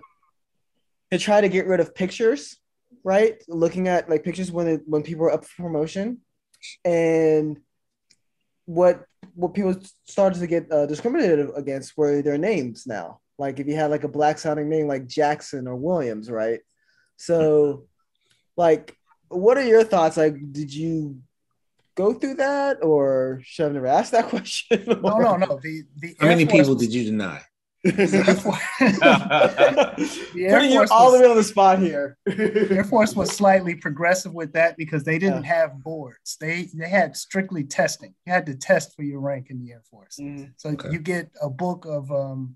they 1.10 1.18
tried 1.18 1.42
to 1.42 1.50
get 1.50 1.66
rid 1.66 1.80
of 1.80 1.96
pictures, 1.96 2.58
right? 3.04 3.42
Looking 3.48 3.88
at 3.88 4.10
like 4.10 4.24
pictures 4.24 4.52
when 4.52 4.68
it, 4.68 4.82
when 4.86 5.02
people 5.02 5.24
were 5.24 5.34
up 5.34 5.46
for 5.46 5.64
promotion, 5.64 6.20
and 6.86 7.60
what 8.66 9.06
what 9.34 9.54
people 9.54 9.76
started 10.06 10.40
to 10.40 10.48
get 10.48 10.72
uh, 10.72 10.86
discriminated 10.86 11.50
against 11.56 11.98
were 11.98 12.22
their 12.22 12.38
names 12.38 12.86
now. 12.86 13.22
Like 13.40 13.60
if 13.60 13.68
you 13.68 13.76
had 13.76 13.92
like 13.92 14.04
a 14.04 14.10
black 14.10 14.40
sounding 14.40 14.70
name 14.70 14.88
like 14.88 15.08
Jackson 15.08 15.68
or 15.68 15.76
Williams, 15.76 16.30
right? 16.30 16.60
So, 17.18 17.88
like, 18.58 18.96
what 19.30 19.58
are 19.58 19.64
your 19.66 19.84
thoughts? 19.84 20.18
Like, 20.18 20.36
did 20.52 20.74
you 20.74 21.20
go 21.96 22.14
through 22.14 22.36
that, 22.36 22.84
or 22.84 23.42
should 23.44 23.70
I 23.70 23.74
never 23.74 23.88
ask 23.88 24.12
that 24.12 24.26
question? 24.30 24.84
No, 24.88 25.18
no, 25.20 25.36
no. 25.38 25.60
The 25.62 25.84
the 25.98 26.16
how 26.20 26.28
Air 26.28 26.32
many 26.36 26.46
Force 26.46 26.54
people 26.62 26.76
was- 26.76 26.84
did 26.86 26.94
you 26.94 27.04
deny 27.06 27.42
the 27.84 28.24
Air 28.28 28.36
Force- 28.36 28.62
Putting 30.52 30.72
you 30.72 30.86
all 30.92 31.12
the 31.12 31.20
way 31.20 31.28
on 31.30 31.36
the 31.36 31.44
spot 31.44 31.80
here. 31.80 32.18
Air 32.28 32.84
Force 32.84 33.16
was 33.16 33.32
slightly 33.36 33.76
progressive 33.76 34.34
with 34.34 34.54
that 34.54 34.76
because 34.78 35.04
they 35.04 35.18
didn't 35.20 35.44
have 35.44 35.82
boards. 35.84 36.38
They 36.40 36.70
they 36.74 36.90
had 36.90 37.16
strictly 37.16 37.64
testing. 37.64 38.14
You 38.26 38.34
had 38.34 38.46
to 38.48 38.56
test 38.56 38.96
for 38.96 39.04
your 39.04 39.20
rank 39.20 39.50
in 39.50 39.60
the 39.64 39.72
Air 39.72 39.84
Force. 39.90 40.18
Mhm. 40.22 40.54
So 40.58 40.70
Okay. 40.72 40.90
you 40.92 41.00
get 41.00 41.30
a 41.42 41.50
book 41.50 41.86
of 41.86 42.12
um, 42.12 42.56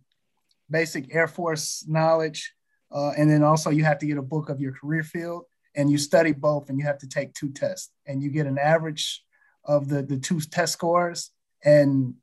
basic 0.69 1.13
Air 1.13 1.27
Force 1.27 1.85
knowledge, 1.87 2.53
uh, 2.91 3.11
and 3.17 3.29
then 3.29 3.43
also 3.43 3.69
you 3.69 3.83
have 3.85 3.99
to 3.99 4.05
get 4.07 4.17
a 4.17 4.21
book 4.21 4.49
of 4.49 4.59
your 4.59 4.73
career 4.73 5.03
field, 5.03 5.43
and 5.75 5.89
you 5.89 5.97
study 5.97 6.31
both, 6.31 6.69
and 6.69 6.77
you 6.79 6.85
have 6.85 6.97
to 6.99 7.07
take 7.07 7.33
two 7.33 7.49
tests, 7.49 7.91
and 8.05 8.21
you 8.21 8.29
get 8.29 8.47
an 8.47 8.57
average 8.57 9.23
of 9.65 9.89
the 9.89 10.01
the 10.03 10.17
two 10.17 10.39
test 10.39 10.73
scores, 10.73 11.31
and 11.63 12.15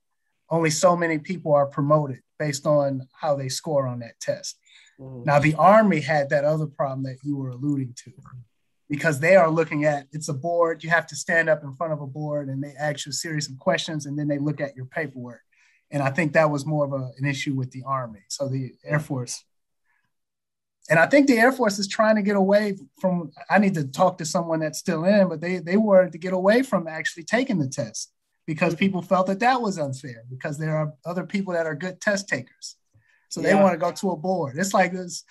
only 0.51 0.71
so 0.71 0.97
many 0.97 1.19
people 1.19 1.53
are 1.55 1.67
promoted 1.67 2.21
based 2.39 2.67
on 2.67 3.07
how 3.13 3.35
they 3.35 3.49
score 3.49 3.87
on 3.87 3.99
that 3.99 4.19
test. 4.21 4.59
Mhm. 5.01 5.27
Now, 5.27 5.39
the 5.39 5.55
Army 5.55 6.01
had 6.01 6.31
that 6.31 6.45
other 6.45 6.67
problem 6.67 7.03
that 7.05 7.19
you 7.23 7.37
were 7.37 7.51
alluding 7.51 7.95
to 8.05 8.13
because 8.89 9.21
they 9.21 9.37
are 9.37 9.51
looking 9.51 9.85
at 9.85 10.07
it's 10.13 10.29
a 10.29 10.35
board. 10.35 10.83
You 10.83 10.91
have 10.91 11.07
to 11.09 11.17
stand 11.17 11.49
up 11.49 11.63
in 11.63 11.75
front 11.75 11.93
of 11.93 12.01
a 12.01 12.07
board 12.07 12.49
and 12.49 12.63
they 12.63 12.75
ask 12.79 13.07
you 13.07 13.11
a 13.11 13.13
series 13.13 13.51
of 13.51 13.59
questions 13.59 14.07
and 14.07 14.19
then 14.19 14.29
they 14.29 14.39
look 14.39 14.61
at 14.61 14.77
your 14.77 14.87
paperwork. 14.87 15.43
And 15.91 16.03
I 16.03 16.11
think 16.11 16.33
that 16.33 16.51
was 16.51 16.67
more 16.67 16.85
of 16.85 16.93
a, 16.93 17.11
an 17.19 17.25
issue 17.25 17.55
with 17.55 17.71
the 17.71 17.83
Army. 17.87 18.21
So 18.29 18.49
the 18.49 18.75
Air 18.85 19.01
Force. 19.01 19.45
And 20.91 20.99
I 20.99 21.07
think 21.07 21.27
the 21.27 21.39
Air 21.39 21.53
Force 21.53 21.79
is 21.79 21.87
trying 21.87 22.17
to 22.17 22.23
get 22.23 22.37
away 22.37 22.77
from. 23.01 23.31
I 23.51 23.59
need 23.59 23.75
to 23.75 23.85
talk 23.85 24.19
to 24.19 24.25
someone 24.25 24.61
that's 24.61 24.79
still 24.79 25.05
in, 25.05 25.29
but 25.29 25.41
they 25.41 25.59
they 25.59 25.77
wanted 25.77 26.13
to 26.13 26.19
get 26.19 26.33
away 26.33 26.63
from 26.63 26.89
actually 26.89 27.25
taking 27.25 27.59
the 27.59 27.69
test 27.69 28.13
because 28.47 28.73
mm-hmm. 28.73 28.79
people 28.79 29.03
felt 29.03 29.27
that 29.27 29.41
that 29.41 29.61
was 29.61 29.79
unfair 29.79 30.25
because 30.31 30.57
there 30.59 30.77
are 30.77 30.93
other 31.05 31.25
people 31.25 31.53
that 31.53 31.67
are 31.67 31.75
good 31.75 32.01
test 32.01 32.29
takers. 32.29 32.77
So 33.29 33.43
they 33.43 33.51
Yeah. 33.51 33.63
want 33.63 33.75
to 33.75 33.79
go 33.79 33.93
to 33.93 34.11
a 34.11 34.17
board. 34.17 34.57
It's 34.57 34.73
like 34.73 34.93
this, 34.93 35.25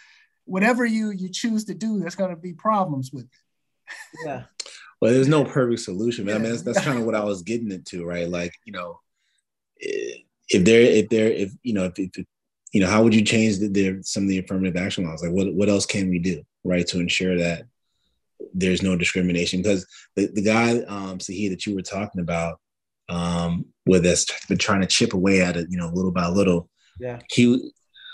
whatever 0.45 0.85
you 0.85 1.09
you 1.09 1.29
choose 1.29 1.65
to 1.65 1.73
do, 1.73 1.99
there's 1.99 2.15
going 2.15 2.29
to 2.29 2.41
be 2.41 2.53
problems 2.53 3.11
with 3.11 3.25
it. 3.25 3.95
Yeah. 4.25 4.43
well 5.01 5.13
there's 5.13 5.27
no 5.27 5.43
perfect 5.43 5.81
solution 5.81 6.25
man. 6.25 6.35
i 6.35 6.39
mean 6.39 6.49
that's, 6.49 6.63
that's 6.63 6.81
kind 6.81 6.97
of 6.97 7.05
what 7.05 7.15
i 7.15 7.23
was 7.23 7.41
getting 7.41 7.71
into 7.71 8.05
right 8.05 8.29
like 8.29 8.53
you 8.65 8.73
know 8.73 8.99
if 9.79 10.65
there 10.65 10.81
if 10.81 11.09
there 11.09 11.31
if 11.31 11.51
you 11.63 11.73
know 11.73 11.85
if, 11.85 11.99
if 11.99 12.25
you 12.77 12.83
know 12.83 12.89
how 12.91 13.01
would 13.01 13.15
you 13.15 13.23
change 13.23 13.57
the, 13.57 13.69
the 13.69 13.99
some 14.03 14.23
of 14.23 14.29
the 14.29 14.37
affirmative 14.37 14.77
action 14.77 15.03
laws? 15.03 15.23
Like 15.23 15.31
what 15.31 15.51
what 15.55 15.67
else 15.67 15.87
can 15.87 16.11
we 16.11 16.19
do 16.19 16.43
right 16.63 16.85
to 16.87 16.99
ensure 16.99 17.35
that 17.39 17.63
there's 18.53 18.83
no 18.83 18.95
discrimination? 18.95 19.63
Because 19.63 19.87
the, 20.15 20.27
the 20.27 20.43
guy 20.43 20.81
um 20.81 21.17
Sahi 21.17 21.49
that 21.49 21.65
you 21.65 21.73
were 21.73 21.81
talking 21.81 22.21
about 22.21 22.59
um 23.09 23.65
with 23.87 24.05
us 24.05 24.25
been 24.47 24.59
trying 24.59 24.81
to 24.81 24.87
chip 24.87 25.13
away 25.15 25.41
at 25.41 25.57
it 25.57 25.67
you 25.71 25.77
know 25.77 25.89
little 25.91 26.11
by 26.11 26.27
little 26.27 26.69
Yeah. 26.99 27.19
he 27.31 27.71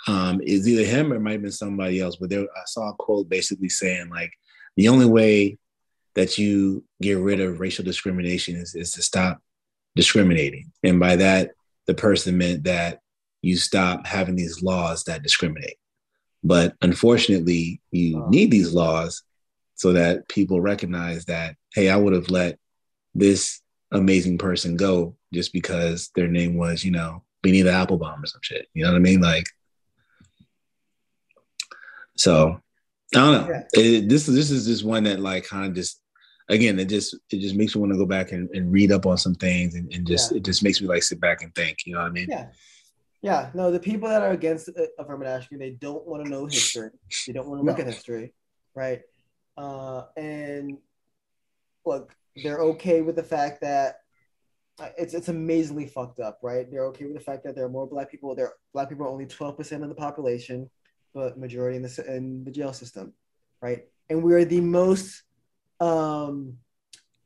um 0.07 0.39
is 0.45 0.65
either 0.69 0.85
him 0.85 1.11
or 1.11 1.15
it 1.17 1.19
might 1.19 1.31
have 1.33 1.41
been 1.41 1.51
somebody 1.51 1.99
else 1.99 2.15
but 2.15 2.29
there 2.29 2.43
i 2.43 2.61
saw 2.67 2.89
a 2.89 2.93
quote 2.93 3.27
basically 3.27 3.69
saying 3.69 4.09
like 4.09 4.31
the 4.77 4.87
only 4.89 5.07
way 5.07 5.57
that 6.15 6.37
you 6.37 6.83
get 7.01 7.17
rid 7.17 7.39
of 7.39 7.59
racial 7.59 7.83
discrimination 7.83 8.55
is, 8.55 8.75
is 8.75 8.91
to 8.93 9.01
stop 9.01 9.41
discriminating. 9.95 10.71
And 10.83 10.99
by 10.99 11.15
that 11.17 11.51
the 11.87 11.93
person 11.93 12.37
meant 12.37 12.63
that 12.63 12.99
you 13.43 13.55
stop 13.57 14.07
having 14.07 14.35
these 14.35 14.63
laws 14.63 15.03
that 15.03 15.21
discriminate 15.21 15.77
but 16.43 16.73
unfortunately 16.81 17.79
you 17.91 18.25
need 18.29 18.49
these 18.49 18.73
laws 18.73 19.21
so 19.75 19.93
that 19.93 20.27
people 20.29 20.59
recognize 20.61 21.25
that 21.25 21.55
hey 21.75 21.89
i 21.89 21.95
would 21.95 22.13
have 22.13 22.29
let 22.31 22.57
this 23.13 23.61
amazing 23.91 24.37
person 24.39 24.75
go 24.75 25.15
just 25.33 25.53
because 25.53 26.09
their 26.15 26.27
name 26.27 26.55
was 26.57 26.83
you 26.83 26.89
know 26.91 27.21
Bonita 27.43 27.69
Applebum 27.69 28.23
or 28.23 28.25
some 28.25 28.41
shit 28.41 28.67
you 28.73 28.83
know 28.83 28.91
what 28.91 28.97
i 28.97 28.99
mean 28.99 29.21
like 29.21 29.45
so 32.15 32.59
i 33.15 33.19
don't 33.19 33.47
know. 33.47 33.63
It- 33.73 34.09
this 34.09 34.25
this 34.25 34.49
is 34.51 34.65
just 34.65 34.83
one 34.85 35.03
that 35.03 35.19
like 35.19 35.45
kind 35.45 35.65
of 35.67 35.73
just 35.75 36.01
again 36.49 36.79
it 36.79 36.85
just 36.85 37.15
it 37.29 37.39
just 37.39 37.55
makes 37.55 37.75
me 37.75 37.79
want 37.81 37.91
to 37.93 37.97
go 37.97 38.05
back 38.05 38.31
and, 38.31 38.49
and 38.51 38.71
read 38.71 38.91
up 38.91 39.05
on 39.05 39.17
some 39.17 39.35
things 39.35 39.75
and, 39.75 39.91
and 39.93 40.05
just 40.07 40.31
Yeah. 40.31 40.37
it 40.37 40.43
just 40.45 40.63
makes 40.63 40.81
me 40.81 40.87
like 40.87 41.03
sit 41.03 41.19
back 41.19 41.41
and 41.41 41.53
think 41.55 41.79
you 41.85 41.93
know 41.93 42.01
what 42.01 42.07
i 42.07 42.11
mean 42.11 42.27
Yeah. 42.29 42.47
Yeah. 43.23 43.49
No, 43.53 43.71
the 43.71 43.79
people 43.79 44.09
that 44.09 44.21
are 44.21 44.31
against 44.31 44.67
uh, 44.69 44.83
affirmative 44.99 45.33
action, 45.33 45.57
they 45.57 45.71
don't 45.71 46.05
want 46.05 46.25
to 46.25 46.29
know 46.29 46.45
history. 46.45 46.89
They 47.25 47.31
don't 47.31 47.47
want 47.47 47.61
to 47.61 47.65
look 47.65 47.77
No. 47.77 47.83
at 47.85 47.87
history. 47.87 48.33
Right. 48.75 49.01
Uh, 49.55 50.03
and 50.17 50.77
look, 51.85 52.13
they're 52.43 52.59
okay 52.59 53.01
with 53.01 53.15
the 53.15 53.23
fact 53.23 53.61
that 53.61 54.01
uh, 54.79 54.89
it's 54.97 55.13
it's 55.13 55.29
amazingly 55.29 55.87
fucked 55.87 56.19
up, 56.19 56.39
right? 56.43 56.69
They're 56.69 56.87
okay 56.87 57.05
with 57.05 57.13
the 57.13 57.21
fact 57.21 57.43
that 57.45 57.55
there 57.55 57.65
are 57.65 57.69
more 57.69 57.87
black 57.87 58.11
people. 58.11 58.35
There, 58.35 58.53
black 58.73 58.89
people 58.89 59.05
are 59.05 59.09
only 59.09 59.27
twelve 59.27 59.55
percent 59.55 59.83
of 59.83 59.89
the 59.89 59.95
population, 59.95 60.69
but 61.13 61.39
majority 61.39 61.77
in 61.77 61.83
the 61.83 62.05
in 62.13 62.43
the 62.43 62.51
jail 62.51 62.73
system, 62.73 63.13
right? 63.61 63.85
And 64.09 64.21
we 64.23 64.33
are 64.33 64.43
the 64.43 64.59
most, 64.59 65.23
um, 65.79 66.57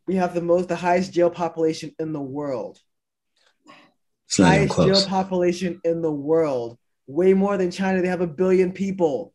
we 0.05 0.15
have 0.15 0.35
the 0.35 0.41
most, 0.41 0.67
the 0.67 0.75
highest 0.75 1.11
jail 1.13 1.29
population 1.31 1.95
in 1.97 2.13
the 2.13 2.21
world 2.21 2.79
it's 2.79 2.81
not 2.81 2.81
even 2.81 2.96
highest 4.35 4.73
close 4.73 5.01
jail 5.03 5.09
population 5.09 5.79
in 5.83 6.01
the 6.01 6.11
world. 6.11 6.77
Way 7.07 7.33
more 7.33 7.57
than 7.57 7.71
China. 7.71 8.01
They 8.01 8.07
have 8.09 8.21
a 8.21 8.27
billion 8.27 8.71
people. 8.73 9.33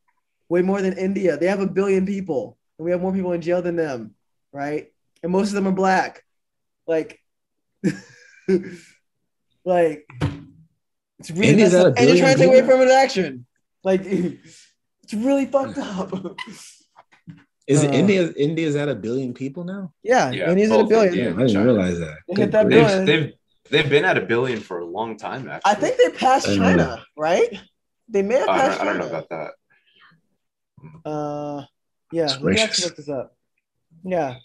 Way 0.48 0.62
more 0.62 0.82
than 0.82 0.98
India. 0.98 1.36
They 1.38 1.46
have 1.46 1.60
a 1.60 1.66
billion 1.66 2.04
people. 2.06 2.58
And 2.78 2.84
we 2.84 2.90
have 2.90 3.00
more 3.00 3.12
people 3.12 3.32
in 3.32 3.40
jail 3.40 3.62
than 3.62 3.76
them, 3.76 4.14
right? 4.52 4.92
And 5.22 5.32
most 5.32 5.48
of 5.48 5.54
them 5.54 5.66
are 5.68 5.72
black. 5.72 6.22
Like, 6.86 7.18
like 9.64 10.06
it's 11.18 11.30
really 11.30 11.48
India's 11.48 11.74
at 11.74 11.86
a 11.86 11.88
up. 11.90 11.94
and 11.96 12.08
you're 12.08 12.18
trying 12.18 12.32
to 12.34 12.38
take 12.38 12.48
away 12.48 12.60
billion 12.60 12.64
affirmative 12.64 12.94
action. 12.94 13.46
Like 13.84 14.02
it's 14.04 15.14
really 15.14 15.46
fucked 15.46 15.78
up. 15.78 16.12
is 17.68 17.84
uh, 17.84 17.88
india 17.92 18.28
india's 18.32 18.74
at 18.74 18.88
a 18.88 18.94
billion 18.94 19.32
people 19.32 19.62
now 19.62 19.92
yeah, 20.02 20.32
Yeah, 20.32 20.50
India's 20.50 20.72
at 20.72 20.80
a 20.80 20.84
billion. 20.84 21.14
India 21.14 21.30
yeah, 21.30 21.40
i 21.42 21.46
didn't 21.46 21.64
realize 21.64 21.98
that 22.00 22.16
They 22.26 22.34
Good 22.34 22.42
hit 22.42 22.52
that 22.52 22.66
grief. 22.66 22.86
billion. 22.86 23.04
They've, 23.04 23.20
they've 23.20 23.32
they've 23.72 23.88
been 23.90 24.04
at 24.04 24.16
a 24.16 24.20
billion 24.20 24.60
for 24.60 24.78
a 24.78 24.84
long 24.86 25.16
time. 25.16 25.48
Actually, 25.48 25.72
I 25.72 25.74
think 25.74 25.96
they 25.96 26.10
passed 26.16 26.48
I 26.48 26.54
know. 26.54 26.62
China, 26.62 27.04
right? 27.16 27.60
They 28.08 28.22
may 28.22 28.34
have 28.36 28.48
I 28.48 28.58
passed 28.58 28.78
don't, 28.78 28.88
I 28.88 28.92
don't 28.92 29.00
know 29.00 29.08
about 29.18 29.28
that. 29.30 29.50
Uh, 31.04 31.64
yeah, 32.12 32.24
It's 32.24 32.32
let 32.34 32.40
me 32.40 32.44
gracious. 32.44 32.64
actually 32.64 32.84
look 32.86 32.96
this 32.96 33.08
up. 33.08 33.34
Yeah, 34.04 34.36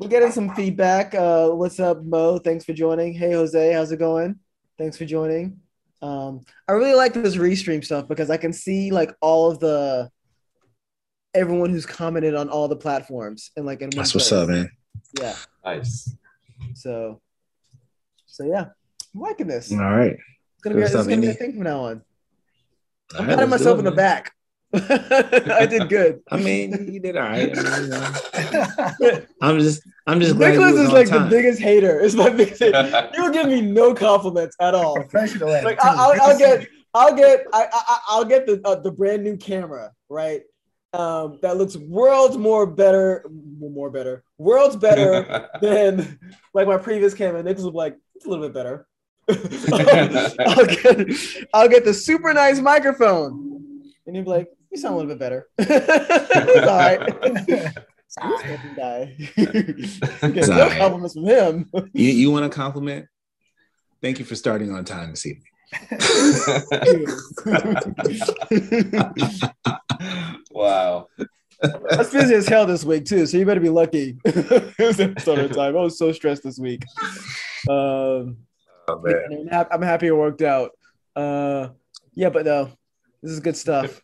we're 0.00 0.08
getting 0.08 0.32
some 0.32 0.54
feedback. 0.54 1.14
Uh, 1.14 1.50
what's 1.50 1.78
up, 1.78 2.02
Mo? 2.02 2.38
Thanks 2.38 2.64
for 2.64 2.72
joining. 2.72 3.12
Hey, 3.14 3.32
Jose, 3.32 3.72
how's 3.72 3.92
it 3.92 3.98
going? 3.98 4.40
Thanks 4.78 4.96
for 4.96 5.04
joining. 5.04 5.60
Um, 6.02 6.40
I 6.68 6.72
really 6.72 6.94
like 6.94 7.14
this 7.14 7.36
restream 7.36 7.84
stuff 7.84 8.06
because 8.08 8.30
I 8.30 8.36
can 8.36 8.52
see 8.52 8.90
like 8.90 9.14
all 9.20 9.50
of 9.50 9.58
the 9.60 10.10
everyone 11.34 11.70
who's 11.70 11.86
commented 11.86 12.34
on 12.34 12.48
all 12.48 12.68
the 12.68 12.76
platforms 12.76 13.50
and 13.56 13.66
like 13.66 13.80
in 13.80 13.86
one 13.88 13.96
That's 13.96 14.14
what's 14.14 14.28
place. 14.28 14.40
up, 14.42 14.48
man. 14.48 14.70
Yeah. 15.20 15.34
Nice. 15.64 16.14
So, 16.74 17.20
so 18.36 18.44
yeah, 18.44 18.66
I'm 19.14 19.20
liking 19.20 19.46
this. 19.46 19.72
All 19.72 19.78
right. 19.78 20.12
It's 20.12 20.62
gonna 20.62 20.76
be, 20.76 20.82
it's 20.82 20.92
gonna 20.92 21.16
be 21.16 21.28
a 21.28 21.32
thing 21.34 21.54
from 21.54 21.62
now 21.62 21.80
on. 21.86 22.02
All 23.14 23.20
I'm 23.22 23.28
right, 23.28 23.36
patting 23.36 23.50
let's 23.50 23.62
myself 23.62 23.76
do 23.76 23.78
in 23.78 23.84
the 23.86 23.90
man. 23.92 23.96
back. 23.96 24.32
I 24.74 25.64
did 25.64 25.88
good. 25.88 26.20
I 26.30 26.36
mean, 26.36 26.92
you 26.92 27.00
did 27.00 27.16
all 27.16 27.22
right. 27.22 27.50
I 27.56 27.62
mean, 27.62 27.82
you 27.84 27.88
know, 27.88 29.22
I'm 29.40 29.58
just, 29.58 29.82
I'm 30.06 30.20
just 30.20 30.36
glad 30.36 30.50
Nicholas 30.50 30.72
was 30.72 30.80
is 30.82 30.88
on 30.88 30.94
like 30.94 31.08
the 31.08 31.26
biggest 31.30 31.62
hater. 31.62 32.00
It's 32.00 32.14
my 32.14 32.28
biggest 32.28 32.60
hater. 32.62 33.10
You 33.14 33.22
will 33.22 33.30
give 33.32 33.46
me 33.46 33.62
no 33.62 33.94
compliments 33.94 34.54
at 34.60 34.74
all. 34.74 34.96
Professional 34.96 35.50
at 35.54 35.64
Like 35.64 35.78
it, 35.78 35.82
too. 35.82 35.88
I, 35.88 35.94
I'll, 35.94 36.20
I'll 36.20 36.38
get. 36.38 36.68
I'll 36.92 37.14
get, 37.14 37.46
I, 37.52 37.68
I, 37.72 37.98
I'll 38.08 38.24
get 38.24 38.46
the 38.46 38.60
uh, 38.64 38.74
the 38.76 38.90
brand 38.90 39.22
new 39.22 39.36
camera, 39.36 39.92
right? 40.08 40.42
Um, 40.94 41.38
that 41.42 41.58
looks 41.58 41.76
worlds 41.76 42.38
more 42.38 42.66
better, 42.66 43.26
more 43.58 43.90
better, 43.90 44.24
worlds 44.38 44.76
better 44.76 45.48
than 45.60 46.18
like 46.54 46.66
my 46.66 46.78
previous 46.78 47.12
camera. 47.12 47.42
Nicholas 47.42 47.64
will 47.64 47.72
be 47.72 47.76
like, 47.78 47.96
it's 48.16 48.26
a 48.26 48.28
little 48.28 48.48
bit 48.48 48.54
better. 48.54 48.86
I'll 49.28 50.66
get, 50.66 51.46
I'll 51.52 51.68
get 51.68 51.84
the 51.84 51.94
super 51.94 52.32
nice 52.32 52.60
microphone, 52.60 53.82
and 54.06 54.16
you'll 54.16 54.24
be 54.24 54.30
like, 54.30 54.48
you 54.70 54.78
sound 54.78 54.94
a 54.94 54.96
little 54.98 55.10
bit 55.10 55.18
better. 55.18 55.48
it's 55.58 56.66
all 56.66 56.78
right. 56.78 57.74
Fucking 58.20 58.76
guy. 58.76 59.14
Get 59.36 60.48
no 60.48 60.70
compliments 60.70 61.14
from 61.14 61.24
him. 61.24 61.70
You, 61.92 62.10
you 62.10 62.30
want 62.30 62.46
a 62.46 62.48
compliment? 62.48 63.06
Thank 64.00 64.18
you 64.18 64.24
for 64.24 64.36
starting 64.36 64.72
on 64.72 64.84
time 64.84 65.10
this 65.10 65.26
evening. 65.26 65.44
wow. 70.50 71.08
I 71.62 71.96
was 71.96 72.10
busy 72.12 72.34
as 72.34 72.46
hell 72.46 72.66
this 72.66 72.84
week 72.84 73.04
too, 73.06 73.26
so 73.26 73.36
you 73.36 73.44
better 73.44 73.60
be 73.60 73.68
lucky. 73.68 74.16
it 74.24 74.78
was 74.78 75.00
episode 75.00 75.38
of 75.40 75.52
time. 75.52 75.76
I 75.76 75.80
was 75.80 75.98
so 75.98 76.12
stressed 76.12 76.44
this 76.44 76.58
week. 76.58 76.82
Um, 77.68 78.38
Oh, 78.88 79.02
yeah, 79.04 79.64
I'm, 79.72 79.82
happy 79.82 80.06
it 80.06 80.16
worked 80.16 80.42
out. 80.42 80.70
Uh, 81.16 81.70
yeah, 82.14 82.28
but 82.30 82.44
no, 82.46 82.70
this 83.20 83.32
is 83.32 83.40
good 83.40 83.56
stuff. 83.56 84.00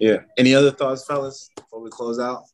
Yeah. 0.00 0.20
Any 0.38 0.54
other 0.54 0.70
thoughts, 0.70 1.04
fellas, 1.04 1.50
before 1.54 1.82
we 1.82 1.90
close 1.90 2.18
out? 2.18 2.44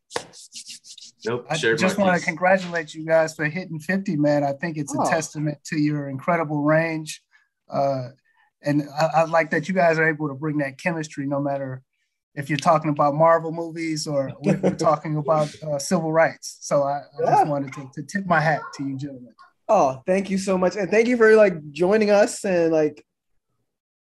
Nope. 1.24 1.46
I 1.48 1.56
shared 1.56 1.78
just 1.78 1.96
want 1.96 2.18
to 2.18 2.24
congratulate 2.24 2.94
you 2.94 3.06
guys 3.06 3.32
for 3.32 3.44
hitting 3.44 3.78
50, 3.78 4.16
man. 4.16 4.42
I 4.42 4.54
think 4.54 4.76
it's 4.76 4.92
a 4.92 4.98
Oh. 5.00 5.09
testament 5.09 5.59
to 5.66 5.78
your 5.78 6.09
incredible 6.09 6.62
range. 6.64 7.22
Uh, 7.70 8.09
and 8.62 8.82
I, 9.00 9.06
I 9.18 9.24
like 9.26 9.50
that 9.50 9.68
you 9.68 9.74
guys 9.74 10.00
are 10.00 10.09
able 10.09 10.26
to 10.26 10.34
bring 10.34 10.59
that 10.59 10.78
chemistry 10.82 11.26
no 11.26 11.40
matter 11.40 11.82
if 12.34 12.50
you're 12.50 12.59
talking 12.59 12.90
about 12.90 13.14
Marvel 13.14 13.52
movies 13.52 14.09
or 14.09 14.32
we're, 14.40 14.59
we're 14.62 14.74
talking 14.74 15.16
about 15.16 15.48
uh, 15.62 15.78
civil 15.78 16.11
rights. 16.11 16.59
So 16.62 16.82
I, 16.82 16.98
I 16.98 17.02
Yeah. 17.22 17.30
just 17.36 17.46
wanted 17.46 17.72
to, 17.74 17.88
to 17.94 18.02
tip 18.02 18.26
my 18.26 18.40
hat 18.40 18.62
to 18.78 18.84
you 18.84 18.96
gentlemen. 18.96 19.32
Oh, 19.68 20.02
thank 20.06 20.30
you 20.30 20.38
so 20.38 20.56
much, 20.56 20.76
and 20.76 20.90
thank 20.90 21.08
you 21.08 21.16
for 21.16 21.34
like 21.36 21.70
joining 21.72 22.10
us 22.10 22.44
and 22.44 22.72
like, 22.72 23.04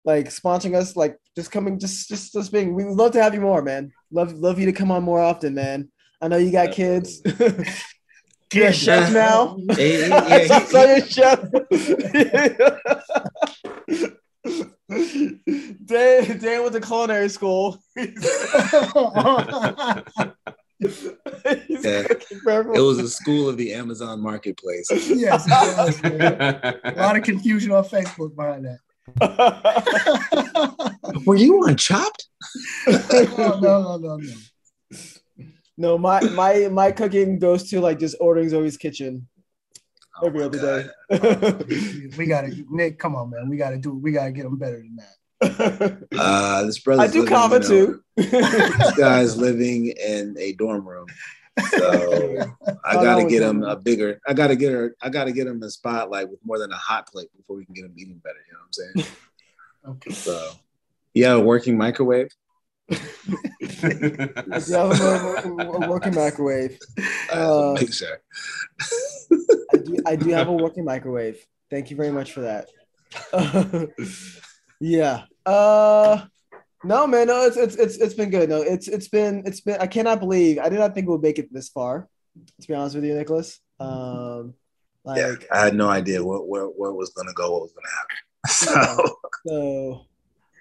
like 0.03 0.27
sponsoring 0.27 0.75
us. 0.75 0.95
Like 0.95 1.17
just 1.35 1.51
coming, 1.51 1.79
just 1.79 2.09
just 2.09 2.33
just 2.33 2.51
being. 2.51 2.75
We 2.75 2.83
would 2.83 2.97
love 2.97 3.11
to 3.13 3.23
have 3.23 3.33
you 3.33 3.41
more, 3.41 3.61
man. 3.61 3.91
Love 4.11 4.33
love 4.33 4.59
you 4.59 4.65
to 4.65 4.73
come 4.73 4.91
on 4.91 5.03
more 5.03 5.21
often, 5.21 5.53
man. 5.53 5.89
I 6.21 6.27
know 6.27 6.37
you 6.37 6.51
got 6.51 6.71
kids. 6.71 7.21
You're 8.53 8.67
a 8.67 8.73
chef 8.73 9.11
now. 9.11 9.57
Hey, 9.71 10.09
I 10.09 10.47
saw 10.47 10.83
your 10.83 11.05
chef. 11.05 11.39
Dan, 15.85 16.37
Dan 16.37 16.61
went 16.61 16.73
to 16.73 16.81
culinary 16.81 17.29
school. 17.29 17.79
Oh. 18.97 20.03
He's 21.67 21.83
Yeah. 21.85 22.03
cooking 22.03 22.39
for 22.39 22.51
everyone. 22.51 22.79
it 22.79 22.83
was 22.83 22.99
a 22.99 23.09
school 23.09 23.49
of 23.49 23.57
the 23.57 23.73
Amazon 23.73 24.19
marketplace. 24.21 24.87
yes, 24.91 25.45
was, 25.47 25.99
a 26.03 26.93
lot 26.97 27.15
of 27.17 27.23
confusion 27.23 27.71
on 27.71 27.83
Facebook 27.83 28.35
behind 28.35 28.65
that. 28.65 28.79
Were 31.25 31.35
you 31.35 31.57
on 31.65 31.75
Chopped? 31.77 32.27
no, 32.87 32.97
no, 33.37 33.59
no, 33.59 33.97
no, 33.97 34.17
no. 34.17 34.33
no, 35.77 35.97
my 35.97 36.21
my 36.31 36.67
my 36.69 36.91
cooking 36.91 37.39
goes 37.39 37.69
to 37.69 37.79
like 37.79 37.99
just 37.99 38.15
ordering 38.19 38.49
Zoe's 38.49 38.77
kitchen 38.77 39.27
Oh 40.21 40.27
every 40.27 40.39
my 40.39 40.45
other 40.45 40.59
God. 40.59 41.19
day. 41.19 42.07
We 42.17 42.25
got 42.25 42.41
to, 42.41 42.65
Nick, 42.69 42.97
come 42.99 43.15
on, 43.15 43.29
man. 43.31 43.49
We 43.49 43.57
got 43.57 43.71
to 43.71 43.77
do, 43.77 43.93
we 43.93 44.13
got 44.13 44.25
to 44.25 44.31
get 44.31 44.43
them 44.43 44.57
better 44.57 44.77
than 44.77 44.95
that. 44.97 45.15
Uh, 45.41 46.63
this 46.63 46.79
brother. 46.79 47.03
I 47.03 47.07
do 47.07 47.25
comment 47.25 47.65
too. 47.65 48.01
This 48.15 48.97
guy's 48.97 49.37
living 49.37 49.87
in 49.87 50.35
a 50.39 50.53
dorm 50.53 50.87
room, 50.87 51.07
so 51.69 52.55
I 52.85 52.93
gotta 52.93 53.25
get 53.25 53.43
him 53.43 53.63
a 53.63 53.75
bigger. 53.75 54.19
I 54.27 54.33
gotta 54.33 54.55
get 54.55 54.71
her. 54.71 54.95
I 55.01 55.09
gotta 55.09 55.31
get 55.31 55.47
him 55.47 55.61
a 55.63 55.69
spotlight 55.69 56.29
with 56.29 56.39
more 56.43 56.57
than 56.57 56.71
a 56.71 56.77
hot 56.77 57.07
plate 57.07 57.29
before 57.35 57.57
we 57.57 57.65
can 57.65 57.73
get 57.73 57.85
him 57.85 57.93
eating 57.97 58.21
better. 58.23 58.39
You 58.47 58.53
know 58.53 58.59
what 58.59 58.65
I'm 58.67 58.73
saying? 59.03 59.15
Okay. 59.87 60.11
So, 60.11 60.51
yeah, 61.13 61.33
a 61.33 61.39
working 61.39 61.77
microwave. 61.77 62.29
I 62.89 62.97
do 64.59 64.73
have 64.73 65.01
a, 65.01 65.49
a 65.49 65.89
working 65.89 66.15
microwave. 66.15 66.77
Uh, 67.31 67.73
Uh. 67.73 68.19
I 69.73 69.77
do, 69.77 69.97
I 70.05 70.15
do 70.15 70.29
have 70.29 70.47
a 70.47 70.53
working 70.53 70.85
microwave. 70.85 71.45
Thank 71.69 71.89
you 71.89 71.97
very 71.97 72.11
much 72.11 72.31
for 72.31 72.41
that. 72.41 72.67
yeah. 74.79 75.23
Uh 75.45 76.25
no 76.83 77.07
man, 77.07 77.27
no, 77.27 77.45
it's 77.45 77.57
it's 77.57 77.75
it's 77.75 77.97
it's 77.97 78.13
been 78.13 78.29
good. 78.29 78.49
No, 78.49 78.61
it's 78.61 78.87
it's 78.87 79.07
been 79.07 79.43
it's 79.45 79.61
been 79.61 79.77
I 79.79 79.87
cannot 79.87 80.19
believe 80.19 80.59
I 80.59 80.69
did 80.69 80.79
not 80.79 80.93
think 80.93 81.07
we'll 81.07 81.17
make 81.17 81.39
it 81.39 81.51
this 81.51 81.69
far, 81.69 82.07
to 82.61 82.67
be 82.67 82.73
honest 82.73 82.95
with 82.95 83.05
you, 83.05 83.15
Nicholas. 83.15 83.59
Um 83.79 84.53
like 85.03 85.17
yeah, 85.17 85.35
I 85.51 85.65
had 85.65 85.75
no 85.75 85.89
idea 85.89 86.23
what 86.23 86.47
where, 86.47 86.65
where 86.65 86.91
was 86.91 87.11
gonna 87.11 87.33
go, 87.33 87.51
what 87.51 87.61
was 87.61 87.73
gonna 87.73 87.95
happen. 87.95 88.17
So, 88.47 89.17
so 89.47 90.05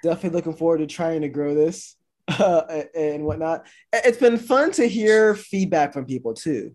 definitely 0.03 0.37
looking 0.39 0.55
forward 0.55 0.79
to 0.79 0.87
trying 0.87 1.21
to 1.21 1.29
grow 1.29 1.55
this 1.55 1.97
uh, 2.29 2.83
and 2.95 3.25
whatnot. 3.25 3.67
It's 3.93 4.17
been 4.17 4.39
fun 4.39 4.71
to 4.73 4.89
hear 4.89 5.35
feedback 5.35 5.93
from 5.93 6.07
people 6.07 6.33
too. 6.33 6.75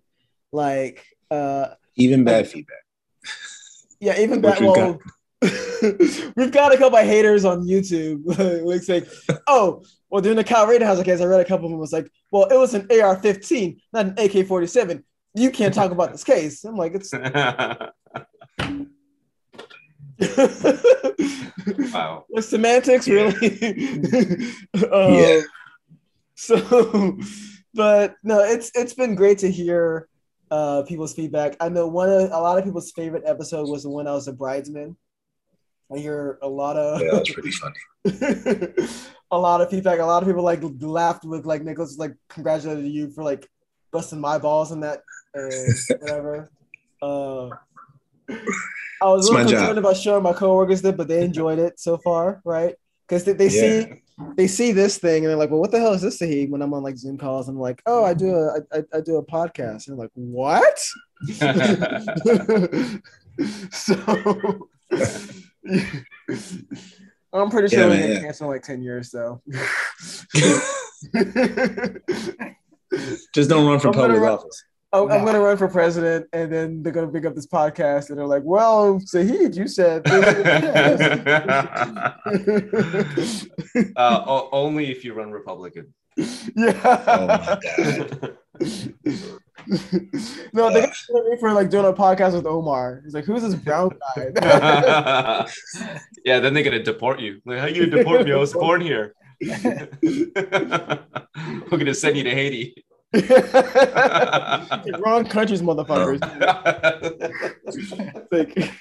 Like 0.52 1.06
uh 1.32 1.70
even 1.96 2.24
bad 2.24 2.48
feedback. 2.48 2.84
Yeah, 4.00 4.20
even 4.20 4.42
bad 4.42 4.62
Well, 4.62 5.00
we've 5.42 6.52
got 6.52 6.74
a 6.74 6.78
couple 6.78 6.98
of 6.98 7.06
haters 7.06 7.46
on 7.46 7.66
YouTube. 7.66 8.24
like 8.66 8.82
saying, 8.82 9.06
"Oh, 9.48 9.84
well, 10.10 10.22
during 10.22 10.38
the 10.38 10.44
Kyle 10.44 10.68
Rittenhouse 10.68 11.02
case, 11.04 11.22
I 11.22 11.26
read 11.26 11.40
a 11.40 11.46
couple 11.46 11.66
of 11.66 11.72
them 11.72 11.80
was 11.80 11.94
like, 11.94 12.12
well, 12.32 12.46
it 12.46 12.58
was 12.58 12.74
an 12.74 12.88
AR-15, 12.92 13.80
not 13.94 14.06
an 14.08 14.12
AK-47. 14.14 15.04
You 15.36 15.52
can't 15.52 15.74
talk 15.74 15.92
about 15.92 16.12
this 16.12 16.24
case." 16.24 16.64
I'm 16.66 16.76
like, 16.76 16.94
it's. 16.96 17.14
wow. 21.94 22.26
With 22.30 22.46
semantics, 22.46 23.08
really. 23.08 23.34
um, 24.92 25.14
Yeah. 25.14 25.42
So, 26.36 27.18
but 27.74 28.16
no, 28.24 28.40
it's 28.40 28.72
it's 28.74 28.94
been 28.94 29.16
great 29.16 29.40
to 29.40 29.52
hear 29.52 30.08
uh, 30.52 30.84
people's 30.84 31.14
feedback. 31.14 31.56
I 31.60 31.70
know 31.70 31.88
one 31.88 32.10
of 32.10 32.32
a 32.32 32.40
lot 32.40 32.58
of 32.58 32.64
people's 32.64 32.92
favorite 32.92 33.24
episode 33.26 33.70
was 33.70 33.84
the 33.84 33.90
one 33.90 34.08
I 34.08 34.14
was 34.14 34.28
a 34.28 34.34
bridesman. 34.34 34.98
I 35.94 35.98
hear 35.98 36.38
a 36.42 36.48
lot 36.48 36.78
of 36.78 37.02
Yeah, 37.02 37.10
that's 37.14 37.32
pretty 37.32 37.52
funny. 37.52 37.76
a 39.32 39.38
lot 39.38 39.62
of 39.62 39.70
feedback. 39.70 40.00
A 40.00 40.06
lot 40.06 40.24
of 40.24 40.28
people 40.30 40.44
like 40.44 40.62
laughed 40.80 41.26
with 41.26 41.46
like 41.46 41.64
Nicholas 41.64 41.98
like 41.98 42.14
congratulated 42.30 42.92
you 42.92 43.12
for 43.12 43.24
like 43.24 43.48
busting 43.92 44.20
my 44.20 44.38
balls 44.38 44.72
in 44.72 44.82
that 44.82 45.02
uh, 45.36 45.40
whatever. 46.00 46.52
Uh, 47.02 47.50
I 49.02 49.06
was 49.06 49.26
It's 49.26 49.30
a 49.30 49.34
my 49.34 49.40
little 49.40 49.52
job. 49.52 49.60
concerned 49.62 49.80
about 49.80 49.98
showing 49.98 50.24
my 50.24 50.34
coworkers 50.34 50.82
that, 50.84 50.98
but 50.98 51.08
they 51.08 51.24
enjoyed 51.24 51.58
it 51.60 51.80
so 51.80 51.98
far, 51.98 52.42
right? 52.44 52.76
Because 53.08 53.24
they, 53.24 53.34
they 53.34 53.46
Yeah. 53.50 53.62
see 53.62 53.88
they 54.36 54.48
see 54.48 54.72
this 54.74 54.98
thing 54.98 55.24
and 55.24 55.30
they're 55.30 55.38
like, 55.38 55.50
"Well, 55.50 55.62
what 55.62 55.72
the 55.72 55.80
hell 55.80 55.94
is 55.94 56.02
this?" 56.02 56.20
Saheed? 56.22 56.50
When 56.50 56.62
I'm 56.62 56.74
on 56.74 56.84
like 56.84 56.98
Zoom 56.98 57.18
calls, 57.18 57.48
I'm 57.48 57.58
like, 57.58 57.82
"Oh, 57.86 58.04
I 58.04 58.14
do 58.14 58.36
a 58.36 58.60
I, 58.72 58.84
I 58.94 59.00
do 59.02 59.16
a 59.18 59.26
podcast," 59.26 59.88
and 59.88 59.94
I'm 59.94 59.98
like, 59.98 60.12
"What?" 60.14 60.78
so 63.72 64.68
I'm 67.32 67.52
pretty 67.52 67.68
sure 67.68 67.82
Yeah, 67.82 67.86
we're 67.86 67.92
man, 67.92 68.02
gonna 68.02 68.14
yeah. 68.14 68.20
cancel 68.22 68.48
in 68.48 68.54
like 68.56 68.64
ten 68.64 68.82
years, 68.82 69.12
though. 69.12 69.40
Just 73.36 73.50
don't 73.50 73.68
run 73.68 73.80
for 73.80 73.90
I'm 73.90 73.94
public 73.94 74.20
run- 74.20 74.32
office. 74.34 74.64
I'm, 74.92 75.12
I'm 75.12 75.24
gonna 75.24 75.40
run 75.40 75.56
for 75.58 75.68
president, 75.68 76.26
and 76.34 76.52
then 76.52 76.82
they're 76.82 76.92
gonna 76.92 77.12
pick 77.12 77.24
up 77.26 77.36
this 77.36 77.46
podcast, 77.46 78.10
and 78.10 78.18
they're 78.18 78.26
like, 78.26 78.42
"Well, 78.44 79.00
Saheed, 79.02 79.56
you 79.56 79.68
said." 79.68 80.02
uh, 83.96 84.42
only 84.52 84.90
if 84.90 85.06
you 85.06 85.14
run 85.14 85.30
Republican. 85.32 85.94
Yeah. 86.18 86.82
Oh 87.08 87.28
my 87.28 87.60
god. 87.62 88.38
no, 90.54 90.70
they 90.74 90.82
got 90.82 90.94
me 91.26 91.38
for 91.40 91.54
like 91.54 91.70
doing 91.70 91.86
a 91.86 91.94
podcast 91.94 92.34
with 92.34 92.46
Omar. 92.46 93.02
He's 93.04 93.14
like, 93.14 93.26
"Who's 93.26 93.42
this 93.44 93.56
brown 93.56 93.90
guy?" 94.16 94.32
yeah, 96.26 96.40
then 96.40 96.54
they're 96.54 96.64
gonna 96.64 96.84
deport 96.84 97.20
you. 97.20 97.42
Like, 97.46 97.60
how 97.60 97.68
you 97.68 97.86
gonna 97.86 97.98
deport 98.04 98.26
me? 98.26 98.34
I 98.34 98.38
was 98.38 98.54
born 98.54 98.82
here. 98.82 99.14
We're 100.02 101.78
gonna 101.78 101.94
send 101.94 102.18
you 102.18 102.24
to 102.24 102.32
Haiti. 102.32 102.84
Wrong 105.00 105.26
countries, 105.26 105.62
motherfuckers. 105.62 106.20
Like- 108.32 108.72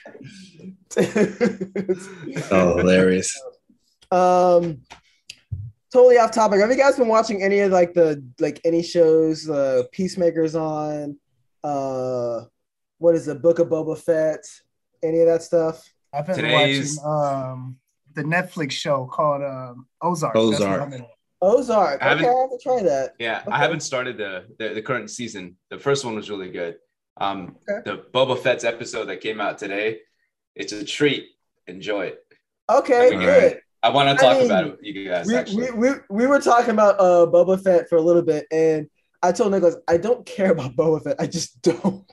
Oh, 2.50 2.76
hilarious. 2.78 3.40
um, 4.10 4.78
totally 5.92 6.18
off 6.18 6.32
topic. 6.32 6.60
Have 6.60 6.70
you 6.70 6.76
guys 6.76 6.96
been 6.96 7.08
watching 7.08 7.42
any 7.42 7.60
of 7.60 7.72
like 7.72 7.94
the 7.94 8.22
like 8.38 8.60
any 8.64 8.82
shows? 8.82 9.48
Uh, 9.48 9.82
Peacemakers 9.92 10.54
on. 10.54 11.18
Uh, 11.64 12.44
what 12.98 13.14
is 13.14 13.26
the 13.26 13.34
Book 13.34 13.58
of 13.58 13.68
Boba 13.68 13.98
Fett? 13.98 14.44
Any 15.02 15.20
of 15.20 15.26
that 15.26 15.42
stuff? 15.42 15.84
I've 16.12 16.26
been 16.26 16.36
Today's- 16.36 16.98
watching 17.02 17.52
um, 17.52 17.76
the 18.14 18.22
Netflix 18.22 18.72
show 18.72 19.06
called 19.06 19.42
um, 19.42 19.86
Ozark. 20.02 20.34
That's 20.34 20.44
Ozark. 20.44 20.80
I'm 20.82 20.92
in. 20.92 21.06
Ozark. 21.40 22.02
I 22.02 22.14
Okay, 22.14 22.24
haven't- 22.24 22.24
I 22.24 22.40
have 22.40 22.50
to 22.50 22.58
try 22.62 22.82
that. 22.82 23.14
Yeah, 23.20 23.42
Okay. 23.46 23.50
I 23.52 23.58
haven't 23.58 23.80
started 23.80 24.16
the, 24.18 24.46
the 24.58 24.74
the 24.74 24.82
current 24.82 25.10
season. 25.10 25.56
The 25.70 25.78
first 25.78 26.04
one 26.04 26.16
was 26.16 26.28
really 26.30 26.50
good. 26.50 26.76
Um, 27.20 27.56
Okay. 27.68 27.82
the 27.84 28.04
Boba 28.12 28.38
Fett's 28.38 28.64
episode 28.64 29.04
that 29.06 29.20
came 29.20 29.40
out 29.40 29.58
today, 29.58 30.00
it's 30.56 30.72
a 30.72 30.84
treat. 30.84 31.26
Enjoy 31.68 32.06
it. 32.06 32.24
Okay, 32.70 33.14
All 33.14 33.20
good. 33.20 33.60
Right. 33.82 33.90
I 33.90 33.94
want 33.94 34.18
to 34.18 34.24
talk 34.24 34.36
mean, 34.38 34.46
about 34.46 34.66
it 34.66 34.70
with 34.72 34.80
you 34.82 35.08
guys. 35.08 35.26
we, 35.26 35.34
actually, 35.36 35.70
we, 35.72 35.90
we, 35.90 35.96
we 36.10 36.26
were 36.26 36.40
talking 36.40 36.70
about 36.70 36.98
uh 37.00 37.26
Boba 37.30 37.62
Fett 37.62 37.88
for 37.88 37.96
a 37.96 38.02
little 38.02 38.22
bit, 38.22 38.46
and 38.50 38.88
I 39.22 39.32
told 39.32 39.52
Nicholas 39.52 39.76
I 39.88 39.96
don't 39.96 40.24
care 40.26 40.52
about 40.52 40.74
Boba 40.76 41.02
Fett. 41.04 41.16
I 41.18 41.26
just 41.26 41.60
don't. 41.62 42.04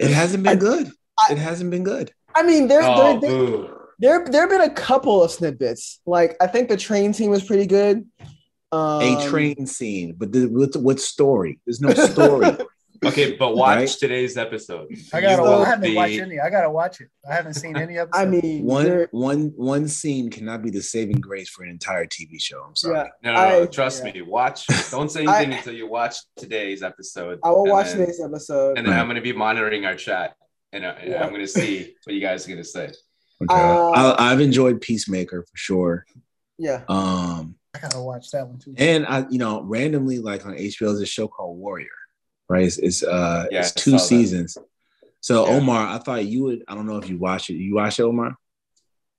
It 0.00 0.10
hasn't 0.10 0.42
been 0.44 0.52
I- 0.52 0.60
good. 0.60 0.90
I- 1.18 1.32
It 1.32 1.38
hasn't 1.38 1.70
been 1.70 1.84
good. 1.84 2.12
I 2.34 2.42
mean, 2.42 2.68
there 2.68 2.82
oh, 2.84 3.18
there, 3.18 3.30
there 3.30 3.68
there 3.98 4.24
there 4.30 4.40
have 4.42 4.50
been 4.50 4.60
a 4.60 4.74
couple 4.74 5.22
of 5.24 5.30
snippets. 5.30 6.00
Like 6.06 6.36
I 6.40 6.46
think 6.46 6.68
the 6.68 6.76
train 6.76 7.12
scene 7.12 7.30
was 7.30 7.42
pretty 7.44 7.66
good. 7.66 8.06
Um, 8.70 9.00
A 9.02 9.26
train 9.28 9.66
scene, 9.66 10.14
but 10.16 10.30
the, 10.30 10.44
what, 10.46 10.76
what 10.76 11.00
story? 11.00 11.58
There's 11.64 11.80
no 11.80 11.92
story. 11.94 12.50
Okay, 13.04 13.36
but 13.38 13.54
watch 13.56 13.76
Right? 13.78 13.88
today's 13.88 14.36
episode. 14.36 14.88
I 15.12 15.20
gotta. 15.20 15.42
You 15.42 15.48
I 15.48 15.64
haven't 15.64 15.90
be- 15.90 15.94
watched 15.94 16.18
any. 16.18 16.40
I 16.40 16.50
gotta 16.50 16.70
watch 16.70 17.00
it. 17.00 17.08
I 17.30 17.34
haven't 17.34 17.54
seen 17.54 17.76
any 17.76 17.98
episodes. 17.98 18.10
I 18.18 18.24
mean, 18.24 18.64
one 18.64 18.84
there- 18.84 19.08
one 19.12 19.52
one 19.56 19.88
scene 19.88 20.30
cannot 20.30 20.62
be 20.62 20.70
the 20.70 20.82
saving 20.82 21.20
grace 21.20 21.48
for 21.48 21.62
an 21.64 21.70
entire 21.70 22.06
TV 22.06 22.40
show. 22.40 22.62
I'm 22.62 22.74
sorry. 22.76 22.96
yeah, 22.98 23.08
No, 23.22 23.32
no, 23.34 23.48
no, 23.58 23.62
I- 23.62 23.66
trust 23.66 24.04
yeah. 24.04 24.12
me. 24.12 24.22
Watch. 24.22 24.66
Don't 24.90 25.10
say 25.10 25.24
I- 25.26 25.36
anything 25.42 25.58
until 25.58 25.74
you 25.74 25.88
watch 25.88 26.16
today's 26.36 26.82
episode. 26.82 27.38
I 27.44 27.50
will 27.50 27.66
watch 27.66 27.88
then, 27.88 27.98
today's 27.98 28.20
episode. 28.22 28.78
And 28.78 28.86
then 28.86 28.94
Right. 28.94 29.00
I'm 29.00 29.06
going 29.06 29.16
to 29.16 29.22
be 29.22 29.32
monitoring 29.32 29.84
our 29.84 29.94
chat, 29.94 30.34
and, 30.72 30.84
uh, 30.84 30.94
and 31.00 31.12
Yeah. 31.12 31.22
I'm 31.22 31.30
going 31.30 31.40
to 31.42 31.46
see 31.48 31.94
what 32.04 32.14
you 32.14 32.20
guys 32.20 32.44
are 32.46 32.48
going 32.48 32.62
to 32.62 32.68
say. 32.68 32.86
Okay. 33.40 33.54
Uh, 33.54 33.90
I, 33.90 34.32
I've 34.32 34.40
enjoyed 34.40 34.80
Peacemaker 34.80 35.42
for 35.42 35.56
sure. 35.56 36.04
yeah. 36.58 36.82
Um, 36.88 37.54
I 37.74 37.80
gotta 37.80 38.00
watch 38.00 38.30
that 38.32 38.48
one 38.48 38.58
too. 38.58 38.74
and 38.78 39.06
I, 39.06 39.26
you 39.30 39.38
know, 39.38 39.62
randomly, 39.62 40.18
like 40.18 40.44
on 40.46 40.54
HBO, 40.54 40.86
there's 40.86 41.02
a 41.02 41.06
show 41.06 41.28
called 41.28 41.56
Warrior, 41.58 41.86
right? 42.48 42.64
It's, 42.64 42.78
it's 42.78 43.02
uh, 43.02 43.46
Yeah, 43.50 43.60
it's 43.60 43.72
two 43.72 43.92
saw 43.92 43.96
that. 43.98 44.02
seasons. 44.04 44.58
So 45.20 45.46
Yeah. 45.46 45.56
Omar, 45.56 45.88
I 45.88 45.98
thought 45.98 46.24
you 46.24 46.44
would. 46.44 46.64
I 46.68 46.74
don't 46.74 46.86
know 46.86 46.96
if 46.96 47.08
you 47.08 47.18
watched 47.18 47.50
it. 47.50 47.54
You 47.54 47.74
watched 47.76 47.98
it, 47.98 48.04
Omar? 48.04 48.36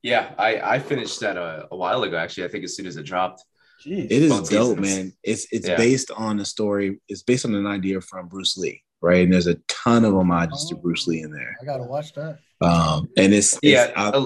Yeah, 0.02 0.32
I, 0.38 0.60
I 0.76 0.80
finished 0.80 1.20
that 1.20 1.36
a, 1.38 1.68
a 1.72 1.76
while 1.76 2.04
ago, 2.04 2.16
actually. 2.18 2.46
I 2.46 2.48
think 2.50 2.64
as 2.64 2.76
soon 2.76 2.86
as 2.88 2.96
it 2.96 3.04
dropped. 3.04 3.44
Jeez. 3.86 4.06
It 4.06 4.12
is 4.12 4.30
Both 4.32 4.50
dope, 4.50 4.78
seasons. 4.80 4.98
man. 4.98 5.14
It's 5.24 5.48
it's 5.52 5.68
Yeah. 5.68 5.76
based 5.78 6.12
on 6.12 6.40
a 6.40 6.46
story. 6.46 7.00
It's 7.08 7.24
based 7.24 7.46
on 7.46 7.54
an 7.56 7.66
idea 7.68 8.00
from 8.02 8.28
Bruce 8.28 8.58
Lee, 8.58 8.82
right? 9.02 9.24
And 9.24 9.32
there's 9.34 9.48
a 9.48 9.56
ton 9.68 10.04
of 10.06 10.14
homages 10.14 10.66
to 10.70 10.76
Oh. 10.76 10.80
Bruce 10.80 11.08
Lee 11.08 11.22
in 11.22 11.32
there. 11.32 11.56
I 11.62 11.66
gotta 11.66 11.84
watch 11.84 12.14
that. 12.14 12.40
Um, 12.62 13.10
and 13.18 13.34
it's, 13.34 13.54
it's 13.56 13.64
yeah 13.64 13.92
I- 13.96 14.12
a- 14.18 14.26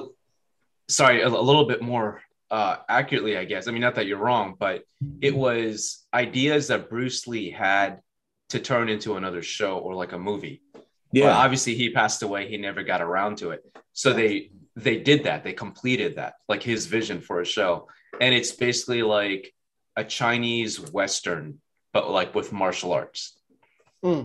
sorry 0.89 1.21
a, 1.21 1.27
a 1.27 1.29
little 1.29 1.65
bit 1.65 1.81
more 1.83 2.21
uh 2.51 2.77
accurately 2.89 3.37
i 3.37 3.45
guess 3.45 3.67
i 3.67 3.71
mean 3.71 3.79
not 3.81 3.95
that 3.95 4.05
you're 4.07 4.17
wrong 4.17 4.55
but 4.59 4.83
it 5.21 5.33
was 5.35 6.03
ideas 6.13 6.67
that 6.67 6.89
bruce 6.89 7.25
lee 7.27 7.49
had 7.51 8.01
to 8.53 8.59
turn 8.71 8.87
into 8.95 9.09
another 9.19 9.43
show 9.57 9.73
or 9.85 9.91
like 10.03 10.13
a 10.13 10.21
movie 10.29 10.57
yeah, 11.11 11.25
Well, 11.25 11.37
obviously 11.45 11.73
he 11.81 11.87
passed 12.01 12.21
away 12.27 12.41
he 12.47 12.57
never 12.57 12.81
got 12.91 13.01
around 13.07 13.33
to 13.41 13.51
it 13.55 13.61
so 14.01 14.07
they 14.13 14.33
they 14.85 14.97
did 15.09 15.19
that 15.27 15.39
they 15.43 15.53
completed 15.65 16.11
that 16.19 16.33
like 16.51 16.63
his 16.63 16.81
vision 16.97 17.19
for 17.27 17.35
a 17.41 17.45
show 17.57 17.71
and 18.23 18.31
it's 18.37 18.51
basically 18.67 19.03
like 19.19 19.43
a 19.95 20.03
chinese 20.19 20.73
western 20.99 21.45
but 21.95 22.03
like 22.19 22.31
with 22.37 22.49
martial 22.63 22.91
arts 23.01 23.21
Hmm. 24.03 24.23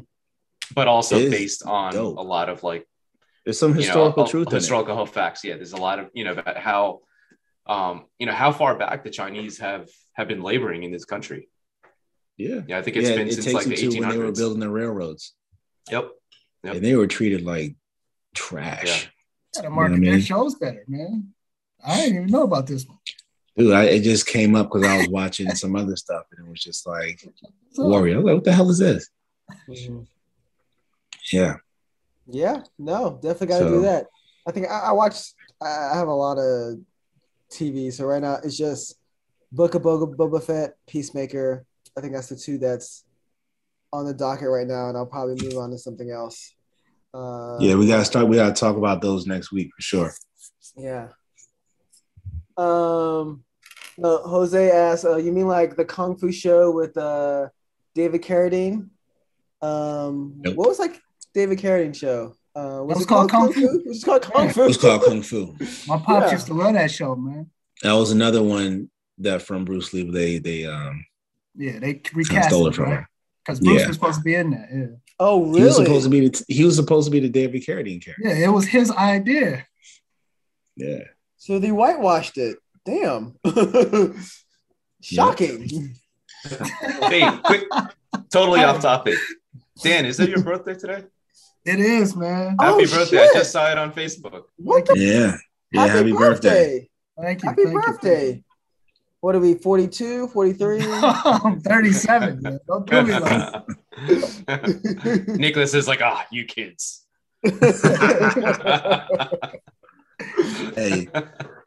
but 0.75 0.87
also 0.95 1.17
based 1.39 1.63
on 1.65 1.93
dope. 1.93 2.17
a 2.19 2.27
lot 2.37 2.49
of 2.49 2.59
like 2.71 2.85
there's 3.45 3.59
some 3.65 3.71
you 3.71 3.77
know, 3.77 3.81
historical 3.83 4.25
a- 4.25 4.29
truth 4.33 4.49
in 4.49 4.55
it. 4.55 4.61
historical 4.61 5.07
facts. 5.07 5.41
Yeah, 5.45 5.55
there's 5.59 5.73
a 5.81 5.83
lot 5.89 5.99
of 6.01 6.07
you 6.19 6.25
know 6.27 6.33
about 6.33 6.59
how, 6.69 6.83
um, 7.67 7.95
you 8.19 8.27
know 8.29 8.35
how 8.43 8.51
far 8.61 8.73
back 8.83 8.99
the 9.05 9.15
Chinese 9.21 9.55
have 9.69 9.87
have 10.19 10.29
been 10.33 10.43
laboring 10.51 10.83
in 10.87 10.91
this 10.97 11.07
country. 11.15 11.49
Yeah, 12.39 12.61
Yeah, 12.69 12.79
I 12.79 12.83
think 12.83 12.97
it's 12.97 13.09
yeah, 13.11 13.17
been 13.17 13.29
it 13.29 13.33
since 13.35 13.45
takes 13.47 13.55
like 13.55 13.67
the 13.67 13.77
you 13.83 13.91
to 13.91 14.01
when 14.01 14.09
they 14.11 14.19
were 14.19 14.33
building 14.33 14.61
the 14.61 14.71
railroads, 14.71 15.35
Yep. 15.91 16.09
Yep. 16.65 16.75
and 16.77 16.85
they 16.85 16.95
were 16.97 17.07
treated 17.09 17.43
like 17.45 17.75
trash. 18.35 19.11
Gotta 19.55 19.69
what 19.71 19.75
market 19.75 19.95
I 19.95 19.97
mean? 19.99 20.11
their 20.13 20.21
shows 20.21 20.55
better, 20.55 20.85
man. 20.89 21.35
I 21.85 21.97
didn't 22.01 22.17
even 22.17 22.27
know 22.29 22.45
about 22.45 22.67
this 22.67 22.87
one. 22.87 22.99
Dude, 23.57 23.73
I, 23.73 23.85
it 23.85 24.03
just 24.03 24.27
came 24.27 24.55
up 24.55 24.69
because 24.71 24.87
I 24.87 24.99
was 24.99 25.09
watching 25.09 25.51
some 25.57 25.75
other 25.75 25.97
stuff, 25.97 26.25
and 26.37 26.47
it 26.47 26.51
was 26.51 26.63
just 26.63 26.87
like 26.87 27.27
So, 27.73 27.89
Warrior. 27.89 28.15
I 28.15 28.17
was 28.19 28.25
like, 28.27 28.35
what 28.37 28.45
the 28.45 28.53
hell 28.53 28.71
is 28.71 28.79
this? 28.79 29.09
Mhm. 29.69 30.07
Yeah, 31.33 31.57
Yeah, 32.27 32.63
no, 32.79 33.19
definitely 33.21 33.49
got 33.49 33.59
to 33.59 33.65
So- 33.65 33.71
do 33.71 33.83
that. 33.83 34.07
I 34.47 34.53
think 34.53 34.67
I, 34.69 34.79
I 34.79 34.93
watch. 34.93 35.33
I 35.61 35.67
I 35.93 35.97
have 35.97 36.09
a 36.09 36.15
lot 36.15 36.39
of 36.39 36.79
TV, 37.51 37.93
so 37.93 38.07
right 38.07 38.23
now 38.23 38.39
it's 38.43 38.57
just 38.57 38.95
Book 39.53 39.75
of 39.75 39.83
Boba, 39.83 40.15
Boba 40.15 40.43
Fett, 40.43 40.77
Peacemaker. 40.87 41.67
I 41.99 42.01
think 42.01 42.13
that's 42.15 42.29
the 42.29 42.37
two 42.37 42.59
that's 42.59 43.05
on 43.93 44.05
the 44.07 44.15
docket 44.15 44.49
right 44.49 44.67
now, 44.67 44.89
and 44.89 44.97
I'll 44.97 45.07
probably 45.07 45.37
move 45.43 45.59
on 45.59 45.71
to 45.73 45.79
something 45.79 46.11
else. 46.11 46.55
Uh, 47.13 47.57
yeah. 47.61 47.75
We 47.75 47.89
gotta 47.89 48.05
start. 48.05 48.29
We 48.29 48.37
gotta 48.37 48.55
talk 48.55 48.77
about 48.77 49.03
those 49.03 49.27
next 49.27 49.51
week 49.51 49.71
for 49.75 49.83
sure. 49.83 50.13
Yeah. 50.77 51.09
Um, 52.57 53.45
no, 53.97 54.19
Jose 54.19 54.71
asked, 54.71 55.05
uh, 55.05 55.17
"You 55.17 55.33
mean 55.33 55.47
like 55.49 55.77
the 55.77 55.85
Kung 55.85 56.17
Fu 56.17 56.31
show 56.31 56.71
with 56.71 56.97
uh 56.97 57.49
David 57.95 58.23
Carradine? 58.23 58.89
Um, 59.61 60.35
Nope. 60.45 60.55
what 60.57 60.69
was 60.69 60.79
like 60.79 61.01
David 61.35 61.59
Carradine 61.59 61.95
show? 61.97 62.35
Uh, 62.55 62.83
was 62.85 62.97
was 62.97 63.03
it 63.05 63.09
called 63.09 63.31
called 63.31 63.55
Kung 63.55 63.63
Kung 63.63 63.71
Fu? 63.73 63.79
It 63.81 63.89
was 63.89 64.05
called 64.05 64.23
Kung 64.23 64.51
Fu. 64.51 64.63
It 64.63 64.67
was 64.69 64.77
called 64.77 65.03
Kung 65.03 65.23
Fu. 65.23 65.57
My 65.89 65.99
pops 65.99 66.27
Yeah. 66.27 66.33
used 66.33 66.47
to 66.47 66.55
run 66.55 66.75
that 66.75 66.91
show, 66.91 67.17
man. 67.17 67.51
That 67.83 67.93
was 67.95 68.11
another 68.13 68.43
one 68.43 68.91
that 69.19 69.43
from 69.43 69.65
Bruce 69.65 69.93
Lee. 69.93 70.09
They 70.11 70.39
they 70.39 70.65
um 70.67 71.05
Yeah, 71.59 71.79
they 71.81 72.01
recast 72.15 72.49
stole 72.49 72.67
it 72.67 72.71
it 72.71 72.75
from 72.77 72.91
right? 72.91 73.05
because 73.45 73.61
Bruce 73.61 73.81
Yeah. 73.83 73.87
was 73.89 73.97
supposed 73.97 74.19
to 74.19 74.25
be 74.25 74.35
in 74.35 74.51
that. 74.53 74.69
Yeah. 74.73 74.87
Oh, 75.21 75.53
He 75.53 75.63
was 75.63 75.77
supposed 75.77 76.05
to 76.05 76.11
be 76.11 76.29
the, 76.29 76.45
he 76.49 76.65
was 76.65 76.77
supposed 76.77 77.07
to 77.07 77.11
be 77.11 77.19
the 77.21 77.29
David 77.29 77.63
Carradine 77.65 78.03
character. 78.03 78.23
yeah, 78.29 78.47
it 78.47 78.53
was 78.53 78.67
his 78.67 78.91
idea. 78.93 79.67
Yeah. 80.77 81.01
So 81.37 81.59
they 81.59 81.73
whitewashed 81.73 82.39
it. 82.39 82.57
Damn. 82.87 83.35
Shocking. 85.03 85.95
Hey, 87.11 87.29
quick, 87.43 87.65
totally 88.31 88.61
off 88.61 88.81
topic. 88.81 89.17
Dan, 89.83 90.07
is 90.07 90.17
that 90.19 90.29
your 90.31 90.41
birthday 90.43 90.75
today? 90.77 91.03
It 91.65 91.81
is, 91.81 92.15
man. 92.15 92.55
Oh, 92.61 92.79
Happy 92.79 92.85
birthday! 92.85 93.17
shit. 93.19 93.31
I 93.31 93.39
just 93.39 93.51
saw 93.51 93.69
it 93.73 93.77
on 93.77 93.93
Facebook. 93.93 94.45
What 94.57 94.87
the? 94.87 94.95
Yeah. 94.97 95.37
Yeah. 95.73 95.87
happy, 95.89 95.99
Happy, 95.99 96.13
birthday. 96.13 96.89
Thank 97.21 97.43
you. 97.43 97.49
Happy 97.49 97.65
thank 97.65 97.75
you, 97.75 97.81
birthday. 97.83 98.45
What 99.21 99.35
are 99.35 99.41
we, 99.41 99.55
42, 99.55 100.29
43? 100.29 100.81
I'm 100.93 101.61
37. 101.61 102.43
Man. 102.43 102.59
Don't 102.69 102.87
do 102.87 103.03
me 103.03 103.19
like 103.19 103.65
Nicholas 105.29 105.75
is 105.75 105.89
like, 105.89 106.01
ah, 106.03 106.25
you 106.31 106.45
kids. 106.45 107.05
Hey, 110.75 111.09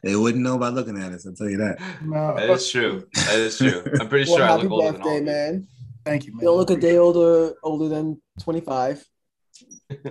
they 0.03 0.15
wouldn't 0.15 0.43
know 0.43 0.57
by 0.57 0.69
looking 0.69 0.97
at 0.97 1.11
us. 1.11 1.25
I'll 1.25 1.33
tell 1.33 1.49
you 1.49 1.57
that. 1.57 1.77
no. 2.01 2.35
That 2.35 2.49
is 2.49 2.71
true. 2.71 3.07
That 3.13 3.39
is 3.39 3.57
true. 3.57 3.83
I'm 3.99 4.07
pretty 4.07 4.29
well, 4.29 4.37
sure 4.37 4.45
I 4.45 4.51
happy 4.51 4.63
look 4.63 4.71
older 4.71 4.91
than 4.93 5.01
all 5.01 5.07
birthday, 5.09 5.19
of 5.19 5.25
man. 5.25 5.67
Thank 6.05 6.25
you, 6.25 6.33
man. 6.33 6.41
You 6.41 6.47
don't 6.47 6.57
look 6.57 6.69
a 6.69 6.77
day 6.77 6.97
older 6.97 7.53
older 7.63 7.89
than 7.89 8.21
25. 8.41 9.05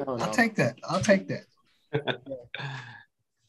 i'll 0.07 0.31
take 0.31 0.57
that. 0.57 0.79
I'll 0.85 1.01
take 1.01 1.29
that. 1.29 1.45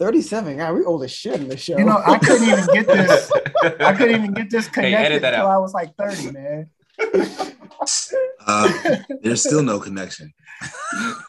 37. 0.02 0.58
God, 0.58 0.74
we 0.74 0.84
old 0.84 1.04
as 1.04 1.12
shit 1.12 1.36
in 1.40 1.48
the 1.48 1.56
show. 1.56 1.78
You 1.78 1.86
know, 1.86 2.02
I 2.04 2.18
couldn't 2.18 2.48
even 2.48 2.66
get 2.74 2.88
this. 2.88 3.32
I 3.80 3.94
couldn't 3.94 4.16
even 4.16 4.34
get 4.34 4.50
this 4.50 4.68
connected 4.68 4.98
edit 4.98 5.22
that 5.22 5.36
until 5.36 5.46
out. 5.46 5.52
I 5.56 5.58
was 5.60 5.76
like 5.76 5.96
30, 5.96 6.32
man. 6.32 6.72
Uh, 8.48 8.98
there's 9.22 9.44
still 9.44 9.62
no 9.64 9.80
connection. 9.80 10.34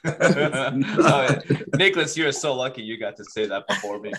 Oh, 0.04 1.36
Nicholas, 1.76 2.16
you're 2.16 2.32
so 2.32 2.54
lucky 2.54 2.82
you 2.82 2.98
got 2.98 3.16
to 3.16 3.24
say 3.24 3.46
that 3.46 3.66
before 3.68 3.98
me. 4.00 4.12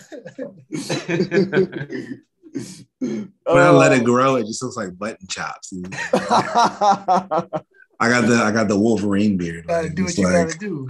When 3.00 3.32
I 3.46 3.70
let 3.70 3.92
it 3.92 4.04
grow, 4.04 4.36
it 4.36 4.46
just 4.46 4.62
looks 4.62 4.76
like 4.76 4.96
button 4.96 5.26
chops. 5.28 5.72
I 6.12 8.08
got 8.08 8.26
the 8.28 8.42
I 8.44 8.52
got 8.52 8.68
the 8.68 8.78
Wolverine 8.78 9.36
beard. 9.36 9.66
Gotta 9.66 9.90
do 9.90 10.04
it's 10.06 10.16
what 10.16 10.22
you 10.22 10.32
like- 10.32 10.46
gotta 10.46 10.58
do. 10.58 10.86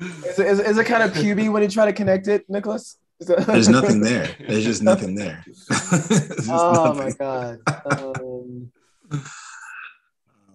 Is, 0.00 0.38
it, 0.38 0.46
is, 0.46 0.58
it- 0.60 0.66
is 0.66 0.78
it 0.78 0.84
kind 0.84 1.02
of 1.02 1.12
puby 1.12 1.48
when 1.50 1.62
you 1.62 1.68
try 1.68 1.86
to 1.86 1.92
connect 1.92 2.28
it, 2.28 2.44
Nicholas? 2.48 2.98
There's 3.20 3.68
nothing 3.68 4.00
there. 4.00 4.28
There's 4.48 4.64
just 4.64 4.82
nothing 4.82 5.16
there. 5.16 5.42
Just 5.46 6.48
Oh 6.48 6.94
nothing. 6.94 7.02
my 7.04 7.10
god. 7.18 7.58
Um, 7.90 8.70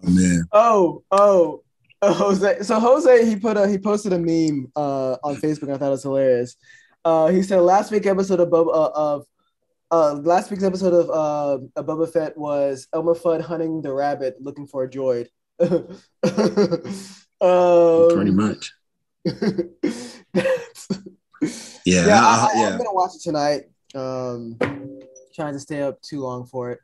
Oh, 0.06 0.10
man. 0.10 0.44
oh, 0.52 1.02
oh, 1.10 1.62
oh, 2.02 2.12
Jose. 2.14 2.62
So 2.62 2.78
Jose, 2.80 3.26
he 3.26 3.36
put 3.36 3.56
a 3.56 3.68
he 3.68 3.78
posted 3.78 4.12
a 4.12 4.18
meme 4.18 4.70
uh, 4.76 5.16
on 5.22 5.36
Facebook. 5.36 5.72
I 5.72 5.76
thought 5.78 5.88
it 5.88 5.90
was 5.90 6.02
hilarious. 6.02 6.56
Uh, 7.04 7.28
he 7.28 7.42
said 7.42 7.60
last 7.60 7.90
week 7.90 8.06
episode 8.06 8.40
of 8.40 8.48
Boba, 8.48 8.68
uh, 8.74 8.90
of 8.94 9.26
uh, 9.90 10.14
last 10.14 10.50
week's 10.50 10.62
episode 10.64 10.92
of 10.94 11.10
uh, 11.10 11.58
of 11.76 11.86
Boba 11.86 12.10
Fett 12.10 12.36
was 12.36 12.86
Elmer 12.94 13.14
Fudd 13.14 13.40
hunting 13.42 13.82
the 13.82 13.92
rabbit 13.92 14.36
looking 14.40 14.66
for 14.66 14.84
a 14.84 14.88
droid. 14.90 15.28
um, 17.40 18.10
Pretty 18.14 18.30
much. 18.30 18.72
Yeah. 21.84 22.06
yeah, 22.06 22.20
I- 22.24 22.52
am 22.56 22.78
gonna 22.78 22.94
watch 22.94 23.14
it 23.16 23.20
tonight. 23.22 23.64
Um, 23.94 24.56
trying 25.34 25.52
to 25.52 25.60
stay 25.60 25.82
up 25.82 26.00
too 26.00 26.20
long 26.20 26.46
for 26.46 26.70
it. 26.72 26.80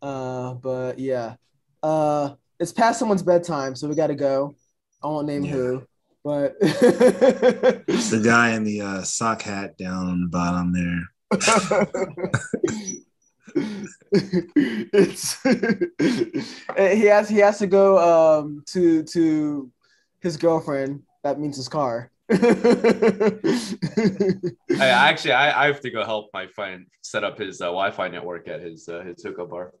Uh, 0.00 0.54
but 0.54 0.98
yeah, 0.98 1.34
uh, 1.82 2.30
it's 2.58 2.72
past 2.72 2.98
someone's 2.98 3.22
bedtime, 3.22 3.76
so 3.76 3.86
we 3.88 3.94
got 3.94 4.06
to 4.06 4.14
go. 4.14 4.54
I 5.02 5.08
won't 5.08 5.26
name 5.26 5.44
Yeah. 5.44 5.52
who, 5.52 5.82
but 6.24 6.58
the 6.60 8.22
guy 8.24 8.54
in 8.54 8.64
the 8.64 8.80
uh, 8.80 9.02
sock 9.02 9.42
hat 9.42 9.76
down 9.76 10.06
on 10.08 10.20
the 10.22 10.28
bottom 10.28 10.72
there. 10.72 11.06
it's 14.92 15.42
he 16.76 17.04
has 17.06 17.28
he 17.28 17.38
has 17.38 17.58
to 17.58 17.66
go 17.66 17.98
um 18.40 18.62
to 18.66 19.02
to 19.04 19.70
his 20.20 20.36
girlfriend. 20.36 21.02
That 21.24 21.38
means 21.40 21.56
his 21.56 21.68
car. 21.68 22.10
I 22.30 22.36
actually 24.80 25.32
I, 25.32 25.64
I 25.64 25.66
have 25.66 25.80
to 25.80 25.90
go 25.90 26.04
help 26.04 26.28
my 26.34 26.46
friend 26.48 26.86
set 27.00 27.24
up 27.24 27.38
his 27.38 27.60
uh, 27.62 27.66
Wi-Fi 27.66 28.08
network 28.08 28.48
at 28.48 28.60
his 28.60 28.86
uh, 28.88 29.00
his 29.00 29.22
hookup 29.22 29.48
bar. 29.50 29.72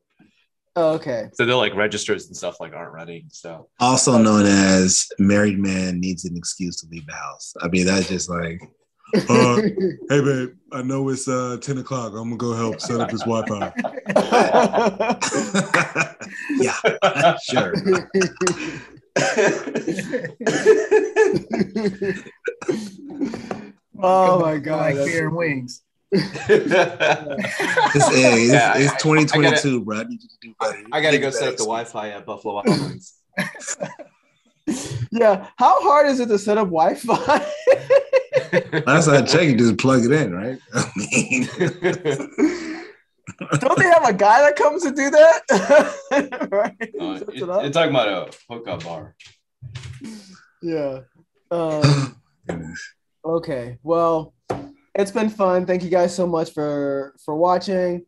oh, 0.76 0.94
okay. 0.94 1.28
So 1.34 1.44
they're 1.44 1.54
like 1.56 1.74
registers 1.74 2.26
and 2.28 2.36
stuff 2.36 2.58
like 2.58 2.72
aren't 2.72 2.92
running. 2.94 3.26
So 3.30 3.68
Also 3.80 4.16
known 4.16 4.46
as 4.46 5.06
married 5.18 5.58
man 5.58 6.00
needs 6.00 6.24
an 6.24 6.36
excuse 6.38 6.80
to 6.80 6.86
leave 6.90 7.06
the 7.06 7.12
house. 7.12 7.52
I 7.60 7.68
mean, 7.68 7.84
that's 7.84 8.08
just 8.08 8.30
like, 8.30 8.62
uh, 9.28 9.56
hey 10.08 10.20
babe, 10.22 10.54
I 10.72 10.82
know 10.82 11.08
it's 11.10 11.28
uh 11.28 11.58
10 11.60 11.78
o'clock. 11.78 12.12
I'm 12.12 12.34
gonna 12.34 12.36
go 12.36 12.54
help 12.54 12.80
set 12.80 13.00
up 13.00 13.10
his 13.10 13.24
Wi-Fi. 13.24 13.72
yeah, 16.60 17.36
sure. 17.42 17.74
Oh 24.00 24.40
my 24.40 24.58
god. 24.62 24.76
Like 24.80 24.94
that's- 24.96 25.06
beer 25.12 25.26
and 25.28 25.36
wings. 25.36 25.82
It's, 26.12 28.08
hey, 28.14 28.44
it's, 28.44 28.52
Yeah, 28.52 28.74
it's 28.76 28.92
I- 28.92 28.96
I 28.96 28.98
2022, 28.98 29.84
bro. 29.84 29.98
I 30.00 30.04
need 30.04 30.22
you 30.22 30.28
to 30.28 30.36
do 30.42 30.54
better. 30.60 30.82
I 30.92 31.00
gotta 31.00 31.18
go 31.18 31.30
set 31.30 31.48
up 31.48 31.56
the. 31.56 31.64
Wi-Fi 31.64 32.10
at 32.10 32.24
Buffalo 32.26 32.54
Wild 32.54 32.66
Wings. 32.68 33.14
Yeah. 35.10 35.46
How 35.56 35.80
hard 35.82 36.08
is 36.08 36.20
it 36.20 36.26
to 36.28 36.38
set 36.38 36.58
up 36.58 36.66
Wi-Fi? 36.68 37.46
Last 38.86 39.08
I 39.08 39.22
checked, 39.22 39.44
you 39.44 39.56
just 39.56 39.78
plug 39.78 40.04
it 40.04 40.12
in, 40.12 40.34
right? 40.34 40.58
I 40.74 40.90
mean, 40.96 41.48
Don't 43.58 43.78
they 43.78 43.84
have 43.84 44.08
a 44.08 44.12
guy 44.12 44.40
that 44.42 44.56
comes 44.56 44.82
to 44.82 44.90
do 44.90 45.10
that? 45.10 45.40
right? 46.50 46.76
uh, 47.00 47.12
it, 47.14 47.28
it 47.28 47.36
you're 47.36 47.70
talking 47.70 47.90
about 47.90 48.08
a 48.08 48.30
hookup 48.48 48.84
bar. 48.84 49.14
Yeah. 50.62 51.00
Um, 51.50 52.16
okay. 53.24 53.78
Well, 53.82 54.34
it's 54.94 55.10
been 55.10 55.30
fun. 55.30 55.66
Thank 55.66 55.82
you 55.82 55.90
guys 55.90 56.14
so 56.14 56.26
much 56.26 56.52
for 56.52 57.14
for 57.24 57.36
watching. 57.36 58.04